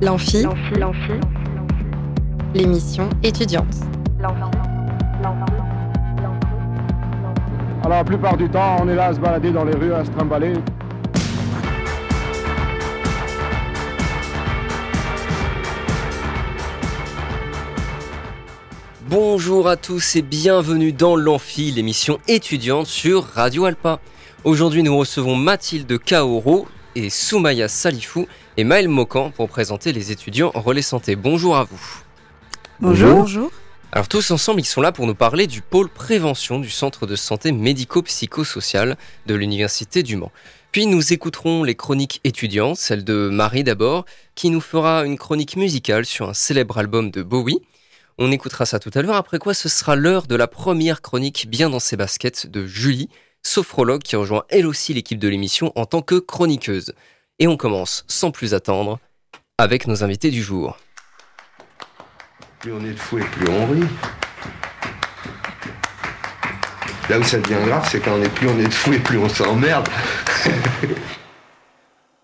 L'amphi, 0.00 0.46
l'émission 2.54 3.10
étudiante. 3.24 3.74
Alors 7.82 7.98
la 7.98 8.04
plupart 8.04 8.36
du 8.36 8.48
temps, 8.48 8.76
on 8.80 8.88
est 8.88 8.94
là 8.94 9.06
à 9.06 9.14
se 9.14 9.18
balader 9.18 9.50
dans 9.50 9.64
les 9.64 9.74
rues, 9.74 9.92
à 9.92 10.04
se 10.04 10.10
trimballer. 10.10 10.52
Bonjour 19.10 19.66
à 19.68 19.76
tous 19.76 20.14
et 20.14 20.22
bienvenue 20.22 20.92
dans 20.92 21.16
l'Amphi, 21.16 21.72
l'émission 21.72 22.20
étudiante 22.28 22.86
sur 22.86 23.24
Radio 23.24 23.64
Alpa. 23.64 23.98
Aujourd'hui, 24.44 24.84
nous 24.84 24.96
recevons 24.96 25.34
Mathilde 25.34 25.98
Kaoro 25.98 26.68
et 26.94 27.10
Soumaya 27.10 27.66
Salifou 27.66 28.28
et 28.58 28.64
Maël 28.64 28.88
Mokan 28.88 29.30
pour 29.30 29.48
présenter 29.48 29.92
les 29.92 30.10
étudiants 30.10 30.50
Relais 30.52 30.82
Santé. 30.82 31.14
Bonjour 31.14 31.56
à 31.56 31.62
vous. 31.62 32.02
Bonjour. 32.80 33.18
Bonjour. 33.20 33.52
Alors 33.92 34.08
tous 34.08 34.32
ensemble, 34.32 34.60
ils 34.60 34.64
sont 34.64 34.80
là 34.80 34.90
pour 34.90 35.06
nous 35.06 35.14
parler 35.14 35.46
du 35.46 35.62
pôle 35.62 35.88
prévention 35.88 36.58
du 36.58 36.68
centre 36.68 37.06
de 37.06 37.14
santé 37.14 37.52
médico-psychosocial 37.52 38.96
de 39.26 39.34
l'Université 39.36 40.02
du 40.02 40.16
Mans. 40.16 40.32
Puis 40.72 40.86
nous 40.86 41.12
écouterons 41.12 41.62
les 41.62 41.76
chroniques 41.76 42.20
étudiantes, 42.24 42.76
celle 42.76 43.04
de 43.04 43.28
Marie 43.28 43.62
d'abord, 43.62 44.06
qui 44.34 44.50
nous 44.50 44.60
fera 44.60 45.04
une 45.04 45.18
chronique 45.18 45.54
musicale 45.54 46.04
sur 46.04 46.28
un 46.28 46.34
célèbre 46.34 46.78
album 46.78 47.12
de 47.12 47.22
Bowie. 47.22 47.60
On 48.18 48.32
écoutera 48.32 48.66
ça 48.66 48.80
tout 48.80 48.90
à 48.94 49.02
l'heure, 49.02 49.14
après 49.14 49.38
quoi 49.38 49.54
ce 49.54 49.68
sera 49.68 49.94
l'heure 49.94 50.26
de 50.26 50.34
la 50.34 50.48
première 50.48 51.00
chronique 51.00 51.46
bien 51.48 51.70
dans 51.70 51.78
ses 51.78 51.96
baskets 51.96 52.48
de 52.48 52.66
Julie, 52.66 53.08
sophrologue 53.40 54.02
qui 54.02 54.16
rejoint 54.16 54.42
elle 54.48 54.66
aussi 54.66 54.94
l'équipe 54.94 55.20
de 55.20 55.28
l'émission 55.28 55.72
en 55.76 55.86
tant 55.86 56.02
que 56.02 56.16
chroniqueuse. 56.16 56.92
Et 57.40 57.46
on 57.46 57.56
commence 57.56 58.04
sans 58.08 58.32
plus 58.32 58.52
attendre 58.52 58.98
avec 59.58 59.86
nos 59.86 60.02
invités 60.02 60.30
du 60.32 60.42
jour. 60.42 60.76
Plus 62.58 62.72
on 62.72 62.84
est 62.84 62.94
de 62.94 62.98
fou 62.98 63.18
et 63.18 63.24
plus 63.24 63.48
on 63.48 63.66
rit. 63.66 63.86
Là 67.08 67.20
où 67.20 67.22
ça 67.22 67.38
devient 67.38 67.64
grave, 67.64 67.88
c'est 67.88 68.00
quand 68.00 68.18
on 68.18 68.22
est 68.22 68.34
plus 68.34 68.48
on 68.48 68.58
est 68.58 68.66
de 68.66 68.74
fou 68.74 68.92
et 68.92 68.98
plus 68.98 69.18
on 69.18 69.28
s'emmerde. 69.28 69.88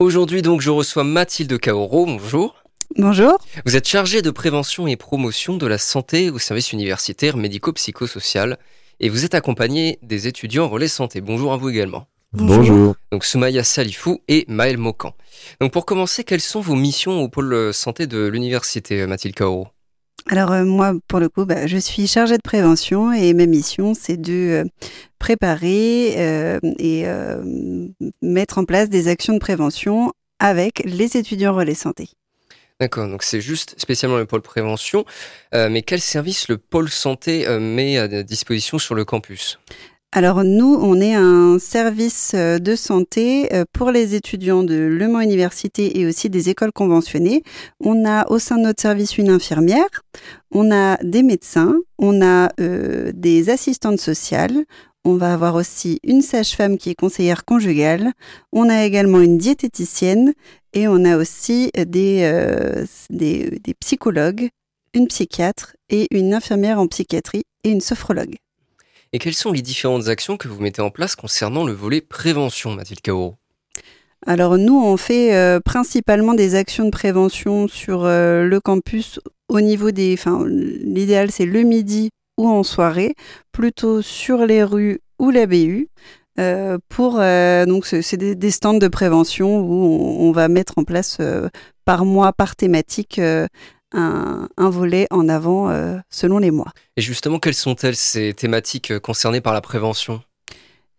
Aujourd'hui 0.01 0.43
donc 0.43 0.61
je 0.61 0.71
reçois 0.71 1.05
Mathilde 1.05 1.61
Kaoro, 1.61 2.07
bonjour. 2.07 2.65
Bonjour. 2.97 3.39
Vous 3.65 3.77
êtes 3.77 3.87
chargée 3.87 4.21
de 4.21 4.33
prévention 4.33 4.89
et 4.89 4.97
promotion 4.97 5.57
de 5.57 5.67
la 5.69 5.79
santé 5.79 6.31
au 6.31 6.41
service 6.41 6.73
universitaire 6.73 7.37
médico-psychosocial 7.37 8.59
et 8.99 9.09
vous 9.09 9.25
êtes 9.25 9.35
accompagnée 9.35 10.01
des 10.03 10.27
étudiants 10.27 10.69
relais 10.69 10.89
santé. 10.89 11.21
Bonjour 11.21 11.53
à 11.53 11.57
vous 11.57 11.69
également. 11.69 12.09
Bonjour. 12.35 12.97
Donc 13.13 13.25
Soumaya 13.25 13.63
Salifou 13.65 14.21
et 14.29 14.45
Maël 14.49 14.77
Mokan. 14.77 15.15
Donc 15.61 15.73
pour 15.73 15.87
commencer, 15.87 16.25
quelles 16.25 16.41
sont 16.41 16.61
vos 16.61 16.75
missions 16.75 17.23
au 17.23 17.29
pôle 17.29 17.73
santé 17.73 18.07
de 18.07 18.27
l'université, 18.27 19.07
Mathilde 19.07 19.35
Kaoro 19.35 19.69
alors 20.27 20.53
euh, 20.53 20.65
moi, 20.65 20.95
pour 21.07 21.21
le 21.21 21.29
coup, 21.29 21.45
bah, 21.45 21.67
je 21.67 21.77
suis 21.77 22.07
chargée 22.07 22.37
de 22.37 22.43
prévention 22.43 23.13
et 23.13 23.35
ma 23.35 23.47
mission, 23.47 23.93
c'est 23.95 24.17
de 24.17 24.33
euh, 24.33 24.65
préparer 25.19 26.15
euh, 26.17 26.59
et 26.79 27.05
mettre 28.23 28.59
en 28.59 28.65
place 28.65 28.89
des 28.89 29.09
actions 29.09 29.35
de 29.35 29.39
prévention 29.39 30.13
avec 30.39 30.83
les 30.85 31.17
étudiants 31.17 31.55
relais 31.55 31.75
santé. 31.75 32.09
D'accord, 32.81 33.09
donc 33.09 33.23
c'est 33.23 33.41
juste 33.41 33.75
spécialement 33.79 34.19
le 34.19 34.27
pôle 34.27 34.43
prévention, 34.43 35.05
mais 35.53 35.83
quel 35.83 36.01
service 36.01 36.49
le 36.49 36.59
pôle 36.59 36.91
santé 36.91 37.47
met 37.61 37.99
à 37.99 38.23
disposition 38.25 38.79
sur 38.79 38.95
le 38.95 39.05
campus? 39.05 39.61
Alors 40.17 40.45
nous, 40.45 40.79
on 40.81 41.01
est 41.01 41.15
un 41.15 41.59
service 41.59 42.35
euh, 42.37 42.61
de 42.61 42.77
santé 42.77 43.53
euh, 43.53 43.65
pour 43.73 43.91
les 43.91 44.15
étudiants 44.15 44.63
de 44.63 44.77
Le 44.77 45.09
Mans 45.09 45.21
Université 45.21 45.99
et 45.99 46.07
aussi 46.07 46.31
des 46.31 46.51
écoles 46.51 46.71
conventionnées. 46.71 47.43
On 47.81 48.07
a 48.07 48.31
au 48.31 48.39
sein 48.39 48.57
de 48.57 48.63
notre 48.63 48.81
service 48.81 49.19
une 49.19 49.29
infirmière, 49.29 49.89
on 50.53 50.71
a 50.71 50.99
des 51.03 51.25
médecins, 51.25 51.75
on 51.99 52.23
a 52.23 52.49
euh, 52.61 53.11
des 53.13 53.51
assistantes 53.51 53.99
sociales, 53.99 54.65
on 55.05 55.17
va 55.17 55.35
avoir 55.35 55.57
aussi 55.57 55.99
une 56.05 56.23
sage-femme 56.23 56.79
qui 56.79 56.91
est 56.91 56.95
conseillère 56.95 57.45
conjugale, 57.45 58.13
on 58.53 58.69
a 58.69 58.85
également 58.85 59.21
une 59.21 59.37
diététicienne 59.37 60.33
et 60.75 60.87
on 60.87 61.05
a 61.05 61.17
aussi 61.17 61.73
des, 61.75 62.87
des, 63.11 63.59
des 63.65 63.75
psychologues, 63.81 64.49
une 64.95 65.09
psychiatre 65.09 65.75
et 65.91 66.07
une 66.17 66.35
infirmière 66.35 66.79
en 66.79 66.87
psychiatrie 66.87 67.43
et 67.65 67.71
une 67.71 67.81
sophrologue. 67.81 68.37
Et 69.15 69.19
quelles 69.21 69.35
sont 69.35 69.53
les 69.53 69.63
différentes 69.63 70.09
actions 70.09 70.37
que 70.37 70.49
vous 70.49 70.61
mettez 70.61 70.83
en 70.83 70.91
place 70.91 71.15
concernant 71.15 71.65
le 71.65 71.73
volet 71.73 72.01
prévention, 72.01 72.73
Mathilde 72.75 73.01
Kaoro 73.01 73.37
alors 74.27 74.57
nous, 74.57 74.83
on 74.83 74.97
fait 74.97 75.35
euh, 75.35 75.61
principalement 75.61 76.33
des 76.33 76.55
actions 76.55 76.87
de 76.87 76.91
prévention 76.91 77.69
sur 77.69 78.07
euh, 78.07 78.45
le 78.45 78.59
campus 78.59 79.21
au 79.51 79.61
niveau 79.61 79.91
des... 79.91 80.15
Enfin, 80.15 80.47
l'idéal, 80.49 81.31
c'est 81.31 81.45
le 81.45 81.61
midi 81.61 82.09
ou 82.39 82.49
en 82.49 82.63
soirée, 82.63 83.17
plutôt 83.53 84.01
sur 84.01 84.47
les 84.47 84.65
rues 84.65 85.01
ou 85.19 85.31
la 85.31 85.45
BU. 85.45 85.91
Euh, 86.41 86.79
pour 86.89 87.21
donc 87.67 87.85
c'est 87.85 88.17
des, 88.17 88.51
stands 88.51 88.79
de 88.79 88.89
prévention 88.89 89.61
où 89.61 90.17
on 90.21 90.33
va 90.33 90.49
mettre 90.49 90.79
en 90.79 90.85
place 90.85 91.19
par 91.85 92.07
mois, 92.07 92.33
par 92.33 92.57
thématique, 92.57 93.21
un, 93.95 94.71
volet 94.71 95.07
en 95.11 95.29
avant 95.29 95.71
euh, 95.71 95.99
selon 96.11 96.39
les 96.39 96.51
mois. 96.51 96.73
Et 96.97 97.03
justement, 97.03 97.39
quelles 97.39 97.55
sont-elles 97.55 97.97
ces 97.97 98.35
thématiques 98.35 98.91
euh, 98.91 99.01
concernées 99.01 99.41
par 99.41 99.55
la 99.55 99.61
prévention? 99.61 100.23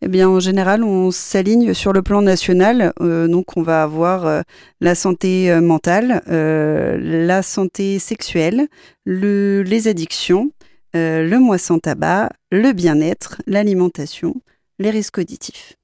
Eh 0.02 0.08
bien, 0.08 0.30
en 0.30 0.40
général, 0.40 0.84
on 0.84 1.10
s'aligne 1.12 1.74
sur 1.74 1.94
le 1.94 2.02
plan 2.02 2.22
national. 2.22 2.94
Euh, 3.02 3.28
donc, 3.28 3.58
on 3.58 3.62
va 3.62 3.82
avoir 3.82 4.44
la 4.82 4.94
santé 4.94 5.60
mentale, 5.62 6.22
la 6.28 7.42
santé 7.42 7.98
sexuelle, 7.98 8.68
les 9.06 9.88
addictions, 9.88 10.52
le 10.94 11.38
moisson 11.38 11.80
tabac, 11.80 12.30
le 12.52 12.74
bien-être, 12.74 13.42
l'alimentation, 13.48 14.36
les 14.80 14.92
risques 14.92 15.18
auditifs. 15.18 15.76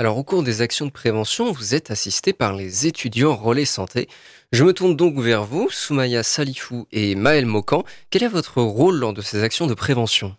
Alors, 0.00 0.16
au 0.16 0.22
cours 0.22 0.44
des 0.44 0.62
actions 0.62 0.86
de 0.86 0.92
prévention, 0.92 1.50
vous 1.50 1.74
êtes 1.74 1.90
assisté 1.90 2.32
par 2.32 2.52
les 2.52 2.86
étudiants 2.86 3.34
relais 3.34 3.64
santé. 3.64 4.08
Je 4.52 4.62
me 4.62 4.72
tourne 4.72 4.94
donc 4.94 5.18
vers 5.18 5.42
vous, 5.42 5.70
Soumaya 5.72 6.22
Salifou 6.22 6.86
et 6.92 7.16
Maël 7.16 7.46
Mokan. 7.46 7.82
Quel 8.08 8.22
est 8.22 8.28
votre 8.28 8.62
rôle 8.62 8.94
lors 8.94 9.12
de 9.12 9.22
ces 9.22 9.42
actions 9.42 9.66
de 9.66 9.74
prévention? 9.74 10.36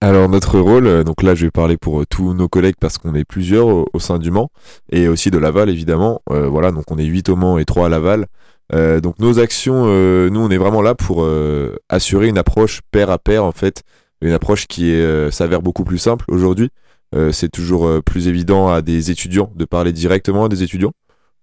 Alors 0.00 0.30
notre 0.30 0.58
rôle, 0.58 0.86
euh, 0.86 1.04
donc 1.04 1.22
là 1.22 1.34
je 1.34 1.44
vais 1.44 1.50
parler 1.50 1.76
pour 1.76 2.00
euh, 2.00 2.06
tous 2.08 2.32
nos 2.32 2.48
collègues 2.48 2.76
parce 2.80 2.96
qu'on 2.96 3.14
est 3.14 3.26
plusieurs 3.26 3.66
au, 3.66 3.98
sein 3.98 4.18
du 4.18 4.30
Mans 4.30 4.48
et 4.90 5.06
aussi 5.06 5.30
de 5.30 5.36
Laval 5.36 5.68
évidemment. 5.68 6.22
Euh, 6.30 6.48
voilà, 6.48 6.70
donc 6.70 6.90
on 6.90 6.96
est 6.96 7.04
8 7.04 7.28
au 7.28 7.36
Mans 7.36 7.58
et 7.58 7.66
3 7.66 7.86
à 7.86 7.88
Laval. 7.90 8.26
donc 9.02 9.18
nos 9.18 9.38
actions, 9.38 9.84
nous 9.84 10.40
on 10.40 10.50
est 10.50 10.56
vraiment 10.56 10.80
là 10.80 10.94
pour 10.94 11.28
assurer 11.88 12.28
une 12.28 12.38
approche 12.38 12.80
pair 12.90 13.10
à 13.10 13.18
pair 13.18 13.44
en 13.44 13.52
fait, 13.52 13.82
une 14.22 14.32
approche 14.32 14.66
qui 14.66 14.94
s'avère 15.30 15.62
beaucoup 15.62 15.84
plus 15.84 15.98
simple 15.98 16.24
aujourd'hui. 16.28 16.70
Euh, 17.14 17.32
c'est 17.32 17.48
toujours 17.48 17.86
euh, 17.86 18.02
plus 18.02 18.28
évident 18.28 18.68
à 18.68 18.82
des 18.82 19.10
étudiants 19.10 19.50
de 19.54 19.64
parler 19.64 19.92
directement 19.92 20.44
à 20.44 20.48
des 20.48 20.62
étudiants. 20.62 20.92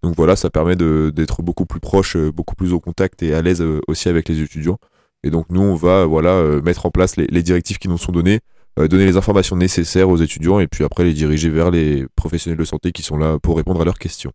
Donc 0.03 0.15
voilà, 0.15 0.35
ça 0.35 0.49
permet 0.51 0.75
d'être 0.75 1.41
beaucoup 1.41 1.65
plus 1.65 1.79
proche, 1.79 2.15
euh, 2.15 2.31
beaucoup 2.31 2.55
plus 2.55 2.73
au 2.73 2.79
contact 2.79 3.23
et 3.23 3.33
à 3.33 3.41
l'aise 3.41 3.63
aussi 3.87 4.07
avec 4.07 4.29
les 4.29 4.41
étudiants. 4.41 4.77
Et 5.23 5.31
donc 5.31 5.47
nous, 5.49 5.61
on 5.61 5.73
va 5.73 6.05
voilà 6.05 6.39
mettre 6.61 6.85
en 6.85 6.91
place 6.91 7.17
les, 7.17 7.41
directives 7.41 7.79
qui 7.79 7.87
nous 7.87 7.97
sont 7.97 8.11
données, 8.11 8.41
donner 8.77 9.07
les 9.07 9.17
informations 9.17 9.55
nécessaires 9.55 10.07
aux 10.07 10.17
étudiants 10.17 10.59
et 10.59 10.67
puis 10.67 10.83
après 10.83 11.03
les 11.03 11.13
diriger 11.13 11.49
vers 11.49 11.71
les 11.71 12.05
professionnels 12.15 12.59
de 12.59 12.63
santé 12.63 12.91
qui 12.91 13.01
sont 13.01 13.17
là 13.17 13.39
pour 13.39 13.57
répondre 13.57 13.81
à 13.81 13.85
leurs 13.85 13.97
questions. 13.97 14.31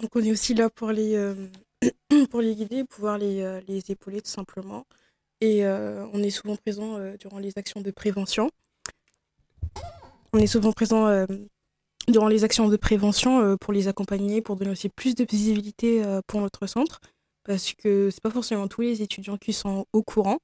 Donc 0.00 0.10
on 0.16 0.20
est 0.20 0.32
aussi 0.32 0.54
là 0.54 0.70
pour 0.70 0.90
les, 0.90 1.16
pour 2.30 2.40
les 2.40 2.56
guider, 2.56 2.82
pouvoir 2.82 3.16
les, 3.16 3.60
les 3.68 3.82
épauler 3.92 4.20
tout 4.20 4.30
simplement. 4.30 4.86
Et 5.40 5.64
on 5.64 6.20
est 6.20 6.30
souvent 6.30 6.56
présent 6.56 6.98
durant 7.20 7.38
les 7.38 7.52
actions 7.54 7.80
de 7.80 7.92
prévention. 7.92 8.50
On 10.34 10.38
est 10.38 10.46
souvent 10.46 10.72
présent 10.72 11.06
euh, 11.08 11.26
durant 12.08 12.28
les 12.28 12.42
actions 12.42 12.68
de 12.68 12.76
prévention 12.76 13.42
euh, 13.42 13.56
pour 13.56 13.72
les 13.74 13.88
accompagner, 13.88 14.40
pour 14.40 14.56
donner 14.56 14.70
aussi 14.70 14.88
plus 14.88 15.14
de 15.14 15.26
visibilité 15.28 16.02
euh, 16.02 16.22
pour 16.26 16.40
notre 16.40 16.66
centre, 16.66 17.00
parce 17.44 17.74
que 17.74 18.08
c'est 18.10 18.22
pas 18.22 18.30
forcément 18.30 18.66
tous 18.66 18.80
les 18.80 19.02
étudiants 19.02 19.36
qui 19.36 19.52
sont 19.52 19.84
au 19.92 20.02
courant 20.02 20.38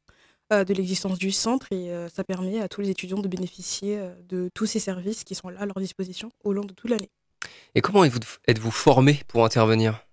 de 0.50 0.72
l'existence 0.72 1.18
du 1.18 1.30
centre 1.30 1.70
et 1.72 1.90
ça 2.10 2.24
permet 2.24 2.58
à 2.58 2.68
tous 2.68 2.80
les 2.80 2.88
étudiants 2.88 3.18
de 3.18 3.28
bénéficier 3.28 4.00
de 4.30 4.48
tous 4.54 4.64
ces 4.64 4.78
services 4.78 5.22
qui 5.22 5.34
sont 5.34 5.50
là 5.50 5.60
à 5.60 5.66
leur 5.66 5.78
disposition 5.78 6.30
au 6.42 6.54
long 6.54 6.64
de 6.64 6.72
toute 6.72 6.90
l'année. 6.90 7.10
Et 7.74 7.82
comment 7.82 8.02
êtes-vous 8.02 8.70
formé 8.70 9.20
pour 9.28 9.44
intervenir? 9.44 10.06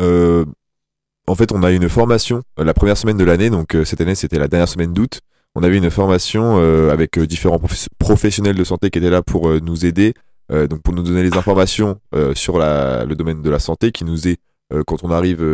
En 0.00 1.34
fait, 1.36 1.52
on 1.52 1.62
a 1.62 1.70
une 1.70 1.88
formation 1.88 2.42
la 2.56 2.74
première 2.74 2.98
semaine 2.98 3.16
de 3.16 3.22
l'année, 3.22 3.48
donc 3.48 3.76
cette 3.84 4.00
année 4.00 4.16
c'était 4.16 4.40
la 4.40 4.48
dernière 4.48 4.68
semaine 4.68 4.92
d'août 4.92 5.20
on 5.54 5.62
avait 5.62 5.76
une 5.76 5.90
formation 5.90 6.58
euh, 6.58 6.90
avec 6.90 7.18
euh, 7.18 7.26
différents 7.26 7.60
professionnels 7.98 8.56
de 8.56 8.64
santé 8.64 8.90
qui 8.90 8.98
étaient 8.98 9.10
là 9.10 9.22
pour 9.22 9.48
euh, 9.48 9.60
nous 9.60 9.84
aider, 9.84 10.14
donc 10.50 10.80
pour 10.80 10.94
nous 10.94 11.02
donner 11.02 11.22
les 11.22 11.36
informations 11.36 12.00
sur 12.34 12.58
le 12.58 13.12
domaine 13.12 13.42
de 13.42 13.50
la 13.50 13.58
santé 13.58 13.92
qui 13.92 14.06
nous 14.06 14.28
est, 14.28 14.38
quand 14.86 15.04
on 15.04 15.10
arrive 15.10 15.46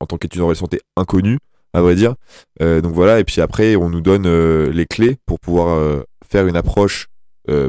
en 0.00 0.06
tant 0.06 0.16
qu'étudiant 0.16 0.48
de 0.48 0.54
santé, 0.54 0.80
inconnu, 0.96 1.38
à 1.74 1.82
vrai 1.82 1.94
dire. 1.94 2.14
donc 2.58 2.94
voilà, 2.94 3.20
et 3.20 3.24
puis 3.24 3.42
après, 3.42 3.76
on 3.76 3.90
nous 3.90 4.00
donne 4.00 4.26
les 4.70 4.86
clés 4.86 5.18
pour 5.26 5.38
pouvoir 5.38 6.02
faire 6.26 6.46
une 6.46 6.56
approche 6.56 7.08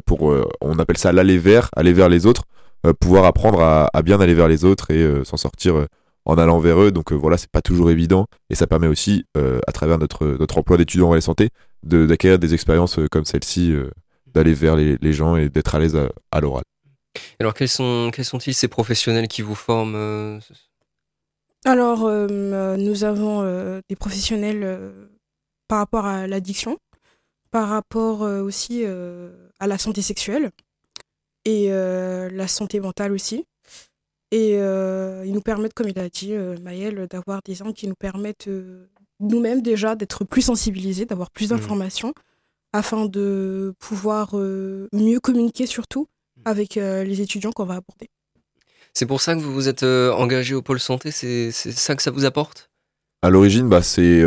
pour, 0.06 0.34
on 0.62 0.80
appelle 0.80 0.98
ça 0.98 1.12
l'aller 1.12 1.38
vers, 1.38 1.70
aller 1.76 1.92
vers 1.92 2.08
les 2.08 2.26
autres, 2.26 2.44
pouvoir 3.02 3.26
apprendre 3.26 3.60
à, 3.62 4.02
bien 4.02 4.22
aller 4.22 4.34
vers 4.34 4.48
les 4.48 4.64
autres 4.64 4.90
et 4.90 5.26
s'en 5.26 5.36
sortir 5.36 5.86
en 6.24 6.38
allant 6.38 6.60
vers 6.60 6.82
eux. 6.82 6.94
Donc 6.94 7.12
voilà, 7.12 7.36
c'est 7.36 7.52
pas 7.52 7.62
toujours 7.62 7.92
évident 7.92 8.26
et 8.50 8.56
ça 8.56 8.68
permet 8.68 8.88
aussi, 8.88 9.26
à 9.36 9.72
travers 9.74 9.98
notre, 9.98 10.26
notre 10.40 10.58
emploi 10.60 10.78
d'étudiant 10.78 11.10
en 11.10 11.14
la 11.14 11.20
santé, 11.20 11.50
d'acquérir 11.84 12.40
des 12.40 12.54
expériences 12.54 13.00
comme 13.12 13.26
celle-ci, 13.26 13.74
d'aller 14.28 14.54
vers 14.54 14.76
les, 14.76 14.98
les, 15.02 15.14
gens 15.14 15.36
et 15.36 15.50
d'être 15.50 15.76
à 15.76 15.80
l'aise 15.80 15.98
à, 16.32 16.40
l'oral. 16.40 16.64
Alors 17.40 17.54
quels 17.54 17.70
sont 17.70 18.12
quels 18.14 18.26
sont-ils 18.26 18.54
ces 18.54 18.68
professionnels 18.68 19.28
qui 19.28 19.42
vous 19.42 19.56
forment 19.56 20.40
Alors 21.66 22.10
nous 22.10 23.04
avons 23.04 23.82
des 23.90 23.96
professionnels 23.96 24.94
par 25.68 25.80
rapport 25.80 26.06
à 26.06 26.28
l'addiction, 26.28 26.78
par 27.52 27.70
rapport 27.70 28.22
aussi 28.22 28.84
à 28.86 29.68
la 29.68 29.78
santé 29.78 30.02
sexuelle 30.02 30.52
et 31.46 31.70
la 31.70 32.48
santé 32.48 32.80
mentale 32.80 33.12
aussi. 33.12 33.46
Et 34.32 34.58
euh, 34.58 35.24
ils 35.26 35.34
nous 35.34 35.42
permettent, 35.42 35.74
comme 35.74 35.90
il 35.90 35.98
a 35.98 36.10
dit 36.10 36.34
euh, 36.34 36.56
Maël, 36.62 37.08
d'avoir 37.08 37.42
des 37.44 37.62
angles 37.62 37.74
qui 37.74 37.88
nous 37.88 37.96
permettent 37.96 38.48
euh, 38.48 38.86
nous-mêmes 39.20 39.62
déjà 39.62 39.96
d'être 39.96 40.24
plus 40.24 40.42
sensibilisés, 40.42 41.06
d'avoir 41.06 41.32
plus 41.32 41.48
mmh. 41.48 41.56
d'informations, 41.56 42.14
afin 42.74 43.06
de 43.06 43.74
pouvoir 43.80 44.36
mieux 44.36 45.20
communiquer 45.20 45.66
surtout 45.66 46.08
mmh. 46.38 46.42
avec 46.46 46.76
les 46.76 47.22
étudiants 47.22 47.52
qu'on 47.52 47.66
va 47.66 47.76
aborder. 47.76 48.10
C'est 48.94 49.06
pour 49.06 49.22
ça 49.22 49.36
que 49.36 49.40
vous 49.40 49.54
vous 49.54 49.68
êtes 49.68 49.84
engagé 49.84 50.56
au 50.56 50.62
pôle 50.62 50.80
santé, 50.80 51.12
c'est 51.12 51.52
ça 51.52 51.96
que 51.96 52.02
ça 52.02 52.12
vous 52.12 52.26
apporte? 52.26 52.70
À 53.22 53.30
l'origine, 53.30 53.68
bah, 53.68 53.82
c'est 53.82 54.24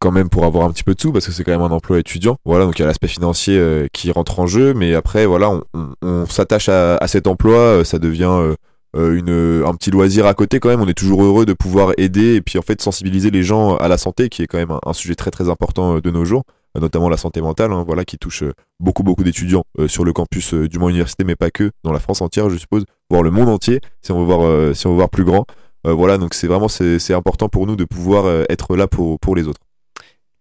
quand 0.00 0.10
même 0.10 0.28
pour 0.28 0.44
avoir 0.44 0.64
un 0.64 0.72
petit 0.72 0.82
peu 0.82 0.94
de 0.94 1.00
sous 1.00 1.12
parce 1.12 1.26
que 1.26 1.32
c'est 1.32 1.44
quand 1.44 1.52
même 1.52 1.62
un 1.62 1.70
emploi 1.70 1.98
étudiant. 1.98 2.36
Voilà, 2.44 2.64
donc 2.64 2.78
il 2.78 2.82
y 2.82 2.84
a 2.84 2.88
l'aspect 2.88 3.08
financier 3.08 3.88
qui 3.92 4.10
rentre 4.10 4.40
en 4.40 4.46
jeu, 4.46 4.74
mais 4.74 4.94
après, 4.94 5.26
voilà, 5.26 5.60
on, 6.02 6.26
s'attache 6.26 6.68
à, 6.68 6.96
à, 6.96 7.06
cet 7.06 7.26
emploi, 7.26 7.84
ça 7.84 7.98
devient 7.98 8.30
euh, 8.30 8.54
une, 8.94 9.64
un 9.66 9.74
petit 9.74 9.90
loisir 9.90 10.26
à 10.26 10.34
côté 10.34 10.60
quand 10.60 10.68
même. 10.68 10.80
On 10.80 10.88
est 10.88 10.94
toujours 10.94 11.22
heureux 11.22 11.46
de 11.46 11.52
pouvoir 11.52 11.92
aider 11.96 12.34
et 12.34 12.42
puis 12.42 12.58
en 12.58 12.62
fait 12.62 12.80
sensibiliser 12.80 13.30
les 13.30 13.42
gens 13.42 13.76
à 13.76 13.88
la 13.88 13.98
santé, 13.98 14.28
qui 14.28 14.42
est 14.42 14.46
quand 14.46 14.58
même 14.58 14.78
un, 14.84 14.92
sujet 14.92 15.14
très 15.14 15.30
très 15.30 15.48
important 15.48 15.96
euh, 15.96 16.00
de 16.00 16.10
nos 16.10 16.24
jours, 16.24 16.44
euh, 16.76 16.80
notamment 16.80 17.08
la 17.08 17.16
santé 17.16 17.40
mentale, 17.40 17.72
hein, 17.72 17.84
voilà, 17.86 18.04
qui 18.04 18.18
touche 18.18 18.44
beaucoup 18.80 19.02
beaucoup 19.02 19.24
d'étudiants 19.24 19.64
sur 19.86 20.04
le 20.04 20.12
campus 20.12 20.54
du 20.54 20.78
Mans 20.78 20.88
Université, 20.88 21.24
mais 21.24 21.36
pas 21.36 21.50
que, 21.50 21.70
dans 21.82 21.92
la 21.92 22.00
France 22.00 22.20
entière, 22.22 22.50
je 22.50 22.56
suppose, 22.56 22.84
voire 23.10 23.22
le 23.22 23.30
monde 23.30 23.48
entier, 23.48 23.80
si 24.02 24.12
on 24.12 24.18
veut 24.18 24.24
voir, 24.24 24.74
si 24.76 24.86
on 24.86 24.90
veut 24.90 24.96
voir 24.96 25.10
plus 25.10 25.24
grand. 25.24 25.46
voilà, 25.84 26.18
donc 26.18 26.34
c'est 26.34 26.46
vraiment 26.46 26.68
c'est 26.68 27.14
important 27.14 27.48
pour 27.48 27.66
nous 27.66 27.76
de 27.76 27.84
pouvoir 27.84 28.44
être 28.48 28.76
là 28.76 28.86
pour, 28.86 29.18
pour 29.18 29.36
les 29.36 29.48
autres. 29.48 29.60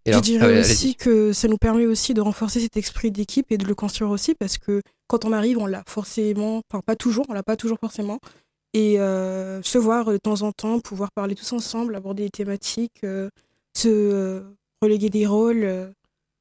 je 0.06 0.20
dirais 0.20 0.60
aussi 0.60 0.96
que 0.96 1.34
ça 1.34 1.48
nous 1.48 1.58
permet 1.58 1.86
aussi 1.86 2.14
de 2.14 2.22
renforcer 2.22 2.60
cet 2.60 2.78
esprit 2.78 3.12
d'équipe 3.12 3.52
et 3.52 3.58
de 3.58 3.66
le 3.66 3.76
construire 3.76 4.12
aussi 4.12 4.36
parce 4.36 4.58
que 4.58 4.82
quand 5.08 5.26
on 5.26 5.32
arrive, 5.32 5.60
on 5.60 5.68
l'a 5.68 5.84
forcément, 5.88 6.62
enfin 6.72 6.82
pas 6.86 6.96
toujours, 6.96 7.26
on 7.30 7.34
l'a 7.34 7.44
pas 7.44 7.56
toujours 7.56 7.78
forcément, 7.80 8.20
et 8.74 9.00
euh, 9.00 9.62
se 9.62 9.78
voir 9.78 10.06
de 10.06 10.18
temps 10.18 10.42
en 10.42 10.52
temps, 10.52 10.80
pouvoir 10.80 11.12
parler 11.12 11.36
tous 11.36 11.54
ensemble, 11.54 11.96
aborder 11.96 12.24
des 12.24 12.30
thématiques, 12.30 13.04
euh, 13.04 13.30
se 13.76 14.44
reléguer 14.82 15.10
des 15.10 15.28
rôles, 15.28 15.94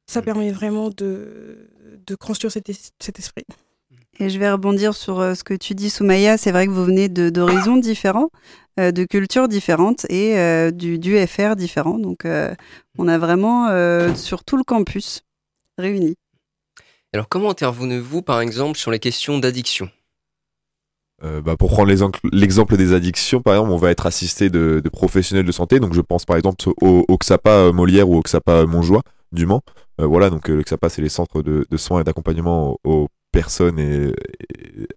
ça 0.07 0.21
mm. 0.21 0.25
permet 0.25 0.51
vraiment 0.51 0.89
de, 0.89 1.69
de 2.07 2.15
construire 2.15 2.51
cet, 2.51 2.71
cet, 2.99 3.19
esprit. 3.19 3.45
Et 4.19 4.31
je 4.31 4.39
vais 4.39 4.51
rebondir 4.51 4.95
sur 4.95 5.21
euh, 5.21 5.35
ce 5.35 5.45
que 5.45 5.55
tu 5.55 5.75
dis, 5.75 5.91
Soumaya. 5.91 6.39
C'est 6.39 6.53
vrai 6.53 6.67
que 6.67 6.73
vous 6.73 6.85
venez 6.85 7.09
d'horizons 7.09 7.77
différents, 7.77 8.31
de 8.79 9.05
cultures 9.05 9.49
différentes 9.49 10.07
et 10.11 10.35
du, 10.73 10.99
du, 10.99 11.27
FR 11.27 11.57
différent. 11.57 11.99
Donc, 11.99 12.27
on 12.99 13.09
a 13.09 13.19
vraiment 13.19 13.69
sur 14.15 14.45
tout 14.45 14.57
le 14.57 14.65
campus 14.65 15.21
réunis. 15.77 16.17
Alors, 17.13 17.29
comment 17.29 17.51
intervenez-vous, 17.51 18.23
par 18.23 18.41
exemple, 18.41 18.79
sur 18.79 18.91
les 18.91 18.99
questions 18.99 19.39
d'addiction? 19.39 19.91
Euh, 21.25 21.41
bah, 21.41 21.57
pour 21.57 21.71
prendre 21.71 21.89
l'exemple 22.33 22.77
des 22.77 22.93
addictions, 22.93 23.43
par 23.43 23.55
exemple, 23.55 23.71
on 23.71 23.77
va 23.77 23.91
être 23.91 24.07
assisté 24.07 24.51
de, 24.51 24.83
professionnels 24.93 25.47
de 25.47 25.53
santé. 25.53 25.79
Donc, 25.79 25.95
je 25.95 26.01
pense 26.01 26.25
par 26.25 26.37
exemple 26.37 26.65
au, 26.81 27.17
XAPA 27.17 27.51
euh, 27.51 27.73
Molière 27.73 28.09
ou 28.09 28.17
au 28.17 28.23
XAPA 28.23 28.53
euh, 28.53 28.67
Montjoie 28.67 29.03
du 29.31 29.47
Mans. 29.47 29.63
voilà, 29.99 30.31
donc 30.31 30.49
le 30.49 30.63
XAPA, 30.63 30.89
c'est 30.89 31.01
les 31.01 31.09
centres 31.09 31.43
de, 31.43 31.65
soins 31.77 32.01
et 32.01 32.05
d'accompagnement 32.05 32.77
aux, 32.85 33.09
personnes 33.31 33.79
et, 33.79 34.13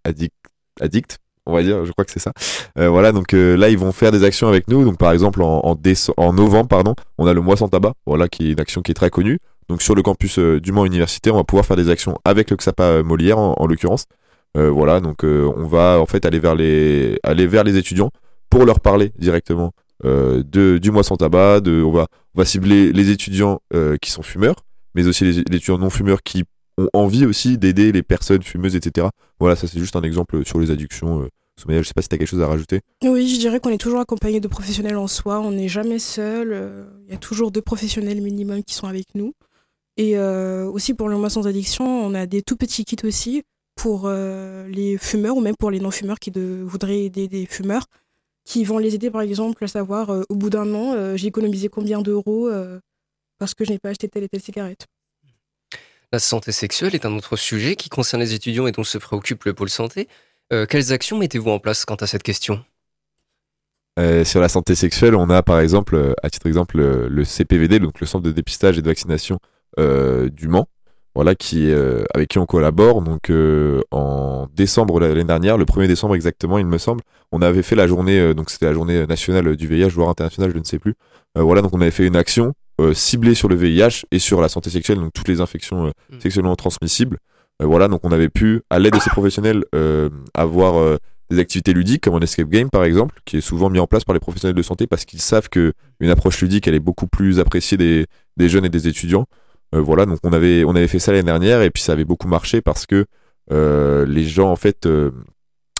addictes, 0.04 1.20
on 1.46 1.54
va 1.54 1.64
dire, 1.64 1.86
je 1.86 1.92
crois 1.94 2.04
que 2.04 2.12
c'est 2.12 2.20
ça. 2.20 2.34
voilà, 2.76 3.14
donc 3.14 3.32
là, 3.32 3.70
ils 3.70 3.78
vont 3.78 3.94
faire 3.94 4.12
des 4.12 4.26
actions 4.26 4.50
avec 4.50 4.68
nous. 4.68 4.84
Donc, 4.84 4.98
par 4.98 5.14
exemple, 5.14 5.42
en, 5.42 5.62
en, 6.18 6.34
novembre, 6.34 6.68
pardon, 6.68 6.96
on 7.18 7.28
a 7.28 7.34
le 7.34 7.40
mois 7.40 7.56
sans 7.56 7.70
tabac, 7.70 7.94
voilà, 8.06 8.28
qui 8.28 8.50
est 8.50 8.52
une 8.52 8.60
action 8.60 8.82
qui 8.82 8.92
est 8.92 8.96
très 8.96 9.10
connue. 9.10 9.40
Donc, 9.70 9.82
sur 9.82 9.96
le 9.96 10.02
campus 10.02 10.38
du 10.38 10.74
Mans 10.74 10.86
Université, 10.86 11.32
on 11.32 11.38
va 11.38 11.46
pouvoir 11.46 11.66
faire 11.66 11.78
des 11.78 11.90
actions 11.90 12.18
avec 12.26 12.50
le 12.50 12.58
XAPA 12.58 13.04
Molière, 13.04 13.38
en 13.38 13.66
l'occurrence. 13.68 14.06
Euh, 14.56 14.72
voilà, 14.72 15.00
donc 15.00 15.24
euh, 15.24 15.52
on 15.56 15.66
va 15.66 16.00
en 16.00 16.06
fait 16.06 16.26
aller 16.26 16.40
vers 16.40 16.56
les 16.56 17.20
aller 17.24 17.46
vers 17.46 17.64
les 17.64 17.78
étudiants 17.78 18.12
pour 18.50 18.66
leur 18.66 18.80
parler 18.80 19.12
directement 19.20 19.74
euh, 20.06 20.44
de, 20.44 20.78
du 20.78 20.92
mois 20.92 21.04
sans 21.04 21.18
tabac. 21.18 21.60
De, 21.62 21.84
on 21.84 21.92
va 21.92 22.08
va 22.34 22.46
cibler 22.46 22.92
les 22.92 23.12
étudiants 23.12 23.62
qui 24.02 24.12
sont 24.12 24.24
fumeurs, 24.24 24.66
mais 24.94 25.08
aussi 25.08 25.24
les, 25.24 25.40
étudiants 25.40 25.78
non 25.78 25.90
fumeurs 25.90 26.24
qui 26.24 26.44
ont 26.78 26.90
envie 26.94 27.26
aussi 27.26 27.58
d'aider 27.58 27.92
les 27.92 28.04
personnes 28.04 28.44
fumeuses, 28.44 28.76
etc. 28.76 29.08
Voilà, 29.40 29.56
ça 29.56 29.68
c'est 29.68 29.80
juste 29.80 29.96
un 29.96 30.04
exemple 30.04 30.46
sur 30.46 30.60
les 30.60 30.72
addictions. 30.72 31.28
Soumaya, 31.58 31.82
je 31.82 31.88
sais 31.88 31.94
pas 31.94 32.02
si 32.02 32.10
tu 32.10 32.16
as 32.16 32.18
quelque 32.18 32.28
chose 32.28 32.42
à 32.42 32.48
rajouter. 32.48 32.82
Oui, 33.02 33.30
je 33.30 33.40
dirais 33.40 33.62
qu'on 33.62 33.70
est 33.70 33.78
toujours 33.78 34.02
accompagné 34.02 34.42
de 34.42 34.50
professionnels 34.50 34.98
en 34.98 35.08
soi, 35.08 35.40
on 35.40 35.52
n'est 35.52 35.70
jamais 35.70 36.00
seul, 36.00 36.86
il 37.08 37.12
y 37.14 37.16
a 37.16 37.18
toujours 37.18 37.52
deux 37.52 37.62
professionnels 37.62 38.22
minimum 38.22 38.62
qui 38.64 38.74
sont 38.74 38.88
avec 38.88 39.06
nous. 39.16 39.34
Et 39.96 40.20
aussi 40.20 40.94
pour 40.94 41.08
le 41.08 41.16
mois 41.16 41.30
sans 41.30 41.48
addiction, 41.48 41.86
on 41.86 42.14
a 42.14 42.26
des 42.26 42.42
tout 42.42 42.58
petits 42.58 42.84
kits 42.84 42.98
aussi 43.06 43.44
pour 43.76 44.04
euh, 44.06 44.68
les 44.68 44.98
fumeurs 44.98 45.38
ou 45.38 45.42
même 45.42 45.56
pour 45.56 45.70
les 45.70 45.80
non-fumeurs 45.80 46.20
qui 46.20 46.32
voudraient 46.32 47.04
aider 47.04 47.28
des 47.28 47.46
fumeurs, 47.46 47.86
qui 48.44 48.64
vont 48.64 48.78
les 48.78 48.96
aider 48.96 49.12
par 49.12 49.22
exemple 49.22 49.64
à 49.64 49.68
savoir 49.68 50.10
euh, 50.10 50.24
au 50.30 50.36
bout 50.36 50.50
d'un 50.50 50.74
an, 50.74 50.94
euh, 50.94 51.16
j'ai 51.16 51.28
économisé 51.28 51.70
combien 51.70 52.02
d'euros 52.02 52.50
parce 53.38 53.54
que 53.54 53.66
je 53.66 53.72
n'ai 53.72 53.80
pas 53.80 53.90
acheté 53.90 54.08
telle 54.08 54.24
et 54.24 54.30
telle 54.30 54.42
cigarette. 54.42 54.86
La 56.12 56.20
santé 56.20 56.52
sexuelle 56.52 56.96
est 56.96 57.06
un 57.06 57.14
autre 57.16 57.36
sujet 57.36 57.76
qui 57.76 57.90
concerne 57.90 58.22
les 58.22 58.34
étudiants 58.34 58.68
et 58.68 58.72
dont 58.72 58.84
se 58.84 58.98
préoccupe 58.98 59.44
le 59.44 59.54
pôle 59.54 59.70
santé. 59.70 60.08
quelles 60.50 60.94
actions 60.94 61.18
mettez-vous 61.18 61.50
en 61.50 61.60
place 61.60 61.84
quant 61.84 61.96
à 61.96 62.08
cette 62.08 62.24
question? 62.24 62.64
Sur 63.98 64.40
la 64.40 64.48
santé 64.48 64.76
sexuelle, 64.76 65.16
on 65.16 65.30
a 65.30 65.44
par 65.44 65.60
exemple, 65.60 66.16
à 66.24 66.30
titre 66.30 66.46
d'exemple, 66.46 66.78
le 66.78 67.26
CPVD, 67.26 67.80
donc 67.80 68.00
le 68.00 68.06
Centre 68.06 68.24
de 68.24 68.32
dépistage 68.32 68.78
et 68.78 68.82
de 68.82 68.88
vaccination 68.88 69.40
du 69.78 70.48
Mans, 70.48 70.70
voilà, 71.16 71.34
qui, 71.34 71.72
euh, 71.72 72.04
avec 72.14 72.30
qui 72.30 72.40
on 72.40 72.46
collabore. 72.46 73.02
Donc 73.02 73.30
euh, 73.30 73.82
en 73.92 74.48
décembre 74.54 75.00
l'année 75.00 75.24
dernière, 75.24 75.58
le 75.58 75.66
1er 75.66 75.88
décembre 75.88 76.16
exactement, 76.16 76.58
il 76.58 76.66
me 76.66 76.78
semble, 76.78 77.02
on 77.32 77.42
avait 77.42 77.64
fait 77.64 77.76
la 77.76 77.88
journée, 77.88 78.20
euh, 78.20 78.34
donc 78.34 78.50
c'était 78.50 78.66
la 78.66 78.74
journée 78.74 79.08
nationale 79.08 79.56
du 79.56 79.68
VIH, 79.68 79.90
voire 79.90 80.10
internationale, 80.10 80.52
je 80.54 80.60
ne 80.60 80.64
sais 80.66 80.78
plus. 80.78 80.96
voilà, 81.36 81.62
donc 81.62 81.74
on 81.74 81.82
avait 81.82 81.92
fait 81.92 82.06
une 82.06 82.16
action 82.16 82.54
ciblée 82.94 83.36
sur 83.36 83.48
le 83.48 83.56
VIH 83.56 84.06
et 84.12 84.20
sur 84.20 84.42
la 84.42 84.50
santé 84.50 84.70
sexuelle, 84.70 85.00
donc 85.00 85.14
toutes 85.14 85.30
les 85.30 85.40
infections 85.40 85.86
mmh. 85.86 86.20
sexuellement 86.20 86.56
transmissibles. 86.58 87.18
voilà, 87.62 87.88
donc 87.88 88.02
on 88.04 88.12
avait 88.12 88.30
pu, 88.30 88.62
à 88.70 88.80
l'aide 88.80 88.94
de 88.94 89.00
ces 89.00 89.10
professionnels, 89.10 89.64
avoir 90.34 90.98
des 91.30 91.40
activités 91.40 91.74
ludiques 91.74 92.04
comme 92.04 92.16
un 92.16 92.20
escape 92.20 92.50
game 92.50 92.70
par 92.70 92.84
exemple, 92.84 93.16
qui 93.24 93.38
est 93.38 93.42
souvent 93.42 93.70
mis 93.70 93.80
en 93.80 93.88
place 93.88 94.04
par 94.04 94.14
les 94.14 94.20
professionnels 94.20 94.56
de 94.56 94.62
santé 94.62 94.88
parce 94.88 95.06
qu'ils 95.06 95.22
savent 95.22 95.48
que 95.50 95.74
une 96.02 96.10
approche 96.10 96.42
ludique 96.42 96.68
elle 96.68 96.76
est 96.76 96.80
beaucoup 96.80 97.08
plus 97.08 97.40
appréciée 97.40 97.78
des, 97.78 98.06
des 98.36 98.50
jeunes 98.50 98.66
et 98.66 98.70
des 98.70 98.90
étudiants. 98.90 99.26
Euh, 99.76 99.82
voilà, 99.82 100.06
donc 100.06 100.20
on 100.24 100.32
avait, 100.32 100.64
on 100.64 100.76
avait 100.76 100.88
fait 100.88 101.00
ça 101.00 101.12
l'année 101.12 101.24
dernière 101.24 101.62
et 101.62 101.70
puis 101.70 101.84
ça 101.84 101.92
avait 101.92 102.06
beaucoup 102.06 102.28
marché 102.28 102.62
parce 102.62 102.86
que 102.86 103.06
euh, 103.52 104.06
les 104.06 104.24
gens, 104.24 104.50
en 104.52 104.56
fait, 104.56 104.86
euh, 104.86 105.12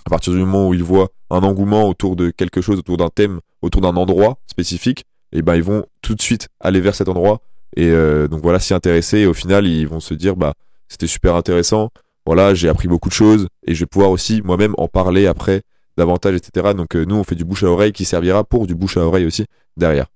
à 0.04 0.10
partir 0.10 0.32
du 0.32 0.38
moment 0.40 0.68
où 0.68 0.74
ils 0.74 0.82
voient 0.82 1.08
un 1.30 1.42
engouement 1.42 1.88
autour 1.88 2.14
de 2.14 2.30
quelque 2.30 2.60
chose, 2.60 2.78
autour 2.78 2.98
d'un 2.98 3.08
thème, 3.08 3.40
autour 3.62 3.80
d'un 3.80 3.96
endroit 3.96 4.38
spécifique, 4.46 5.04
et 5.32 5.38
eh 5.38 5.42
ben 5.42 5.56
ils 5.56 5.62
vont 5.62 5.84
tout 6.02 6.14
de 6.14 6.22
suite 6.22 6.48
aller 6.60 6.80
vers 6.80 6.94
cet 6.94 7.08
endroit 7.08 7.40
et 7.76 7.90
donc 8.30 8.42
voilà 8.42 8.60
s'y 8.60 8.72
intéresser 8.74 9.18
et 9.18 9.26
au 9.26 9.34
final 9.34 9.66
ils 9.66 9.88
vont 9.88 9.98
se 9.98 10.14
dire 10.14 10.36
bah 10.36 10.54
c'était 10.88 11.08
super 11.08 11.34
intéressant. 11.34 11.90
Voilà 12.24 12.54
j'ai 12.54 12.68
appris 12.68 12.86
beaucoup 12.86 13.08
de 13.08 13.14
choses 13.14 13.48
et 13.66 13.74
je 13.74 13.80
vais 13.80 13.86
pouvoir 13.86 14.12
aussi 14.12 14.40
moi-même 14.44 14.74
en 14.78 14.86
parler 14.86 15.26
après 15.26 15.62
davantage 15.98 16.36
etc 16.36 16.74
donc 16.76 16.94
nous 16.94 17.16
on 17.16 17.24
fait 17.24 17.34
du 17.34 17.44
bouche 17.44 17.64
à 17.64 17.66
oreille 17.66 17.92
qui 17.92 18.04
servira 18.04 18.44
pour 18.44 18.68
du 18.68 18.76
bouche 18.76 18.96
à 18.98 19.00
oreille 19.00 19.26
aussi 19.26 19.46
derrière 19.76 20.06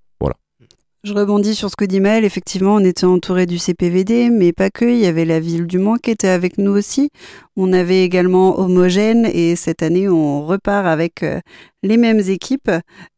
je 1.02 1.14
rebondis 1.14 1.54
sur 1.54 1.70
ce 1.70 1.76
que 1.76 1.86
dit 1.86 2.00
Maël. 2.00 2.26
Effectivement, 2.26 2.74
on 2.74 2.84
était 2.84 3.06
entouré 3.06 3.46
du 3.46 3.58
CPVD, 3.58 4.28
mais 4.28 4.52
pas 4.52 4.68
que. 4.68 4.84
Il 4.84 4.98
y 4.98 5.06
avait 5.06 5.24
la 5.24 5.40
ville 5.40 5.66
du 5.66 5.78
Mans 5.78 5.96
qui 5.96 6.10
était 6.10 6.28
avec 6.28 6.58
nous 6.58 6.72
aussi. 6.72 7.08
On 7.56 7.72
avait 7.72 8.04
également 8.04 8.58
Homogène 8.58 9.24
et 9.24 9.56
cette 9.56 9.82
année, 9.82 10.10
on 10.10 10.44
repart 10.44 10.86
avec 10.86 11.22
euh, 11.22 11.40
les 11.82 11.96
mêmes 11.96 12.20
équipes 12.20 12.70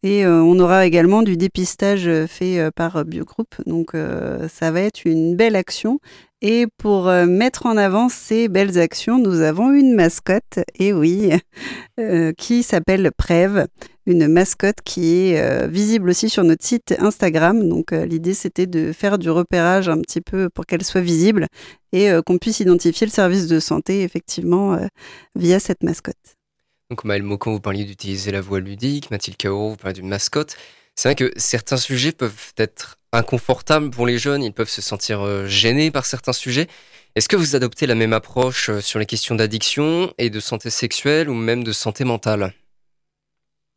et 0.04 0.24
euh, 0.24 0.42
on 0.42 0.60
aura 0.60 0.86
également 0.86 1.22
du 1.22 1.36
dépistage 1.36 2.06
euh, 2.06 2.28
fait 2.28 2.70
par 2.76 3.04
Biogroup. 3.04 3.48
Donc, 3.66 3.96
ça 4.48 4.70
va 4.70 4.80
être 4.80 5.04
une 5.04 5.34
belle 5.34 5.56
action. 5.56 5.98
Et 6.40 6.66
pour 6.76 7.04
mettre 7.06 7.66
en 7.66 7.76
avant 7.76 8.08
ces 8.08 8.48
belles 8.48 8.78
actions, 8.78 9.18
nous 9.18 9.42
avons 9.42 9.70
une 9.72 9.94
mascotte, 9.94 10.58
et 10.76 10.92
oui, 10.92 11.30
qui 12.36 12.62
s'appelle 12.64 13.10
Prève 13.16 13.68
une 14.06 14.28
mascotte 14.28 14.78
qui 14.84 15.14
est 15.14 15.40
euh, 15.40 15.66
visible 15.66 16.10
aussi 16.10 16.28
sur 16.28 16.44
notre 16.44 16.64
site 16.64 16.94
Instagram. 16.98 17.68
Donc 17.68 17.92
euh, 17.92 18.04
l'idée 18.04 18.34
c'était 18.34 18.66
de 18.66 18.92
faire 18.92 19.18
du 19.18 19.30
repérage 19.30 19.88
un 19.88 20.00
petit 20.00 20.20
peu 20.20 20.48
pour 20.50 20.66
qu'elle 20.66 20.84
soit 20.84 21.00
visible 21.00 21.46
et 21.92 22.10
euh, 22.10 22.22
qu'on 22.22 22.38
puisse 22.38 22.60
identifier 22.60 23.06
le 23.06 23.12
service 23.12 23.46
de 23.46 23.60
santé 23.60 24.02
effectivement 24.02 24.78
via 25.34 25.60
cette 25.60 25.82
mascotte. 25.82 26.36
Donc 26.90 27.04
Maël 27.04 27.22
Mocan, 27.22 27.52
vous 27.52 27.60
parliez 27.60 27.84
d'utiliser 27.84 28.32
la 28.32 28.40
voix 28.40 28.60
ludique, 28.60 29.10
Mathilde 29.10 29.36
Cao, 29.36 29.70
vous 29.70 29.76
parlez 29.76 29.94
d'une 29.94 30.08
mascotte. 30.08 30.56
C'est 30.94 31.08
vrai 31.08 31.14
que 31.14 31.32
certains 31.36 31.78
sujets 31.78 32.12
peuvent 32.12 32.52
être 32.58 32.98
inconfortables 33.12 33.90
pour 33.90 34.06
les 34.06 34.18
jeunes, 34.18 34.42
ils 34.42 34.52
peuvent 34.52 34.68
se 34.68 34.82
sentir 34.82 35.46
gênés 35.46 35.90
par 35.90 36.04
certains 36.04 36.34
sujets. 36.34 36.66
Est-ce 37.14 37.28
que 37.28 37.36
vous 37.36 37.56
adoptez 37.56 37.86
la 37.86 37.94
même 37.94 38.12
approche 38.12 38.70
sur 38.80 38.98
les 38.98 39.06
questions 39.06 39.34
d'addiction 39.34 40.12
et 40.18 40.28
de 40.28 40.40
santé 40.40 40.68
sexuelle 40.68 41.30
ou 41.30 41.34
même 41.34 41.64
de 41.64 41.72
santé 41.72 42.04
mentale? 42.04 42.52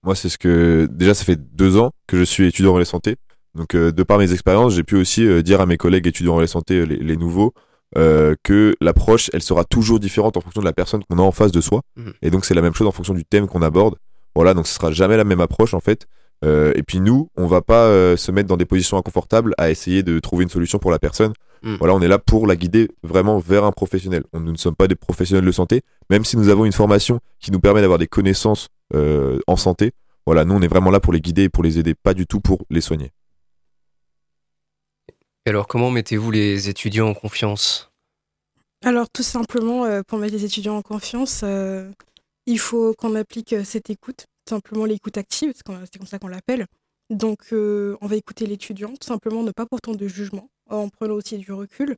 Moi, 0.06 0.16
c'est 0.16 0.30
ce 0.30 0.38
que 0.38 0.88
déjà 0.92 1.14
ça 1.14 1.26
fait 1.26 1.40
deux 1.56 1.78
ans 1.78 1.92
que 2.08 2.18
je 2.18 2.24
suis 2.24 2.48
étudiant 2.48 2.72
en 2.72 2.76
relais 2.76 2.86
santé. 2.86 3.16
Donc, 3.56 3.76
euh, 3.76 3.92
de 3.92 4.04
par 4.04 4.18
mes 4.18 4.32
expériences, 4.32 4.76
j'ai 4.76 4.84
pu 4.84 4.96
aussi 4.96 5.44
dire 5.44 5.62
à 5.62 5.66
mes 5.66 5.78
collègues 5.78 6.08
étudiants 6.08 6.34
en 6.34 6.38
relais 6.38 6.48
santé, 6.48 6.86
les, 6.86 7.18
nouveaux, 7.18 7.54
que 7.96 8.76
l'approche, 8.82 9.30
elle 9.34 9.42
sera 9.42 9.64
toujours 9.64 10.00
différente 10.00 10.38
en 10.38 10.42
fonction 10.42 10.62
de 10.62 10.66
la 10.66 10.74
personne 10.74 11.04
qu'on 11.04 11.18
a 11.18 11.22
en 11.22 11.32
face 11.32 11.52
de 11.52 11.62
soi. 11.62 11.82
Mmh. 11.96 12.10
Et 12.22 12.30
donc, 12.30 12.46
c'est 12.46 12.54
la 12.54 12.62
même 12.62 12.74
chose 12.74 12.88
en 12.88 12.92
fonction 12.92 13.14
du 13.14 13.26
thème 13.26 13.48
qu'on 13.48 13.62
aborde. 13.62 13.96
Voilà, 14.36 14.54
donc 14.54 14.68
ce 14.68 14.76
sera 14.76 14.92
jamais 14.92 15.18
la 15.18 15.24
même 15.24 15.42
approche 15.42 15.74
en 15.74 15.80
fait. 15.80 16.08
Euh, 16.44 16.74
et 16.76 16.84
puis 16.84 17.00
nous, 17.00 17.30
on 17.38 17.48
va 17.48 17.62
pas 17.62 17.86
euh, 17.86 18.18
se 18.18 18.32
mettre 18.32 18.50
dans 18.50 18.58
des 18.58 18.66
positions 18.66 18.98
inconfortables 18.98 19.54
à 19.58 19.72
essayer 19.72 20.04
de 20.04 20.20
trouver 20.20 20.44
une 20.44 20.50
solution 20.50 20.78
pour 20.78 20.92
la 20.92 21.00
personne. 21.00 21.34
Hmm. 21.64 21.76
Voilà, 21.80 21.96
on 21.96 22.02
est 22.02 22.08
là 22.08 22.20
pour 22.20 22.46
la 22.46 22.58
guider 22.58 22.90
vraiment 23.02 23.40
vers 23.40 23.64
un 23.64 23.72
professionnel. 23.72 24.24
On, 24.34 24.42
nous 24.42 24.52
ne 24.52 24.58
sommes 24.58 24.76
pas 24.76 24.88
des 24.88 24.96
professionnels 24.96 25.46
de 25.46 25.52
santé, 25.52 25.82
même 26.10 26.26
si 26.26 26.36
nous 26.38 26.50
avons 26.50 26.66
une 26.66 26.74
formation 26.74 27.20
qui 27.40 27.52
nous 27.52 27.62
permet 27.62 27.82
d'avoir 27.82 27.98
des 27.98 28.08
connaissances 28.08 28.68
euh, 28.94 29.40
en 29.48 29.56
santé. 29.56 29.92
Voilà, 30.26 30.46
nous 30.46 30.56
on 30.56 30.62
est 30.62 30.68
vraiment 30.68 30.92
là 30.92 31.00
pour 31.00 31.14
les 31.14 31.22
guider 31.22 31.44
et 31.44 31.50
pour 31.50 31.64
les 31.64 31.80
aider, 31.80 31.94
pas 31.94 32.14
du 32.14 32.26
tout 32.26 32.40
pour 32.40 32.66
les 32.70 32.82
soigner. 32.82 33.12
Et 35.46 35.50
alors, 35.50 35.68
comment 35.68 35.92
mettez-vous 35.92 36.32
les 36.32 36.70
étudiants 36.70 37.10
en 37.10 37.14
confiance? 37.14 37.92
Alors, 38.84 39.10
tout 39.10 39.22
simplement, 39.22 40.02
pour 40.04 40.18
mettre 40.18 40.34
les 40.34 40.44
étudiants 40.44 40.76
en 40.76 40.82
confiance, 40.82 41.46
il 42.48 42.60
faut 42.60 42.96
qu'on 42.96 43.14
applique 43.14 43.56
cette 43.64 43.92
écoute 43.92 44.26
simplement 44.50 44.86
l'écoute 44.86 45.18
active, 45.18 45.54
c'est 45.56 45.64
comme 45.98 46.08
ça 46.08 46.20
qu'on 46.20 46.28
l'appelle. 46.28 46.68
Donc, 47.10 47.54
euh, 47.54 47.98
on 48.02 48.08
va 48.08 48.16
écouter 48.16 48.46
l'étudiant, 48.46 48.90
tout 48.90 49.08
simplement 49.08 49.44
ne 49.44 49.52
pas 49.52 49.66
portant 49.66 49.94
de 49.94 50.08
jugement, 50.08 50.50
en 50.70 50.90
prenant 50.90 51.16
aussi 51.16 51.38
du 51.38 51.52
recul 51.52 51.96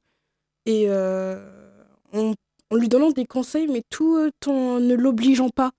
et 0.65 0.85
euh, 0.87 1.71
en, 2.13 2.33
lui 2.75 2.89
donnant 2.89 3.11
des 3.11 3.25
conseils, 3.25 3.67
mais 3.67 3.83
tout 3.89 4.29
en 4.47 4.79
ne 4.79 4.95
l'obligeant 4.95 5.49
pas 5.49 5.71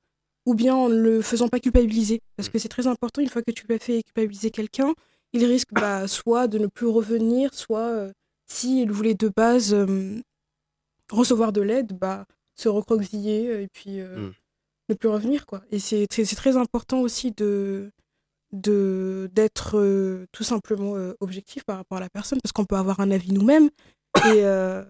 ou 0.49 0.55
bien 0.55 0.75
en 0.75 0.89
ne 0.89 1.01
le 1.01 1.23
faisant 1.23 1.49
pas 1.49 1.61
culpabiliser. 1.61 2.21
Parce 2.37 2.49
que 2.49 2.59
c'est 2.59 2.69
très 2.69 2.87
important, 2.87 3.21
une 3.21 3.29
fois 3.29 3.43
que 3.43 3.51
tu 3.51 3.67
as 3.73 3.79
fait 3.79 4.03
culpabiliser 4.03 4.51
quelqu'un, 4.51 4.95
il 5.33 5.45
risque 5.45 5.73
bah, 5.73 6.09
soit 6.09 6.49
de 6.49 6.59
ne 6.59 6.67
plus 6.67 6.87
revenir, 6.87 7.55
soit 7.55 7.91
euh, 7.91 8.13
s'il 8.47 8.91
voulait 8.91 9.15
de 9.15 9.29
base 9.29 9.77
recevoir 11.11 11.53
de 11.53 11.61
l'aide, 11.61 11.93
bah, 11.93 12.27
se 12.55 12.69
recroqueviller 12.69 13.63
et 13.63 13.69
puis 13.69 14.01
mmh 14.01 14.33
ne 14.89 14.95
plus 14.95 15.09
revenir 15.09 15.47
quoi. 15.47 15.63
Et 15.71 15.79
c'est 15.79 16.07
très 16.09 16.57
important 16.57 17.01
aussi 17.01 17.33
de 17.33 17.91
d'être 18.51 19.77
euh, 19.77 20.27
tout 20.33 20.43
simplement 20.43 20.97
euh, 20.97 21.13
objectif 21.21 21.65
par 21.65 21.77
rapport 21.77 21.99
à 21.99 22.01
la 22.01 22.09
personne 22.09 22.39
parce 22.43 22.53
qu'on 22.53 22.65
peut 22.65 22.77
avoir 22.77 22.99
un 23.01 23.11
avis 23.11 23.31
nous-mêmes 23.31 23.69
et 24.25 24.43
euh, 24.43 24.83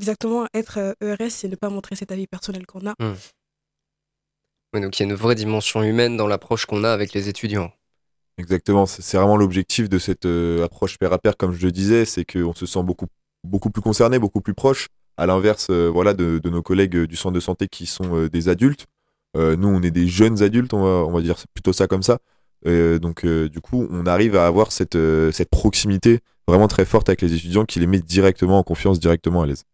exactement 0.00 0.48
être 0.52 0.96
ERS 1.00 1.30
c'est 1.30 1.46
ne 1.46 1.54
pas 1.54 1.68
montrer 1.68 1.94
cet 1.94 2.10
avis 2.10 2.26
personnel 2.26 2.66
qu'on 2.66 2.84
a 2.84 2.96
donc 4.74 4.98
il 4.98 5.02
y 5.02 5.06
a 5.06 5.08
une 5.08 5.16
vraie 5.16 5.34
dimension 5.34 5.82
humaine 5.82 6.16
dans 6.16 6.26
l'approche 6.26 6.66
qu'on 6.66 6.84
a 6.84 6.90
avec 6.90 7.12
les 7.12 7.28
étudiants 7.28 7.72
exactement 8.38 8.86
c'est 8.86 9.16
vraiment 9.16 9.36
l'objectif 9.36 9.88
de 9.88 9.98
cette 9.98 10.26
approche 10.62 10.98
pair 10.98 11.12
à 11.12 11.18
pair 11.18 11.36
comme 11.36 11.52
je 11.52 11.64
le 11.64 11.72
disais 11.72 12.04
c'est 12.04 12.24
qu'on 12.24 12.54
se 12.54 12.66
sent 12.66 12.82
beaucoup 12.82 13.06
beaucoup 13.44 13.70
plus 13.70 13.82
concerné 13.82 14.18
beaucoup 14.18 14.40
plus 14.40 14.54
proche 14.54 14.88
à 15.16 15.26
l'inverse 15.26 15.70
voilà 15.70 16.12
de, 16.12 16.40
nos 16.44 16.62
collègues 16.62 17.04
du 17.04 17.16
centre 17.16 17.34
de 17.34 17.40
santé 17.40 17.68
qui 17.68 17.86
sont 17.86 18.26
des 18.26 18.48
adultes 18.48 18.86
euh, 19.36 19.56
nous, 19.56 19.68
on 19.68 19.82
est 19.82 19.90
des 19.90 20.06
jeunes 20.06 20.42
adultes, 20.42 20.72
on 20.74 20.82
va, 20.82 21.06
on 21.06 21.12
va 21.12 21.20
dire 21.20 21.36
plutôt 21.54 21.72
ça 21.72 21.86
comme 21.86 22.02
ça. 22.02 22.18
Euh, 22.66 22.98
donc, 22.98 23.24
euh, 23.24 23.48
du 23.48 23.60
coup, 23.60 23.86
on 23.90 24.06
arrive 24.06 24.36
à 24.36 24.46
avoir 24.46 24.72
cette, 24.72 24.98
cette 25.32 25.50
proximité 25.50 26.20
vraiment 26.48 26.68
très 26.68 26.84
forte 26.84 27.08
avec 27.08 27.20
les 27.22 27.34
étudiants 27.34 27.64
qui 27.64 27.80
les 27.80 27.86
met 27.86 28.00
directement 28.00 28.58
en 28.58 28.62
confiance, 28.62 28.98
directement 28.98 29.42
à 29.42 29.46
l'aise. 29.46 29.64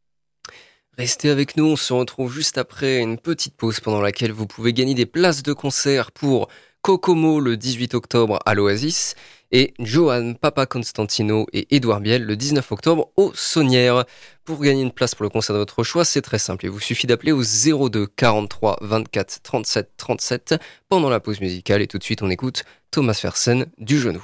Restez 0.98 1.30
avec 1.30 1.56
nous, 1.56 1.64
on 1.64 1.76
se 1.76 1.92
retrouve 1.94 2.30
juste 2.30 2.58
après 2.58 2.98
une 2.98 3.16
petite 3.16 3.56
pause 3.56 3.80
pendant 3.80 4.02
laquelle 4.02 4.30
vous 4.30 4.46
pouvez 4.46 4.74
gagner 4.74 4.94
des 4.94 5.06
places 5.06 5.42
de 5.42 5.54
concert 5.54 6.12
pour 6.12 6.48
Kokomo 6.82 7.40
le 7.40 7.56
18 7.56 7.94
octobre 7.94 8.38
à 8.44 8.54
l'Oasis 8.54 9.14
et 9.52 9.72
Johan 9.78 10.34
Papa 10.34 10.66
Constantino 10.66 11.46
et 11.54 11.74
Édouard 11.74 12.00
Biel 12.00 12.24
le 12.24 12.36
19 12.36 12.72
octobre 12.72 13.10
au 13.16 13.32
Saunière. 13.34 14.04
Pour 14.44 14.60
gagner 14.60 14.82
une 14.82 14.92
place 14.92 15.14
pour 15.14 15.22
le 15.22 15.30
concert 15.30 15.54
de 15.54 15.60
votre 15.60 15.82
choix, 15.82 16.04
c'est 16.04 16.20
très 16.20 16.38
simple. 16.38 16.66
Il 16.66 16.70
vous 16.70 16.80
suffit 16.80 17.06
d'appeler 17.06 17.32
au 17.32 17.42
02 17.42 18.06
43 18.06 18.76
24 18.82 19.40
37 19.42 19.92
37 19.96 20.54
pendant 20.90 21.08
la 21.08 21.20
pause 21.20 21.40
musicale 21.40 21.80
et 21.80 21.86
tout 21.86 21.98
de 21.98 22.04
suite 22.04 22.22
on 22.22 22.28
écoute 22.28 22.64
Thomas 22.90 23.14
Fersen 23.14 23.64
du 23.78 23.98
genou. 23.98 24.22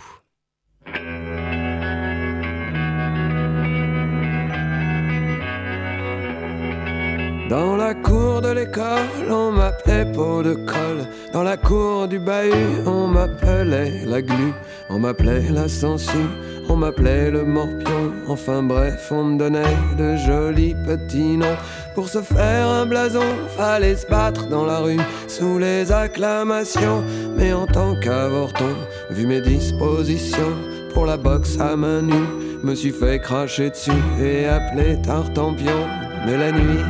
Dans 7.49 7.76
la 7.76 7.95
cour 7.95 8.43
de 8.43 8.50
l'école, 8.50 9.31
on 9.31 9.50
m'appelait 9.52 10.05
peau 10.12 10.43
de 10.43 10.52
colle. 10.52 11.07
Dans 11.33 11.43
la 11.43 11.57
cour 11.57 12.07
du 12.07 12.19
bahut, 12.19 12.83
on 12.87 13.07
m'appelait 13.07 14.05
la 14.05 14.21
glu. 14.21 14.52
On 14.90 14.99
m'appelait 14.99 15.50
la 15.50 15.67
sangsue, 15.67 16.28
on 16.69 16.76
m'appelait 16.76 17.31
le 17.31 17.45
morpion. 17.45 18.12
Enfin 18.28 18.62
bref, 18.62 19.09
on 19.11 19.25
me 19.25 19.38
donnait 19.38 19.76
de 19.97 20.17
jolis 20.17 20.75
petits 20.87 21.38
noms. 21.38 21.57
Pour 21.95 22.11
se 22.11 22.21
faire 22.21 22.69
un 22.69 22.85
blason, 22.85 23.25
fallait 23.57 23.97
se 23.97 24.07
battre 24.07 24.47
dans 24.49 24.67
la 24.67 24.81
rue 24.81 25.00
sous 25.26 25.59
les 25.59 25.90
acclamations. 25.90 27.02
Mais 27.37 27.55
en 27.55 27.67
tant 27.67 27.97
qu'avorton, 27.99 28.75
vu 29.11 29.26
mes 29.26 29.40
dispositions 29.40 30.55
pour 30.93 31.07
la 31.07 31.17
boxe 31.17 31.59
à 31.59 31.76
main 31.76 32.02
nue, 32.02 32.28
me 32.62 32.75
suis 32.75 32.93
fait 32.93 33.21
cracher 33.21 33.71
dessus 33.71 33.90
et 34.23 34.47
appelé 34.47 35.00
Tartampion. 35.00 35.87
Mais 36.26 36.37
la 36.37 36.52
nuit, 36.52 36.85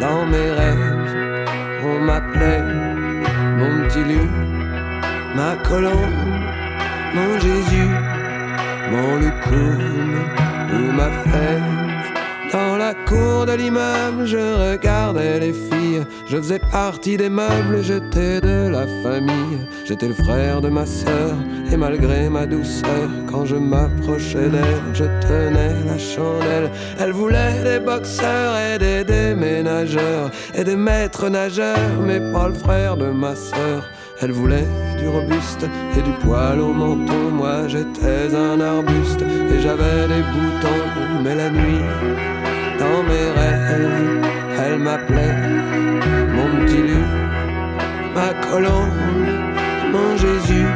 dans 0.00 0.26
mes 0.26 0.50
rêves. 0.50 1.00
On 1.84 2.00
m'appelait 2.00 2.62
mon 3.58 3.86
petit 3.86 4.04
loup, 4.04 4.30
ma 5.36 5.56
colombe, 5.68 6.24
mon 7.14 7.38
Jésus, 7.38 7.90
mon 8.90 9.16
loukoum 9.16 10.14
ou 10.72 10.92
ma 10.92 11.10
fête. 11.30 11.80
Dans 12.52 12.76
la 12.76 12.94
cour 12.94 13.46
de 13.46 13.52
l'immeuble, 13.52 14.26
je 14.26 14.72
regardais 14.72 15.38
les 15.38 15.52
filles. 15.52 16.04
Je 16.26 16.36
faisais 16.36 16.58
partie 16.58 17.16
des 17.16 17.28
meubles, 17.28 17.80
j'étais 17.80 18.40
de 18.40 18.68
la 18.68 18.86
famille. 19.04 19.68
J'étais 19.86 20.08
le 20.08 20.14
frère 20.14 20.60
de 20.60 20.68
ma 20.68 20.84
sœur, 20.84 21.34
et 21.72 21.76
malgré 21.76 22.28
ma 22.28 22.46
douceur, 22.46 23.08
quand 23.30 23.44
je 23.44 23.54
m'approchais 23.54 24.48
d'elle, 24.48 24.82
je 24.92 25.04
tenais 25.20 25.74
la 25.86 25.98
chandelle. 25.98 26.70
Elle 26.98 27.12
voulait 27.12 27.62
des 27.62 27.78
boxeurs 27.78 28.56
et 28.56 28.78
des 28.78 29.04
déménageurs, 29.30 30.30
et 30.54 30.64
des 30.64 30.76
maîtres 30.76 31.28
nageurs, 31.28 31.96
mais 32.06 32.20
pas 32.32 32.48
le 32.48 32.54
frère 32.54 32.96
de 32.96 33.06
ma 33.06 33.34
sœur. 33.36 33.80
Elle 34.20 34.32
voulait 34.32 34.68
du 34.98 35.06
robuste 35.08 35.64
et 35.96 36.02
du 36.02 36.12
poil 36.22 36.60
au 36.60 36.72
menton. 36.72 37.22
Moi 37.40 37.68
j'étais 37.68 38.34
un 38.34 38.60
arbuste 38.60 39.22
et 39.22 39.58
j'avais 39.64 40.00
des 40.12 40.24
boutons. 40.32 40.84
Mais 41.22 41.36
la 41.42 41.48
nuit, 41.48 41.84
dans 42.82 43.02
mes 43.10 43.28
rêves, 43.38 44.20
elle 44.62 44.78
m'appelait 44.78 45.36
mon 46.36 46.48
petit 46.60 46.82
loup, 46.88 47.10
ma 48.14 48.30
colombe, 48.48 49.00
mon 49.94 50.10
Jésus, 50.16 50.72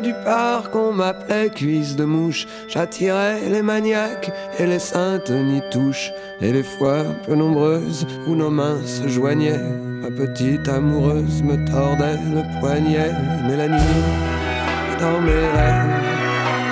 du 0.00 0.14
parc, 0.24 0.74
on 0.74 0.92
m'appelait 0.92 1.50
cuisse 1.50 1.96
de 1.96 2.04
mouche. 2.04 2.46
J'attirais 2.68 3.40
les 3.50 3.62
maniaques 3.62 4.30
et 4.58 4.66
les 4.66 4.78
saintes 4.78 5.30
n'y 5.30 5.60
touchent. 5.70 6.12
Et 6.40 6.52
les 6.52 6.62
fois 6.62 7.04
peu 7.26 7.34
nombreuses 7.34 8.06
où 8.26 8.34
nos 8.34 8.50
mains 8.50 8.80
se 8.86 9.06
joignaient, 9.08 9.60
ma 10.00 10.10
petite 10.10 10.68
amoureuse 10.68 11.42
me 11.42 11.56
tordait 11.70 12.18
le 12.34 12.42
poignet. 12.60 13.12
Mais 13.46 13.56
la 13.56 13.68
nuit, 13.68 14.02
dans 15.00 15.20
mes 15.20 15.46
rêves, 15.56 15.90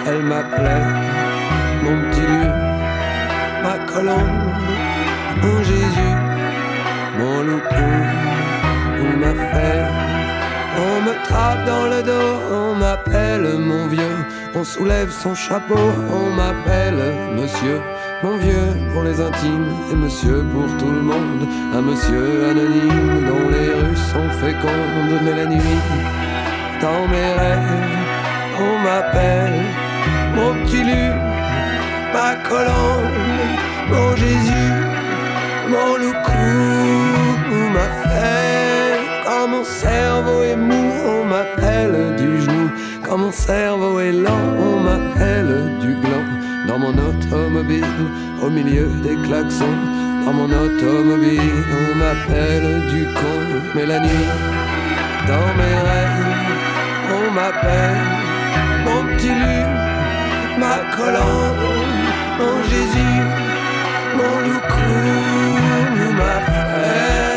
elle 0.07 0.23
m'appelait 0.23 0.87
mon 1.83 2.11
petit 2.11 2.21
loup, 2.21 2.55
ma 3.63 3.77
colombe, 3.93 4.41
mon 5.43 5.59
Jésus, 5.63 6.17
mon 7.19 7.43
loup 7.43 7.63
ou 9.01 9.19
ma. 9.19 10.20
On 10.83 11.03
me 11.03 11.15
trappe 11.29 11.65
dans 11.67 11.87
le 11.95 12.03
dos, 12.03 12.31
on 12.51 12.75
m'appelle 12.75 13.47
mon 13.59 13.87
vieux. 13.89 14.17
On 14.55 14.65
soulève 14.65 15.11
son 15.11 15.35
chapeau, 15.35 15.85
on 16.11 16.31
m'appelle 16.31 17.03
monsieur. 17.37 17.81
Mon 18.23 18.37
vieux 18.37 18.71
pour 18.93 19.03
les 19.03 19.21
intimes 19.21 19.73
et 19.91 19.95
monsieur 19.95 20.45
pour 20.53 20.69
tout 20.79 20.91
le 20.91 21.03
monde. 21.03 21.43
Un 21.75 21.83
monsieur 21.83 22.51
anonyme 22.51 23.27
dont 23.29 23.49
les 23.55 23.71
rues 23.79 24.03
sont 24.13 24.31
fécondes. 24.43 25.21
Mais 25.25 25.37
la 25.37 25.47
nuit, 25.47 25.81
dans 26.81 27.07
mes 27.09 27.33
rêves, 27.41 27.91
on 28.59 28.79
m'appelle 28.85 29.61
mon 30.35 30.53
petit 30.65 30.83
Lu, 30.85 31.05
ma 32.15 32.35
colombe, 32.49 33.19
mon 33.91 34.17
Jésus, 34.17 34.73
mon 35.69 35.97
loucou, 35.97 36.80
cerveau 39.71 40.43
est 40.43 40.57
mou, 40.57 40.85
on 41.07 41.25
m'appelle 41.25 42.17
du 42.17 42.41
genou. 42.43 42.71
Quand 43.05 43.19
mon 43.19 43.33
cerveau 43.33 44.01
est 44.01 44.13
lent, 44.13 44.47
on 44.69 44.81
m'appelle 44.87 45.55
du 45.81 45.95
gland. 46.03 46.29
Dans 46.69 46.79
mon 46.79 46.95
automobile, 47.09 47.85
au 48.43 48.51
milieu 48.51 48.89
des 49.05 49.17
klaxons. 49.27 49.79
Dans 50.25 50.33
mon 50.33 50.51
automobile, 50.65 51.59
on 51.81 51.89
m'appelle 52.03 52.71
du 52.93 53.03
con. 53.19 53.39
Mais 53.75 53.87
dans 53.87 55.49
mes 55.59 55.77
rêves, 55.89 56.31
on 57.17 57.31
m'appelle 57.37 58.03
mon 58.85 59.01
petit 59.15 59.35
Lu, 59.43 59.61
ma 60.59 60.77
colombe, 60.97 61.67
mon 62.39 62.57
Jésus, 62.71 63.21
mon 64.17 64.35
loucou, 64.47 64.93
ma 66.19 66.35
fête. 66.47 67.30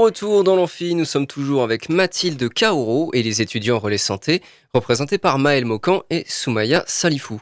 Retour 0.00 0.44
dans 0.44 0.56
l'amphi, 0.56 0.94
nous 0.94 1.04
sommes 1.04 1.26
toujours 1.26 1.62
avec 1.62 1.88
Mathilde 1.88 2.48
Kaoro 2.48 3.10
et 3.12 3.22
les 3.22 3.42
étudiants 3.42 3.78
relais 3.78 3.98
santé, 3.98 4.42
représentés 4.72 5.18
par 5.18 5.38
Maël 5.38 5.64
Mokan 5.64 6.02
et 6.10 6.24
Soumaya 6.28 6.84
Salifou. 6.86 7.40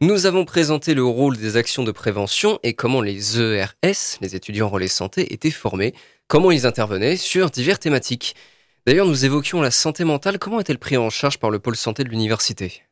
Nous 0.00 0.26
avons 0.26 0.44
présenté 0.44 0.94
le 0.94 1.04
rôle 1.04 1.36
des 1.36 1.56
actions 1.56 1.84
de 1.84 1.92
prévention 1.92 2.58
et 2.62 2.74
comment 2.74 3.00
les 3.00 3.40
ERS, 3.40 4.18
les 4.20 4.36
étudiants 4.36 4.68
relais 4.68 4.88
santé, 4.88 5.32
étaient 5.32 5.50
formés, 5.50 5.94
comment 6.28 6.50
ils 6.50 6.66
intervenaient 6.66 7.16
sur 7.16 7.50
diverses 7.50 7.80
thématiques. 7.80 8.36
D'ailleurs, 8.86 9.06
nous 9.06 9.24
évoquions 9.24 9.60
la 9.60 9.70
santé 9.70 10.04
mentale. 10.04 10.38
Comment 10.38 10.60
est-elle 10.60 10.78
prise 10.78 10.98
en 10.98 11.10
charge 11.10 11.38
par 11.38 11.50
le 11.50 11.58
pôle 11.58 11.76
santé 11.76 12.04
de 12.04 12.08
l'université? 12.08 12.85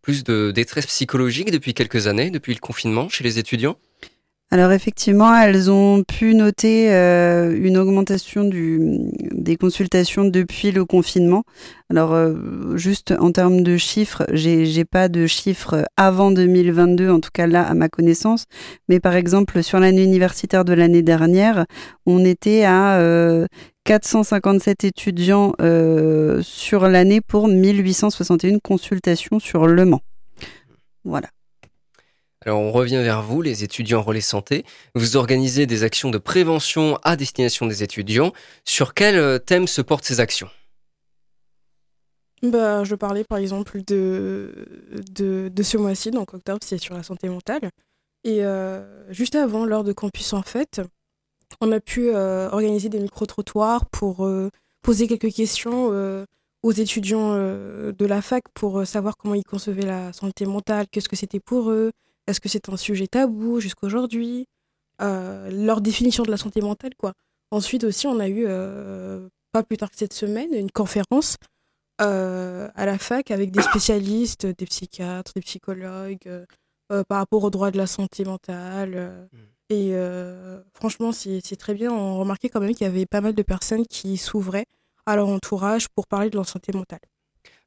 plus 0.00 0.24
de 0.24 0.52
détresse 0.52 0.86
psychologique 0.86 1.50
depuis 1.50 1.74
quelques 1.74 2.06
années, 2.06 2.30
depuis 2.30 2.54
le 2.54 2.60
confinement, 2.60 3.10
chez 3.10 3.24
les 3.24 3.38
étudiants? 3.38 3.76
Alors 4.50 4.70
effectivement, 4.70 5.36
elles 5.36 5.70
ont 5.70 6.04
pu 6.04 6.34
noter 6.34 6.94
euh, 6.94 7.58
une 7.60 7.76
augmentation 7.76 8.44
du, 8.44 8.78
des 9.32 9.56
consultations 9.56 10.24
depuis 10.24 10.70
le 10.70 10.84
confinement. 10.84 11.42
Alors 11.90 12.12
euh, 12.12 12.76
juste 12.76 13.12
en 13.18 13.32
termes 13.32 13.62
de 13.62 13.76
chiffres, 13.76 14.24
j'ai 14.32 14.84
pas 14.84 15.08
de 15.08 15.26
chiffres 15.26 15.84
avant 15.96 16.30
2022, 16.30 17.10
en 17.10 17.20
tout 17.20 17.30
cas 17.32 17.46
là 17.46 17.66
à 17.66 17.74
ma 17.74 17.88
connaissance. 17.88 18.44
Mais 18.88 19.00
par 19.00 19.16
exemple 19.16 19.62
sur 19.62 19.80
l'année 19.80 20.04
universitaire 20.04 20.64
de 20.64 20.72
l'année 20.72 21.02
dernière, 21.02 21.66
on 22.06 22.24
était 22.24 22.64
à 22.64 22.98
euh, 23.00 23.46
457 23.84 24.84
étudiants 24.84 25.52
euh, 25.60 26.40
sur 26.42 26.88
l'année 26.88 27.20
pour 27.20 27.48
1861 27.48 28.58
consultations 28.60 29.38
sur 29.38 29.66
Le 29.66 29.84
Mans. 29.84 30.02
Voilà. 31.04 31.28
Alors 32.46 32.60
on 32.60 32.70
revient 32.70 33.00
vers 33.02 33.22
vous, 33.22 33.40
les 33.40 33.64
étudiants 33.64 34.02
relais 34.02 34.20
santé. 34.20 34.64
Vous 34.94 35.16
organisez 35.16 35.66
des 35.66 35.82
actions 35.82 36.10
de 36.10 36.18
prévention 36.18 36.98
à 37.02 37.16
destination 37.16 37.66
des 37.66 37.82
étudiants. 37.82 38.32
Sur 38.64 38.92
quel 38.92 39.16
euh, 39.16 39.38
thème 39.38 39.66
se 39.66 39.80
portent 39.80 40.04
ces 40.04 40.20
actions? 40.20 40.48
Bah, 42.42 42.84
je 42.84 42.94
parlais 42.94 43.24
par 43.24 43.38
exemple 43.38 43.80
de, 43.86 44.52
ce 45.16 45.76
mois-ci, 45.78 46.10
donc 46.10 46.34
octobre, 46.34 46.60
c'est 46.62 46.76
sur 46.76 46.94
la 46.94 47.02
santé 47.02 47.30
mentale. 47.30 47.70
Et 48.24 48.44
euh, 48.44 49.10
juste 49.10 49.34
avant, 49.34 49.64
lors 49.64 49.82
de 49.82 49.94
Campus 49.94 50.34
en 50.34 50.42
Fête, 50.42 50.82
on 51.62 51.72
a 51.72 51.80
pu 51.80 52.10
euh, 52.10 52.50
organiser 52.50 52.90
des 52.90 53.00
micro-trottoirs 53.00 53.86
pour 53.86 54.28
poser 54.82 55.08
quelques 55.08 55.32
questions 55.32 55.88
aux 56.62 56.72
étudiants 56.72 57.34
de 57.34 58.04
la 58.06 58.20
fac 58.20 58.44
pour 58.52 58.86
savoir 58.86 59.16
comment 59.16 59.34
ils 59.34 59.44
concevaient 59.44 59.86
la 59.86 60.12
santé 60.12 60.44
mentale, 60.44 60.84
qu'est-ce 60.90 61.08
que 61.08 61.16
c'était 61.16 61.40
pour 61.40 61.70
eux, 61.70 61.92
est-ce 62.26 62.40
que 62.40 62.48
c'est 62.48 62.68
un 62.68 62.76
sujet 62.76 63.06
tabou 63.06 63.60
jusqu'aujourd'hui, 63.60 64.46
euh, 65.02 65.50
leur 65.50 65.80
définition 65.80 66.22
de 66.22 66.30
la 66.30 66.36
santé 66.36 66.60
mentale, 66.60 66.94
quoi. 66.96 67.12
Ensuite 67.50 67.84
aussi, 67.84 68.06
on 68.06 68.18
a 68.20 68.28
eu, 68.28 68.44
euh, 68.46 69.28
pas 69.52 69.62
plus 69.62 69.76
tard 69.76 69.90
que 69.90 69.96
cette 69.96 70.12
semaine, 70.12 70.52
une 70.52 70.70
conférence 70.70 71.36
euh, 72.00 72.68
à 72.74 72.86
la 72.86 72.98
fac 72.98 73.30
avec 73.30 73.50
des 73.52 73.62
spécialistes, 73.62 74.46
des 74.46 74.66
psychiatres, 74.66 75.32
des 75.34 75.42
psychologues, 75.42 76.26
euh, 76.92 77.04
par 77.04 77.18
rapport 77.18 77.44
aux 77.44 77.50
droits 77.50 77.70
de 77.70 77.78
la 77.78 77.86
santé 77.86 78.24
mentale. 78.24 78.94
euh, 78.96 79.26
et 79.70 79.94
franchement, 80.74 81.12
c'est 81.12 81.56
très 81.56 81.74
bien. 81.74 81.92
On 81.92 82.18
remarquait 82.18 82.48
quand 82.48 82.60
même 82.60 82.74
qu'il 82.74 82.86
y 82.86 82.90
avait 82.90 83.06
pas 83.06 83.20
mal 83.20 83.34
de 83.34 83.42
personnes 83.42 83.86
qui 83.86 84.16
s'ouvraient 84.16 84.66
à 85.06 85.16
leur 85.16 85.28
entourage 85.28 85.88
pour 85.88 86.06
parler 86.06 86.30
de 86.30 86.36
leur 86.36 86.48
santé 86.48 86.72
mentale. 86.72 87.00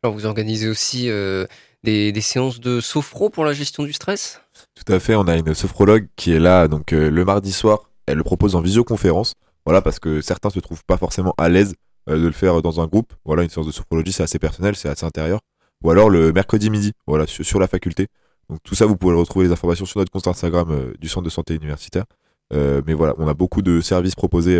Alors 0.03 0.13
vous 0.13 0.27
organisez 0.27 0.67
aussi 0.67 1.09
euh, 1.09 1.45
des, 1.83 2.13
séances 2.21 2.59
de 2.59 2.79
sophro 2.81 3.29
pour 3.29 3.45
la 3.45 3.53
gestion 3.53 3.83
du 3.83 3.93
stress? 3.93 4.41
Tout 4.75 4.93
à 4.93 4.99
fait, 4.99 5.15
on 5.15 5.27
a 5.27 5.35
une 5.35 5.53
sophrologue 5.55 6.07
qui 6.15 6.33
est 6.33 6.39
là 6.39 6.67
donc 6.67 6.93
euh, 6.93 7.09
le 7.09 7.25
mardi 7.25 7.51
soir. 7.51 7.89
Elle 8.05 8.17
le 8.17 8.23
propose 8.23 8.55
en 8.55 8.61
visioconférence. 8.61 9.33
Voilà, 9.65 9.81
parce 9.81 9.99
que 9.99 10.21
certains 10.21 10.49
se 10.49 10.59
trouvent 10.59 10.85
pas 10.85 10.97
forcément 10.97 11.33
à 11.37 11.49
l'aise 11.49 11.73
euh, 12.09 12.17
de 12.17 12.27
le 12.27 12.31
faire 12.31 12.61
dans 12.61 12.79
un 12.79 12.85
groupe. 12.85 13.13
Voilà, 13.25 13.41
une 13.41 13.49
séance 13.49 13.65
de 13.65 13.71
sophrologie, 13.71 14.11
c'est 14.11 14.23
assez 14.23 14.37
personnel, 14.37 14.75
c'est 14.75 14.87
assez 14.87 15.05
intérieur. 15.05 15.39
Ou 15.83 15.89
alors 15.89 16.09
le 16.09 16.31
mercredi 16.31 16.69
midi, 16.69 16.93
voilà, 17.07 17.25
sur, 17.27 17.59
la 17.59 17.67
faculté. 17.67 18.07
Donc 18.49 18.59
tout 18.63 18.75
ça, 18.75 18.85
vous 18.85 18.97
pouvez 18.97 19.15
retrouver 19.15 19.47
les 19.47 19.51
informations 19.51 19.85
sur 19.85 19.99
notre 19.99 20.11
compte 20.11 20.27
Instagram 20.27 20.93
du 20.99 21.09
centre 21.09 21.25
de 21.25 21.29
santé 21.29 21.55
universitaire. 21.55 22.05
Mais 22.51 22.93
voilà, 22.93 23.13
on 23.17 23.27
a 23.27 23.35
beaucoup 23.35 23.61
de 23.61 23.81
services 23.81 24.15
proposés 24.15 24.59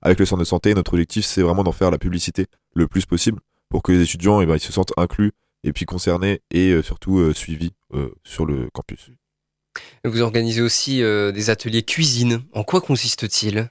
avec 0.00 0.18
le 0.18 0.24
centre 0.24 0.40
de 0.40 0.46
santé. 0.46 0.72
Notre 0.72 0.94
objectif, 0.94 1.26
c'est 1.26 1.42
vraiment 1.42 1.64
d'en 1.64 1.72
faire 1.72 1.90
la 1.90 1.98
publicité 1.98 2.46
le 2.74 2.86
plus 2.86 3.04
possible 3.04 3.40
pour 3.74 3.82
que 3.82 3.90
les 3.90 4.02
étudiants, 4.02 4.40
eh 4.40 4.46
ben, 4.46 4.54
ils 4.54 4.60
se 4.60 4.72
sentent 4.72 4.92
inclus 4.96 5.32
et 5.64 5.72
puis 5.72 5.84
concernés 5.84 6.42
et 6.52 6.70
euh, 6.70 6.80
surtout 6.80 7.18
euh, 7.18 7.34
suivis 7.34 7.72
euh, 7.92 8.14
sur 8.22 8.46
le 8.46 8.68
campus. 8.72 9.10
Vous 10.04 10.22
organisez 10.22 10.62
aussi 10.62 10.98
des 11.00 11.50
ateliers 11.50 11.82
cuisine. 11.82 12.44
En 12.52 12.62
quoi 12.62 12.80
consiste-t-il? 12.80 13.68